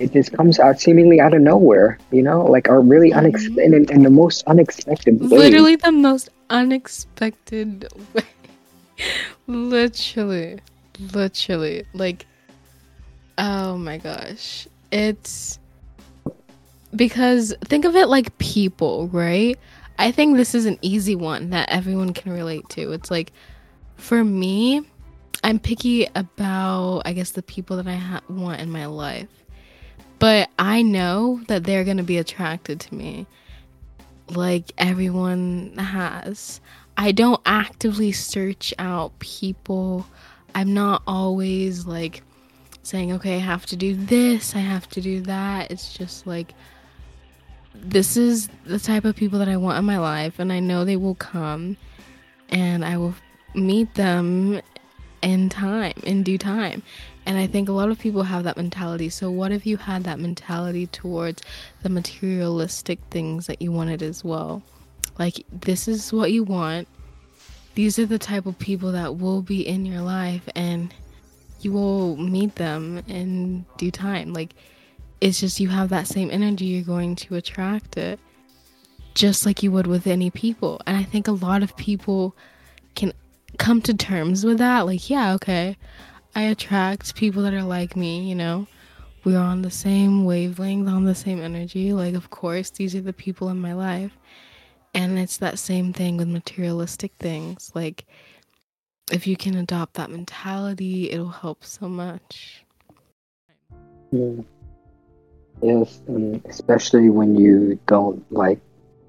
[0.00, 3.26] it just comes out seemingly out of nowhere you know like a really mm-hmm.
[3.26, 8.24] unex- in, in, in the most unexpected way Literally the most unexpected way.
[9.46, 10.60] literally.
[11.14, 11.84] Literally.
[11.94, 12.26] Like
[13.38, 14.68] oh my gosh.
[14.90, 15.58] It's
[16.94, 19.58] because think of it like people, right?
[19.98, 22.92] I think this is an easy one that everyone can relate to.
[22.92, 23.32] It's like
[23.96, 24.82] for me,
[25.44, 29.28] I'm picky about I guess the people that I ha- want in my life.
[30.20, 33.26] But I know that they're going to be attracted to me
[34.28, 36.60] like everyone has.
[36.96, 40.06] I don't actively search out people.
[40.54, 42.22] I'm not always like
[42.82, 45.70] saying, okay, I have to do this, I have to do that.
[45.70, 46.54] It's just like,
[47.74, 50.84] this is the type of people that I want in my life, and I know
[50.84, 51.76] they will come,
[52.48, 53.14] and I will
[53.54, 54.60] meet them
[55.22, 56.82] in time, in due time.
[57.26, 59.08] And I think a lot of people have that mentality.
[59.08, 61.42] So, what if you had that mentality towards
[61.82, 64.62] the materialistic things that you wanted as well?
[65.18, 66.88] Like, this is what you want.
[67.74, 70.92] These are the type of people that will be in your life, and
[71.60, 74.32] you will meet them in due time.
[74.32, 74.54] Like,
[75.20, 78.18] it's just you have that same energy, you're going to attract it
[79.14, 80.80] just like you would with any people.
[80.86, 82.34] And I think a lot of people
[82.94, 83.12] can
[83.58, 84.86] come to terms with that.
[84.86, 85.76] Like, yeah, okay,
[86.34, 88.66] I attract people that are like me, you know.
[89.24, 91.92] We're on the same wavelength, on the same energy.
[91.92, 94.16] Like, of course, these are the people in my life.
[94.94, 97.70] And it's that same thing with materialistic things.
[97.74, 98.06] Like,
[99.12, 102.64] if you can adopt that mentality, it'll help so much.
[104.10, 104.42] Yeah.
[105.62, 108.60] Yes, and especially when you don't like,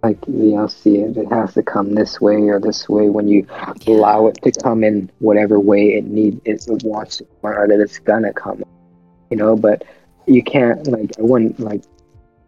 [0.04, 1.16] like you know, see it.
[1.16, 3.10] It has to come this way or this way.
[3.10, 3.46] When you
[3.88, 7.80] allow it to come in whatever way it need it wants to come, or that
[7.80, 8.64] it's gonna come.
[9.30, 9.84] You know, but
[10.26, 11.84] you can't like I wouldn't like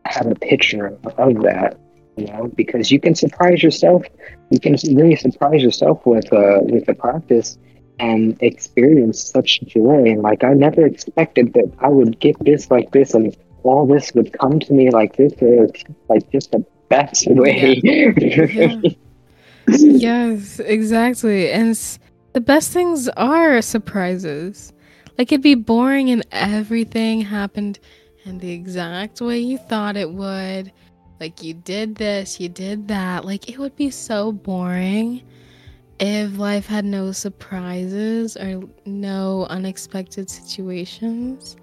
[0.06, 1.78] have a picture of that.
[2.18, 4.04] You know, because you can surprise yourself.
[4.50, 7.58] You can really surprise yourself with uh with the practice
[8.00, 10.10] and experience such joy.
[10.10, 14.12] And like I never expected that I would get this like this and all this
[14.14, 15.72] would come to me like this is
[16.10, 17.82] like just the best way.
[17.84, 18.82] Yeah.
[19.68, 21.52] yes, exactly.
[21.52, 22.00] And s-
[22.34, 24.74] the best things are surprises.
[25.18, 27.80] Like it'd be boring and everything happened
[28.26, 30.72] in the exact way you thought it would.
[31.20, 33.26] Like you did this, you did that.
[33.26, 35.24] Like it would be so boring
[36.00, 41.56] if life had no surprises or no unexpected situations.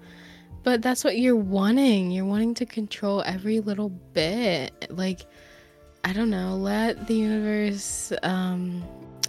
[0.63, 2.11] But that's what you're wanting.
[2.11, 4.87] You're wanting to control every little bit.
[4.89, 5.21] Like
[6.03, 8.83] I don't know, let the universe um,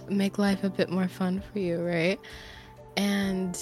[0.09, 2.19] make life a bit more fun for you, right?
[2.97, 3.57] And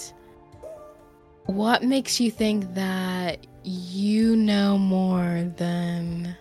[1.45, 6.37] what makes you think that you know more than,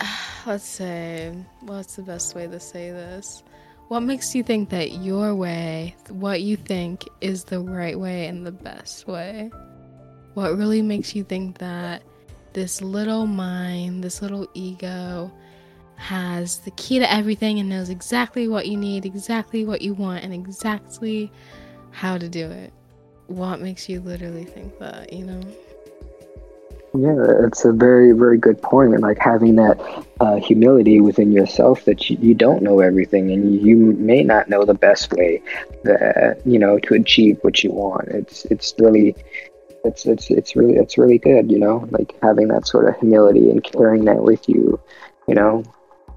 [0.46, 3.42] let's say, what's the best way to say this?
[3.88, 8.44] What makes you think that your way, what you think is the right way and
[8.44, 9.50] the best way?
[10.34, 12.02] What really makes you think that
[12.52, 15.30] this little mind, this little ego,
[15.94, 20.24] has the key to everything and knows exactly what you need, exactly what you want,
[20.24, 21.30] and exactly
[21.92, 22.72] how to do it.
[23.28, 25.40] What makes you literally think that, you know?
[26.98, 28.94] Yeah, it's a very, very good point.
[28.94, 29.78] And like having that
[30.20, 34.64] uh, humility within yourself that you, you don't know everything and you may not know
[34.64, 35.42] the best way
[35.84, 38.08] that, you know, to achieve what you want.
[38.08, 39.14] It's, it's really,
[39.84, 43.50] it's, it's, it's really, it's really good, you know, like having that sort of humility
[43.50, 44.80] and carrying that with you,
[45.28, 45.64] you know,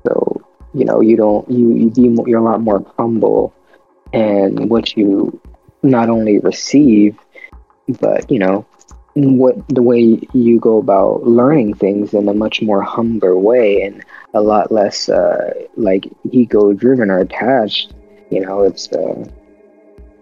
[0.07, 0.41] so,
[0.73, 3.53] you know, you don't, you, you be, you're a lot more humble
[4.13, 5.41] and what you
[5.83, 7.17] not only receive,
[7.99, 8.65] but, you know,
[9.15, 14.03] what the way you go about learning things in a much more humble way and
[14.33, 17.93] a lot less uh, like ego driven or attached
[18.29, 19.25] you know it's uh,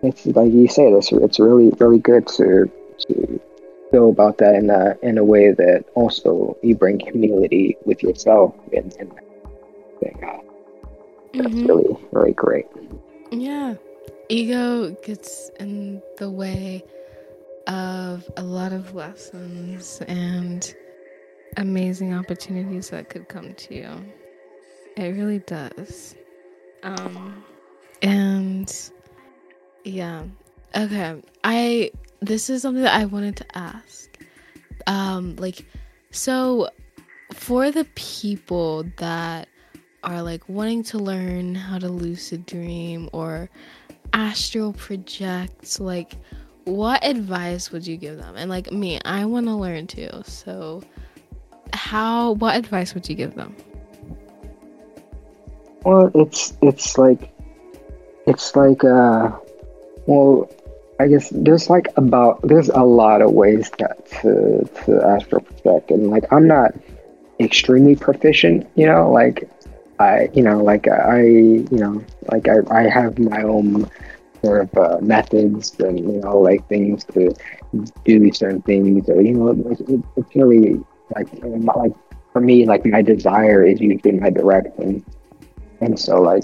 [0.03, 3.39] it's like you say it's, it's really really good to to
[3.91, 8.55] feel about that in a in a way that also you bring humility with yourself
[8.73, 9.11] and, and.
[9.11, 10.37] Uh,
[11.33, 11.65] that's mm-hmm.
[11.65, 12.65] really really great
[13.31, 13.75] yeah
[14.29, 16.83] ego gets in the way
[17.67, 20.75] of a lot of lessons and
[21.57, 23.89] amazing opportunities that could come to you.
[24.95, 26.15] It really does.
[26.83, 27.43] Um
[28.01, 28.73] and
[29.83, 30.23] yeah.
[30.75, 31.21] Okay.
[31.43, 31.91] I
[32.21, 34.09] this is something that I wanted to ask.
[34.87, 35.65] Um like
[36.11, 36.69] so
[37.33, 39.47] for the people that
[40.03, 43.49] are like wanting to learn how to lucid dream or
[44.13, 46.13] astral project like
[46.67, 48.35] what advice would you give them?
[48.35, 50.09] And like me, I want to learn too.
[50.25, 50.83] So,
[51.73, 52.33] how?
[52.33, 53.55] What advice would you give them?
[55.85, 57.31] Well, it's it's like
[58.27, 59.31] it's like uh,
[60.07, 60.51] well,
[60.99, 65.89] I guess there's like about there's a lot of ways that to to astral project,
[65.91, 66.73] and like I'm not
[67.39, 69.49] extremely proficient, you know, like
[69.99, 73.89] I you know like I you know like I I have my own
[74.43, 77.33] sort of uh, methods and you know like things to
[78.05, 80.79] do certain things or you know it's, really
[81.15, 81.27] like
[81.75, 81.93] like
[82.33, 85.03] for me like my desire is usually my direction
[85.81, 86.43] and so like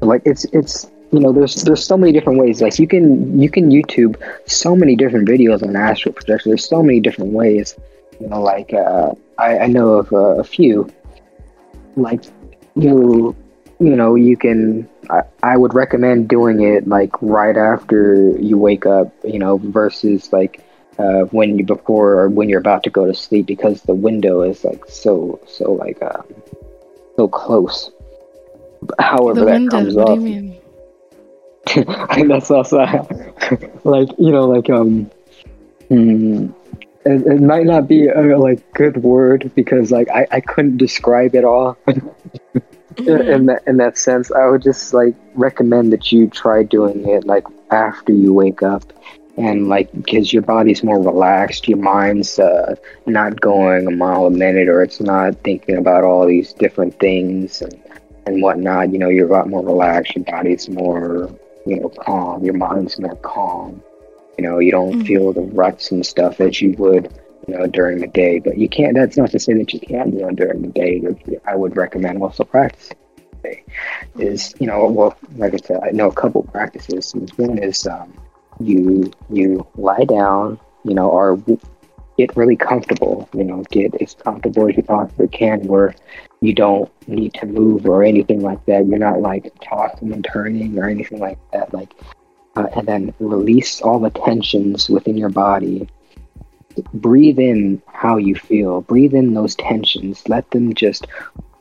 [0.00, 2.62] like it's it's you know there's there's so many different ways.
[2.62, 4.16] Like you can you can youtube
[4.46, 6.50] so many different videos on astral projection.
[6.50, 7.76] There's so many different ways.
[8.20, 10.88] You know like uh, I, I know of uh, a few
[11.96, 12.24] like
[12.76, 13.34] you
[13.80, 18.86] you know you can I, I would recommend doing it like right after you wake
[18.86, 20.62] up, you know, versus like
[20.98, 24.42] uh, when you before or when you're about to go to sleep because the window
[24.42, 26.24] is like so so like um,
[27.16, 27.90] so close.
[28.98, 30.18] However, the that window, comes what off.
[30.18, 30.60] Do you mean?
[32.10, 32.78] and that's also
[33.84, 35.10] like you know like um.
[35.90, 36.54] Mm,
[37.04, 41.34] it, it, might not be a like good word because like I, I couldn't describe
[41.34, 41.76] it all
[43.00, 43.30] mm-hmm.
[43.30, 47.26] in that in that sense, I would just like recommend that you try doing it
[47.26, 48.92] like after you wake up,
[49.36, 52.74] and like because your body's more relaxed, your mind's uh,
[53.06, 57.62] not going a mile a minute, or it's not thinking about all these different things
[57.62, 57.80] and
[58.26, 58.92] and whatnot.
[58.92, 60.14] You know, you're a lot more relaxed.
[60.16, 61.30] Your body's more
[61.66, 62.44] you know calm.
[62.44, 63.82] Your mind's more calm.
[64.38, 65.02] You know, you don't mm-hmm.
[65.02, 67.12] feel the ruts and stuff that you would
[67.46, 68.38] you know, during the day.
[68.38, 68.94] But you can't.
[68.94, 71.02] That's not to say that you can't do it during the day.
[71.46, 72.90] I would recommend also practice.
[74.18, 77.14] Is you know, well, like I said, I know a couple practices.
[77.36, 78.12] One is um,
[78.58, 81.42] you you lie down, you know, or
[82.18, 83.28] get really comfortable.
[83.32, 85.94] You know, get as comfortable as you possibly can, where
[86.40, 88.86] you don't need to move or anything like that.
[88.86, 91.72] You're not like tossing and turning or anything like that.
[91.72, 91.94] Like,
[92.56, 95.88] uh, and then release all the tensions within your body
[96.94, 98.82] breathe in how you feel.
[98.82, 100.28] Breathe in those tensions.
[100.28, 101.06] Let them just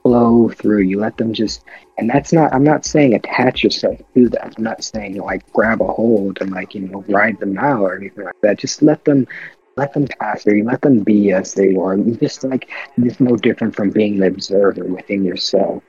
[0.03, 0.99] flow through you.
[0.99, 1.64] Let them just,
[1.98, 4.56] and that's not, I'm not saying attach yourself to that.
[4.57, 7.98] I'm not saying like grab a hold and like, you know, ride them out or
[7.98, 8.60] anything like that.
[8.60, 9.27] Just let them,
[9.76, 10.64] let them pass through you.
[10.64, 11.98] Let them be as they are.
[11.98, 15.84] Just like, it's no different from being the observer within yourself.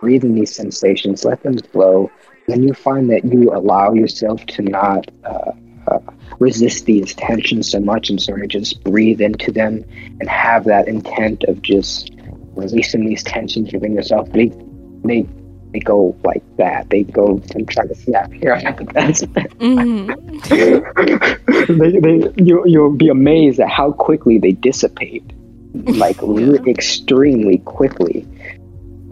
[0.00, 1.24] Breathe in these sensations.
[1.24, 2.10] Let them flow.
[2.48, 5.52] Then you find that you allow yourself to not, uh,
[5.88, 5.98] uh,
[6.38, 9.84] resist these tensions so much and sort of just breathe into them
[10.20, 12.10] and have that intent of just
[12.54, 14.30] releasing these tensions within yourself.
[14.32, 14.52] They
[15.04, 15.26] they
[15.72, 16.90] they go like that.
[16.90, 18.56] They go I'm trying to snap here.
[19.58, 20.12] mm-hmm.
[21.78, 25.24] they, they, you, you'll be amazed at how quickly they dissipate,
[25.74, 26.58] like yeah.
[26.66, 28.26] extremely quickly.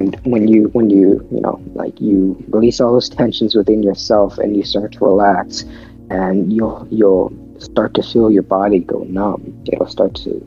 [0.00, 4.38] And when you when you you know like you release all those tensions within yourself
[4.38, 5.64] and you start to relax,
[6.10, 9.62] and you'll you'll start to feel your body go numb.
[9.72, 10.40] It'll start to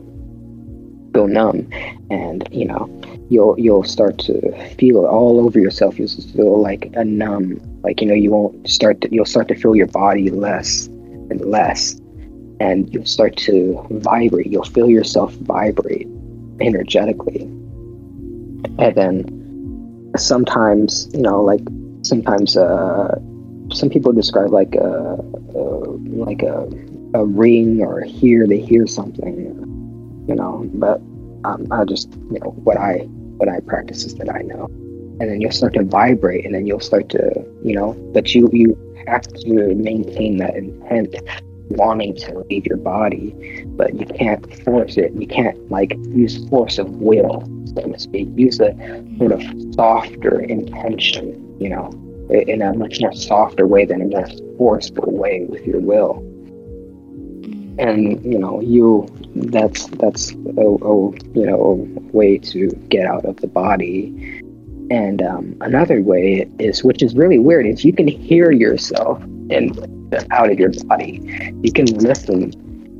[1.12, 1.68] go numb,
[2.10, 2.88] and you know
[3.30, 5.98] you'll you'll start to feel it all over yourself.
[5.98, 9.54] You'll feel like a numb, like you know you won't start to you'll start to
[9.54, 11.94] feel your body less and less,
[12.60, 14.46] and you'll start to vibrate.
[14.46, 16.08] You'll feel yourself vibrate
[16.60, 17.42] energetically.
[18.78, 21.60] And then sometimes, you know, like
[22.02, 23.18] sometimes uh,
[23.74, 25.18] some people describe like a,
[25.54, 25.58] a
[26.06, 26.68] like a,
[27.14, 30.68] a ring or hear they hear something, you know.
[30.74, 30.98] But
[31.44, 32.98] um, I just you know what I
[33.36, 34.66] what I practice is that I know,
[35.20, 37.20] and then you'll start to vibrate, and then you'll start to
[37.64, 37.92] you know.
[38.12, 38.76] But you you
[39.06, 41.16] have to maintain that intent
[41.70, 45.12] wanting to leave your body, but you can't force it.
[45.14, 47.42] You can't like use force of will,
[47.74, 48.28] so to speak.
[48.36, 48.74] Use a
[49.18, 49.42] sort of
[49.74, 51.90] softer intention, you know,
[52.30, 54.26] in a much more softer way than a more
[54.56, 56.18] forceful way with your will.
[57.78, 63.24] And you know, you that's that's a, a you know a way to get out
[63.24, 64.40] of the body.
[64.90, 69.20] And um, another way is, which is really weird, is you can hear yourself
[69.50, 69.76] and
[70.30, 71.20] out of your body.
[71.62, 72.52] You can listen.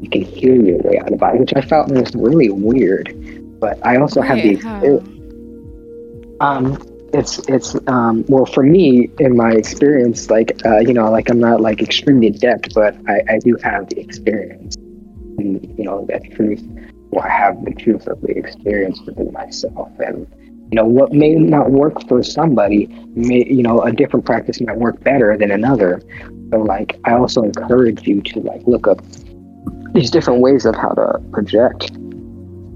[0.02, 3.14] You can hear your way out of the body, which I felt was really weird.
[3.60, 4.58] But I also have the
[6.40, 6.76] um,
[7.14, 11.38] it's it's um, well for me in my experience, like uh, you know, like I'm
[11.38, 14.76] not like extremely adept, but I, I do have the experience,
[15.38, 16.62] and you know that truth.
[17.10, 20.26] Well, I have the truth of the experience within myself, and
[20.70, 24.78] you know what may not work for somebody may you know a different practice might
[24.78, 26.02] work better than another.
[26.50, 29.00] So like i also encourage you to like look up
[29.94, 31.90] these different ways of how to project.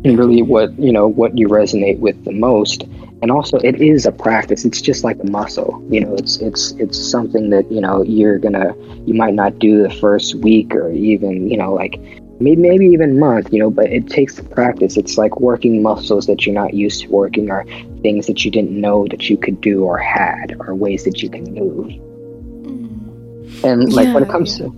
[0.04, 2.84] And really what you know what you resonate with the most
[3.20, 6.72] and also it is a practice it's just like a muscle you know it's it's
[6.72, 8.74] it's something that you know you're gonna
[9.06, 12.00] you might not do the first week or even you know like
[12.40, 14.96] maybe, maybe even month, you know, but it takes the practice.
[14.96, 17.64] It's like working muscles that you're not used to working or
[18.02, 21.30] things that you didn't know that you could do or had or ways that you
[21.30, 21.86] can move.
[21.86, 23.64] Mm.
[23.64, 24.66] And like yeah, when it comes yeah.
[24.66, 24.72] to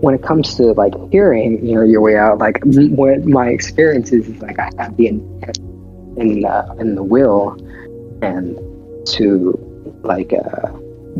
[0.00, 4.12] when it comes to like hearing, you know, your way out, like what my experience
[4.12, 5.58] is, is like I have the intent
[6.16, 7.58] in uh, in the will
[8.22, 8.58] and
[9.06, 9.58] to
[10.02, 10.68] like uh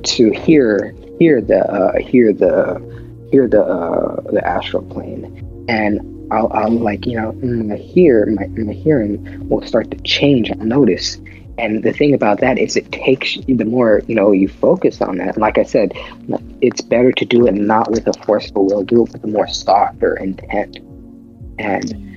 [0.03, 2.81] to hear hear the uh, hear the
[3.31, 5.25] hear the uh, the astral plane
[5.69, 6.01] and
[6.31, 10.51] I'll, I'll like you know my hear my, my hearing will start to change.
[10.51, 11.17] I'll notice,
[11.59, 15.19] and the thing about that is it takes the more you know you focus on
[15.19, 15.37] that.
[15.37, 15.93] Like I said,
[16.61, 19.49] it's better to do it not with a forceful will, do it with a more
[19.49, 20.79] softer intent,
[21.59, 22.10] and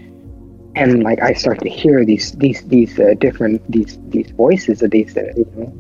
[0.76, 4.91] and like I start to hear these these these uh, different these these voices of
[4.91, 5.74] these uh, you know,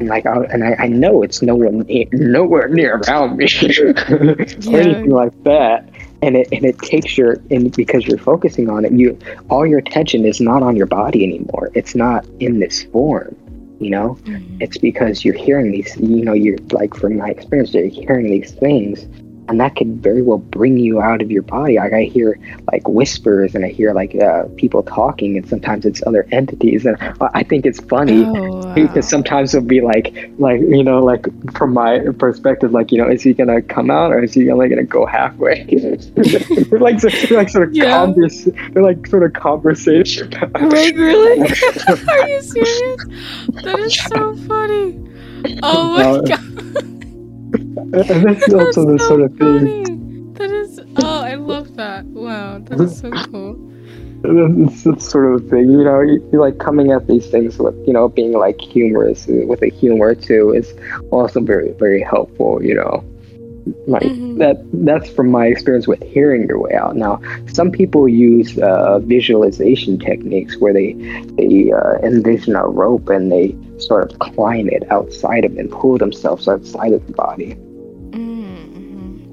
[0.00, 3.46] and like I, and I, I know it's nowhere near, nowhere near around me.
[4.08, 4.78] Or yeah.
[4.78, 5.88] anything like that.
[6.22, 9.18] And it and it takes your and because you're focusing on it you
[9.50, 11.70] all your attention is not on your body anymore.
[11.74, 13.36] It's not in this form
[13.78, 14.18] you know?
[14.22, 14.62] Mm-hmm.
[14.62, 18.52] it's because you're hearing these you know you're like from my experience you're hearing these
[18.52, 19.06] things
[19.48, 21.76] and that could very well bring you out of your body.
[21.76, 22.38] Like I hear
[22.72, 26.96] like whispers and I hear like uh, people talking, and sometimes it's other entities, and
[27.20, 28.74] I think it's funny oh, wow.
[28.74, 33.08] because sometimes it'll be like like you know like from my perspective, like you know
[33.08, 35.64] is he gonna come out or is he only gonna go halfway?
[36.16, 38.04] they're like they're like sort of yeah.
[38.04, 40.30] converse, they're like sort of conversation.
[40.60, 41.40] Wait, really?
[42.08, 43.04] Are you serious?
[43.62, 45.00] That is so funny.
[45.62, 47.05] Oh my god
[47.90, 49.84] that's also the so sort of funny.
[49.84, 50.32] thing.
[50.34, 52.06] That is, oh, I love that.
[52.06, 53.60] Wow, that is so cool.
[54.24, 56.00] It's that sort of thing, you know.
[56.00, 59.68] You, are like coming at these things with, you know, being like humorous with a
[59.68, 60.72] humor too is
[61.10, 63.04] also very, very helpful, you know.
[63.86, 64.38] Like mm-hmm.
[64.38, 64.56] that.
[64.72, 66.96] That's from my experience with hearing your way out.
[66.96, 70.94] Now, some people use uh, visualization techniques where they
[71.36, 75.98] they uh, envision a rope and they sort of climb it outside of and pull
[75.98, 77.54] themselves outside of the body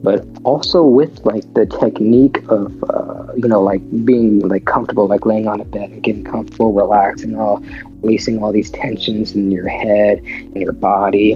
[0.04, 5.26] but also with like the technique of uh, you know like being like comfortable like
[5.26, 7.64] laying on a bed and getting comfortable relaxing all
[8.02, 11.32] releasing all these tensions in your head and your body.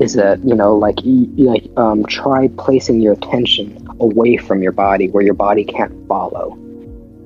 [0.00, 0.98] Is that you know like
[1.36, 6.58] like um, try placing your attention away from your body where your body can't follow.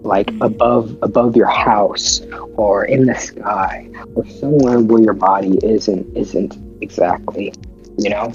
[0.02, 2.20] Like above above your house
[2.56, 7.52] or in the sky or somewhere where your body isn't isn't exactly
[7.98, 8.31] you know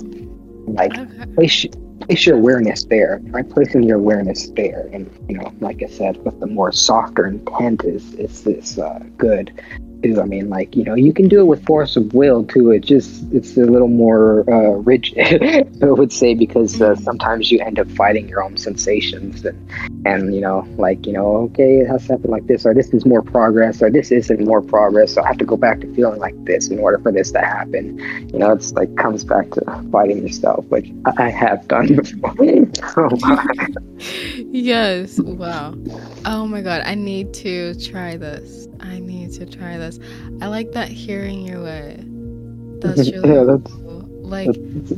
[0.68, 1.26] like okay.
[1.34, 1.66] place
[2.02, 3.22] place your awareness there.
[3.30, 7.28] Try placing your awareness there, and you know, like I said, with the more softer
[7.28, 9.52] intent is is this uh, good.
[10.02, 10.22] Too.
[10.22, 12.72] I mean, like you know, you can do it with force of will too.
[12.72, 15.18] It just it's a little more uh, rigid,
[15.84, 19.70] I would say, because uh, sometimes you end up fighting your own sensations, and
[20.06, 22.90] and you know, like you know, okay, it has to happen like this, or this
[22.90, 25.94] is more progress, or this isn't more progress, so I have to go back to
[25.94, 28.00] feeling like this in order for this to happen.
[28.34, 32.36] You know, it's like comes back to fighting yourself, which I have done before.
[34.52, 35.20] yes.
[35.20, 35.76] Wow.
[36.26, 38.61] Oh my god, I need to try this.
[38.82, 40.00] I need to try this.
[40.42, 42.04] I like that hearing your way.
[42.82, 44.08] That's really yeah, that's, cool.
[44.24, 44.94] Like that's,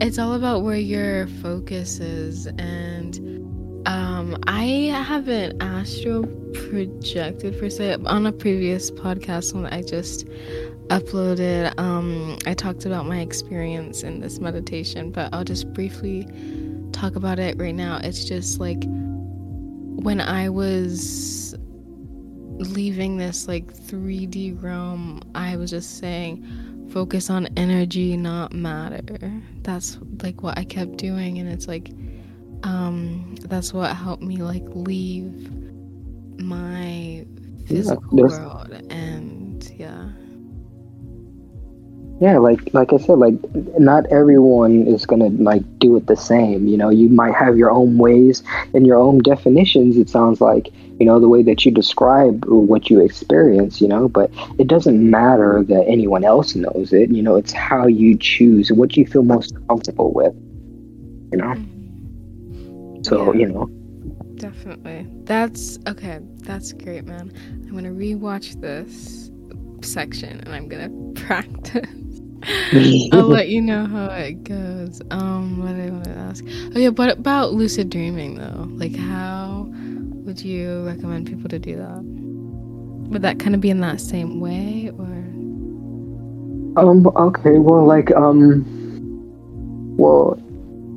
[0.00, 3.18] it's all about where your focus is and
[3.86, 6.22] um I haven't astro
[6.54, 10.26] projected per se on a previous podcast when I just
[10.86, 16.28] uploaded um I talked about my experience in this meditation, but I'll just briefly
[16.92, 17.98] talk about it right now.
[18.02, 21.54] It's just like when I was
[22.60, 29.32] leaving this like 3D realm, I was just saying, focus on energy, not matter.
[29.62, 31.90] That's like what I kept doing, and it's like,
[32.62, 35.50] um, that's what helped me like leave
[36.38, 37.26] my
[37.66, 40.10] physical yeah, world, and yeah
[42.20, 43.34] yeah like like i said like
[43.78, 46.90] not everyone is gonna like do it the same you know?
[46.90, 48.42] You might have your own ways
[48.74, 50.68] and your own definitions it sounds like
[50.98, 54.08] you know the way that you describe what you experience you know?
[54.08, 57.36] But it doesn't matter that anyone else knows it you know?
[57.36, 60.34] It's how you choose what you feel most comfortable with
[61.32, 61.54] you know?
[61.54, 63.02] Mm-hmm.
[63.02, 63.66] so yeah, you know.
[64.36, 65.06] Definitely.
[65.24, 67.32] That's okay that's great man.
[67.66, 69.30] I'm gonna rewatch this
[69.82, 72.09] section and i'm gonna practice
[73.12, 75.02] I'll let you know how it goes.
[75.10, 76.44] Um, what I want to ask?
[76.74, 81.76] Oh yeah, but about lucid dreaming though, like how would you recommend people to do
[81.76, 82.00] that?
[83.10, 85.04] Would that kind of be in that same way, or?
[86.80, 87.06] Um.
[87.06, 87.58] Okay.
[87.58, 88.64] Well, like um.
[89.98, 90.40] Well,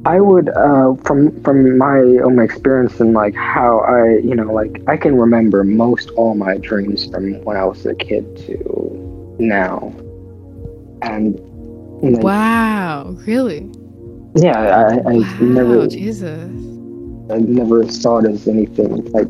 [0.05, 4.81] I would uh from from my own experience and like how I you know like
[4.87, 9.93] I can remember most all my dreams from when I was a kid to now
[11.03, 11.39] and
[12.23, 13.69] wow, really?
[14.35, 16.49] Yeah, I, I wow, never Jesus.
[17.29, 19.27] I never saw it as anything like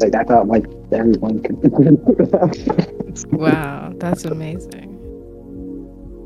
[0.00, 1.58] like I thought like everyone could.
[3.32, 4.90] wow, that's amazing.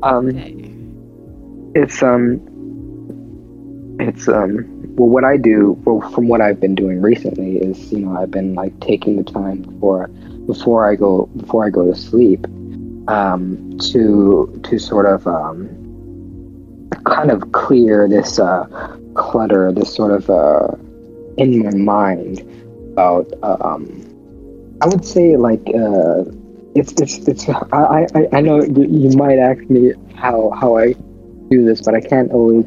[0.03, 0.71] Um, okay.
[1.79, 2.39] it's um,
[3.99, 4.73] it's um.
[4.95, 8.31] Well, what I do, well, from what I've been doing recently, is you know I've
[8.31, 10.07] been like taking the time before
[10.47, 12.47] before I go before I go to sleep
[13.07, 18.65] um, to to sort of um, kind of clear this uh,
[19.15, 20.67] clutter, this sort of uh,
[21.37, 22.41] in my mind
[22.91, 23.31] about.
[23.43, 24.03] Um,
[24.81, 26.23] I would say like uh,
[26.75, 27.49] it's it's it's.
[27.49, 30.93] I, I I know you might ask me how how I
[31.49, 32.65] do this, but I can't always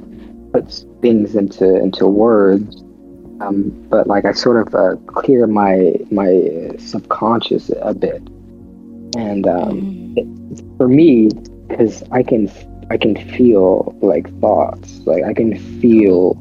[0.53, 2.83] put things into into words.
[3.41, 8.23] Um, but like I sort of uh, clear my my subconscious a bit,
[9.17, 9.99] and um, mm
[10.77, 11.31] for me,
[11.68, 12.51] because I can
[12.90, 16.36] I can feel like thoughts, like I can feel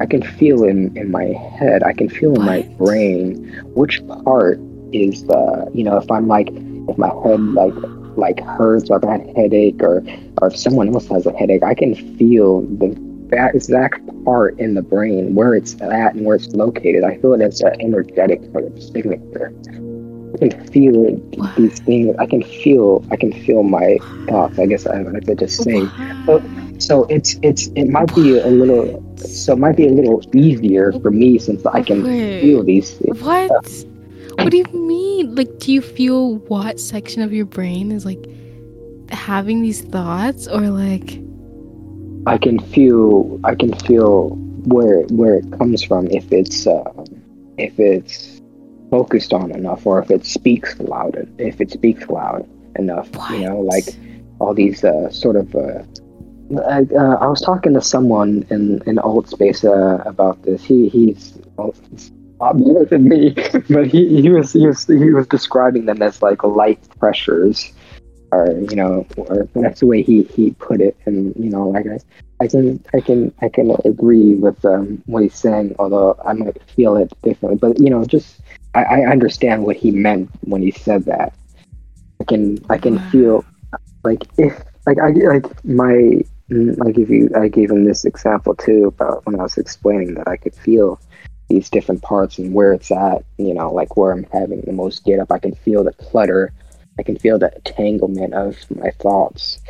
[0.00, 3.34] I can feel in in my head, I can feel in my brain
[3.74, 4.60] which part
[4.92, 7.74] is the you know if I'm like if my head like
[8.16, 10.04] like hurts or if I had a headache or
[10.40, 12.96] or if someone else has a headache, I can feel the
[13.30, 17.04] that exact part in the brain where it's at and where it's located.
[17.04, 19.52] I feel it as an energetic sort of signature.
[20.34, 21.16] I can feel
[21.56, 22.16] these things.
[22.18, 23.04] I can feel.
[23.10, 23.98] I can feel my
[24.28, 24.58] thoughts.
[24.58, 25.88] I guess I, I to just say.
[26.26, 26.42] So,
[26.78, 29.02] so it's it's it might be a little.
[29.16, 32.92] So it might be a little easier for me since I can Wait, feel these
[32.92, 33.20] things.
[33.20, 33.50] What?
[34.38, 35.34] What do you mean?
[35.34, 38.24] Like, do you feel what section of your brain is like
[39.10, 41.20] having these thoughts, or like?
[42.26, 43.40] I can feel.
[43.44, 44.30] I can feel
[44.66, 46.06] where where it comes from.
[46.08, 46.84] If it's uh,
[47.56, 48.37] if it's
[48.90, 53.30] focused on enough or if it speaks loud if it speaks loud enough what?
[53.32, 53.84] you know like
[54.38, 55.82] all these uh, sort of uh,
[56.66, 60.64] I, uh, I, was talking to someone in in Altspace uh, about this.
[60.64, 61.74] He he's well,
[62.40, 63.30] a lot better than me
[63.68, 67.72] but he, he was he was he was describing them as like light pressures
[68.32, 70.96] or you know or that's the way he he put it.
[71.04, 71.98] And you know like I,
[72.42, 76.62] I can I can I can agree with um, what he's saying although I might
[76.70, 77.58] feel it differently.
[77.58, 78.40] But you know just
[78.82, 81.34] I, I understand what he meant when he said that.
[82.20, 83.44] I can I can feel
[84.04, 88.86] like if like I like my I give you I gave him this example too
[88.86, 91.00] about when I was explaining that I could feel
[91.48, 95.04] these different parts and where it's at, you know, like where I'm having the most
[95.04, 95.32] get up.
[95.32, 96.52] I can feel the clutter
[96.98, 99.60] I can feel the entanglement of my thoughts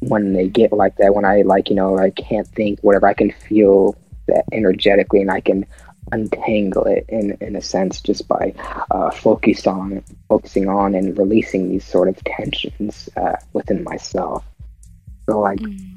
[0.00, 1.14] when they get like that.
[1.14, 3.96] When I like you know I can't think whatever, I can feel
[4.28, 5.66] that energetically, and I can
[6.12, 8.54] untangle it in in a sense just by
[8.90, 14.44] uh, focus on focusing on and releasing these sort of tensions uh, within myself.
[15.28, 15.58] So like.
[15.58, 15.88] Mm.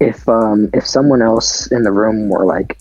[0.00, 2.76] If um if someone else in the room were like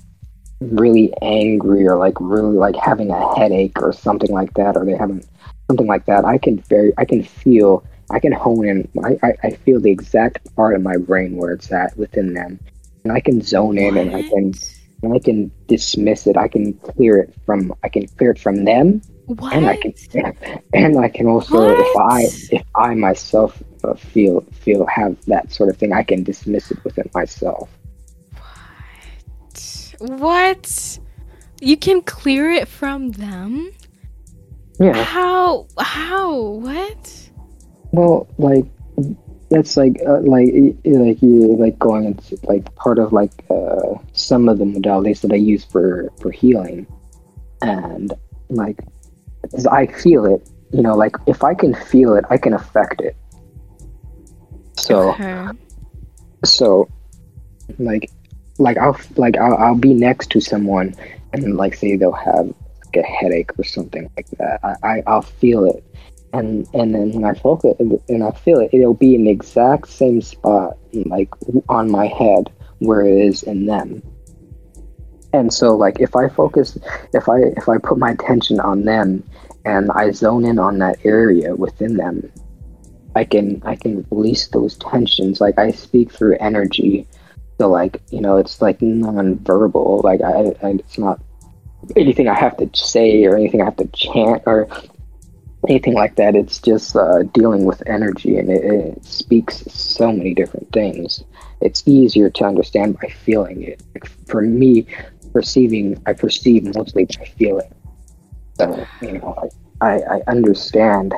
[0.61, 4.95] really angry or like really like having a headache or something like that or they
[4.95, 5.25] haven't
[5.67, 9.33] something like that i can very i can feel i can hone in I, I,
[9.43, 12.59] I feel the exact part of my brain where it's at within them
[13.03, 14.53] and i can zone in and i can
[15.09, 19.01] i can dismiss it i can clear it from i can clear it from them
[19.25, 19.53] What?
[19.53, 19.93] and i can
[20.73, 22.21] and i can also if i
[22.51, 26.83] if i myself uh, feel feel have that sort of thing i can dismiss it
[26.83, 27.69] within myself
[29.99, 30.19] What?
[30.19, 30.99] What?
[31.61, 33.71] You can clear it from them?
[34.79, 35.67] yeah How?
[35.77, 36.33] How?
[36.41, 37.29] What?
[37.91, 38.65] Well, like
[39.51, 40.47] that's like uh, like
[40.85, 45.31] like you like going into like part of like uh, some of the modalities that
[45.31, 46.87] I use for for healing,
[47.61, 48.13] and
[48.49, 48.79] like
[49.51, 50.49] 'cause I feel it.
[50.71, 53.15] You know, like if I can feel it, I can affect it.
[54.77, 55.47] So Okay.
[56.45, 56.87] so
[57.77, 58.09] like
[58.57, 60.95] like I'll like I'll, I'll be next to someone
[61.33, 62.47] and like say they'll have
[62.85, 64.59] like a headache or something like that.
[64.63, 65.83] I, I I'll feel it,
[66.33, 69.89] and and then when I focus and I feel it, it'll be in the exact
[69.89, 71.29] same spot, like
[71.69, 74.01] on my head where it is in them.
[75.33, 76.77] And so like if I focus,
[77.13, 79.23] if I if I put my attention on them
[79.65, 82.31] and I zone in on that area within them,
[83.15, 85.41] I can I can release those tensions.
[85.41, 87.07] Like I speak through energy
[87.61, 90.01] so like you know, it's like non-verbal.
[90.03, 91.21] Like I, I, it's not
[91.95, 94.67] anything I have to say or anything I have to chant or
[95.67, 96.35] anything like that.
[96.35, 101.23] It's just uh, dealing with energy, and it, it speaks so many different things.
[101.61, 103.81] It's easier to understand by feeling it.
[104.27, 104.87] For me,
[105.33, 107.73] perceiving, I perceive mostly by feeling.
[108.57, 109.49] So you know,
[109.81, 111.13] I, I, I understand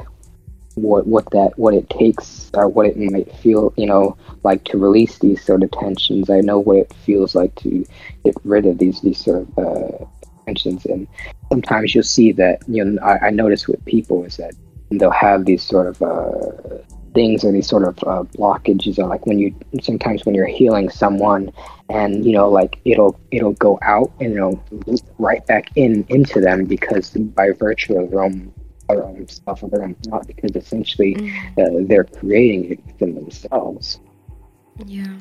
[0.75, 4.77] what what that what it takes or what it might feel you know like to
[4.77, 7.85] release these sort of tensions i know what it feels like to
[8.23, 10.05] get rid of these these sort of uh,
[10.47, 11.07] and
[11.49, 14.53] sometimes you'll see that you know i, I notice with people is that
[14.91, 16.77] they'll have these sort of uh,
[17.13, 20.89] things or these sort of uh, blockages or like when you sometimes when you're healing
[20.89, 21.51] someone
[21.89, 24.63] and you know like it'll it'll go out and it'll
[25.19, 28.53] right back in into them because by virtue of their own
[28.89, 33.15] their own stuff or their own thought because essentially Mm, uh, they're creating it within
[33.15, 33.99] themselves
[34.85, 35.17] yeah.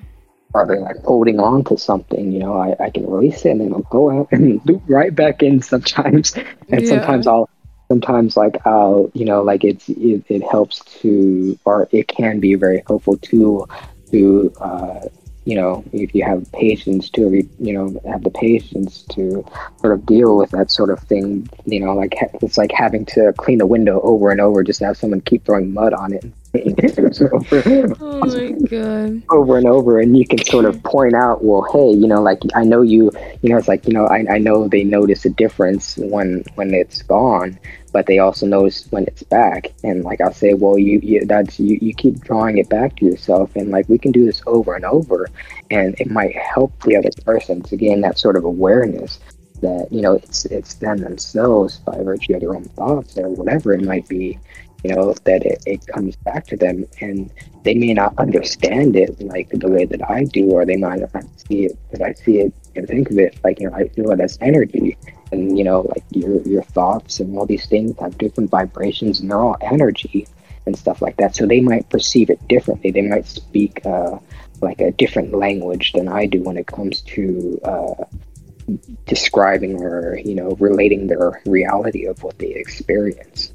[0.54, 3.72] They're like holding on to something you know I, I can release it and then
[3.72, 6.34] I'll go out and loop right back in sometimes
[6.70, 6.88] and Yeah.
[6.88, 7.48] sometimes i'll
[7.90, 12.52] sometimes like i'll you know like it's it, it helps to or it can be
[12.52, 13.68] a very helpful tool
[14.10, 15.00] to uh
[15.44, 19.44] you know if you have patience to you know have the patience to
[19.80, 23.32] sort of deal with that sort of thing you know like it's like having to
[23.38, 26.24] clean a window over and over just to have someone keep throwing mud on it
[28.00, 29.22] Oh my god.
[29.30, 32.40] over and over and you can sort of point out well hey you know like
[32.54, 33.10] i know you
[33.40, 36.74] you know it's like you know i, I know they notice a difference when when
[36.74, 37.58] it's gone
[37.92, 39.72] but they also notice when it's back.
[39.84, 43.04] And like i'll say well you, you that's you, you keep drawing it back to
[43.04, 45.28] yourself and like we can do this over and over
[45.70, 49.20] and it might help the other person to gain that sort of awareness
[49.62, 53.72] that you know it's it's them themselves by virtue of their own thoughts or whatever
[53.72, 54.38] it might be
[54.82, 57.32] you know that it, it comes back to them and
[57.62, 61.24] they may not understand it like the way that I do, or they might not
[61.48, 64.10] see it as I see it and think of it like you know I feel
[64.10, 64.96] it as energy,
[65.30, 69.30] and you know like your your thoughts and all these things have different vibrations and
[69.30, 70.26] they're all energy
[70.66, 71.34] and stuff like that.
[71.34, 72.90] So they might perceive it differently.
[72.90, 74.18] They might speak uh,
[74.60, 78.04] like a different language than I do when it comes to uh,
[79.06, 83.52] describing or you know relating their reality of what they experience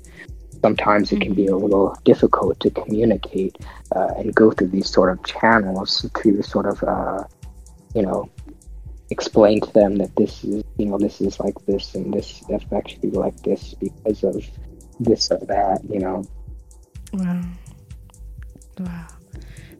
[0.61, 3.57] sometimes it can be a little difficult to communicate
[3.95, 7.23] uh, and go through these sort of channels to sort of uh,
[7.93, 8.29] you know
[9.09, 12.95] explain to them that this is you know this is like this and this affects
[13.01, 14.35] you like this because of
[14.99, 16.23] this or that you know
[17.13, 17.41] Wow.
[18.79, 19.07] Wow.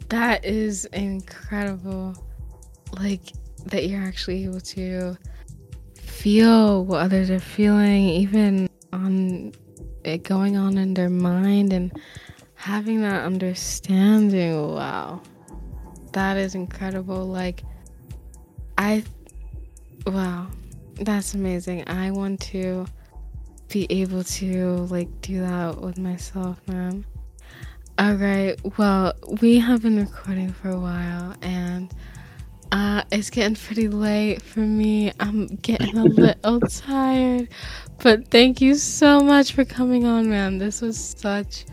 [0.09, 2.15] That is incredible.
[2.97, 3.21] Like
[3.65, 5.17] that you're actually able to
[5.95, 9.51] feel what others are feeling, even on
[10.15, 11.91] going on in their mind and
[12.55, 14.73] having that understanding.
[14.73, 15.21] Wow.
[16.13, 17.25] That is incredible.
[17.25, 17.63] Like
[18.77, 19.03] I
[20.05, 20.47] wow.
[20.95, 21.87] That's amazing.
[21.87, 22.87] I want to
[23.67, 27.05] be able to like do that with myself, man.
[27.99, 28.55] All right.
[28.77, 31.93] Well, we have been recording for a while, and
[32.71, 35.11] uh, it's getting pretty late for me.
[35.19, 37.49] I'm getting a little tired,
[38.01, 40.57] but thank you so much for coming on, man.
[40.57, 41.65] This was such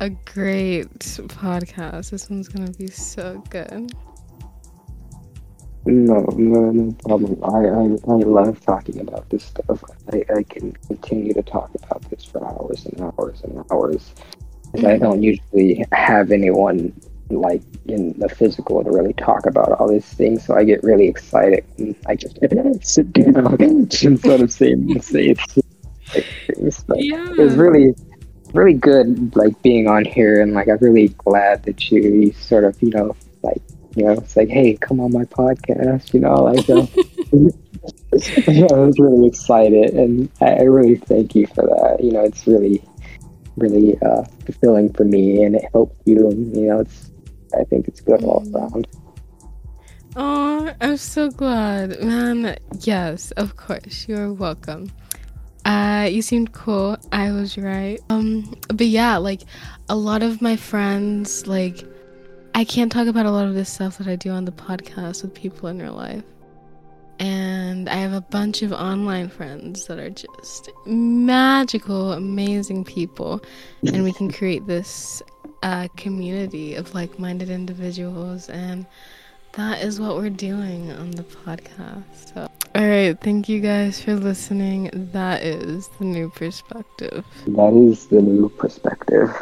[0.00, 2.10] a great podcast.
[2.10, 3.92] This one's gonna be so good.
[5.86, 7.42] No, no, no problem.
[7.42, 9.82] I, I, I love talking about this stuff.
[10.12, 14.14] I, I can continue to talk about this for hours and hours and hours.
[14.74, 16.92] And I don't usually have anyone
[17.30, 21.08] like in the physical to really talk about all these things, so I get really
[21.08, 22.36] excited and I just
[22.82, 26.84] sit down and sort of say, say things.
[26.84, 27.30] But Yeah.
[27.30, 27.94] It was really,
[28.52, 32.80] really good, like being on here, and like I'm really glad that you, sort of,
[32.82, 33.62] you know, like
[33.96, 36.68] you know, it's like, hey, come on my podcast, you know, like.
[36.68, 36.86] Uh,
[38.48, 42.02] yeah, I was really excited, and I, I really thank you for that.
[42.02, 42.82] You know, it's really,
[43.56, 46.28] really uh, fulfilling for me, and it helped you.
[46.28, 47.09] And, you know, it's
[47.58, 48.54] I think it's good all Mhm.
[48.54, 48.86] around.
[50.16, 52.56] Oh, I'm so glad, man.
[52.80, 54.06] Yes, of course.
[54.08, 54.90] You're welcome.
[55.64, 56.96] Uh, you seemed cool.
[57.12, 58.00] I was right.
[58.08, 59.42] Um, but yeah, like
[59.88, 61.84] a lot of my friends, like
[62.54, 65.22] I can't talk about a lot of this stuff that I do on the podcast
[65.22, 66.24] with people in real life.
[67.20, 73.42] And I have a bunch of online friends that are just magical, amazing people,
[73.86, 75.22] and we can create this
[75.62, 78.86] uh, community of like-minded individuals and
[79.52, 82.32] that is what we're doing on the podcast.
[82.34, 84.90] So, all right, thank you guys for listening.
[85.12, 87.24] That is the new perspective.
[87.48, 89.34] That is the new perspective.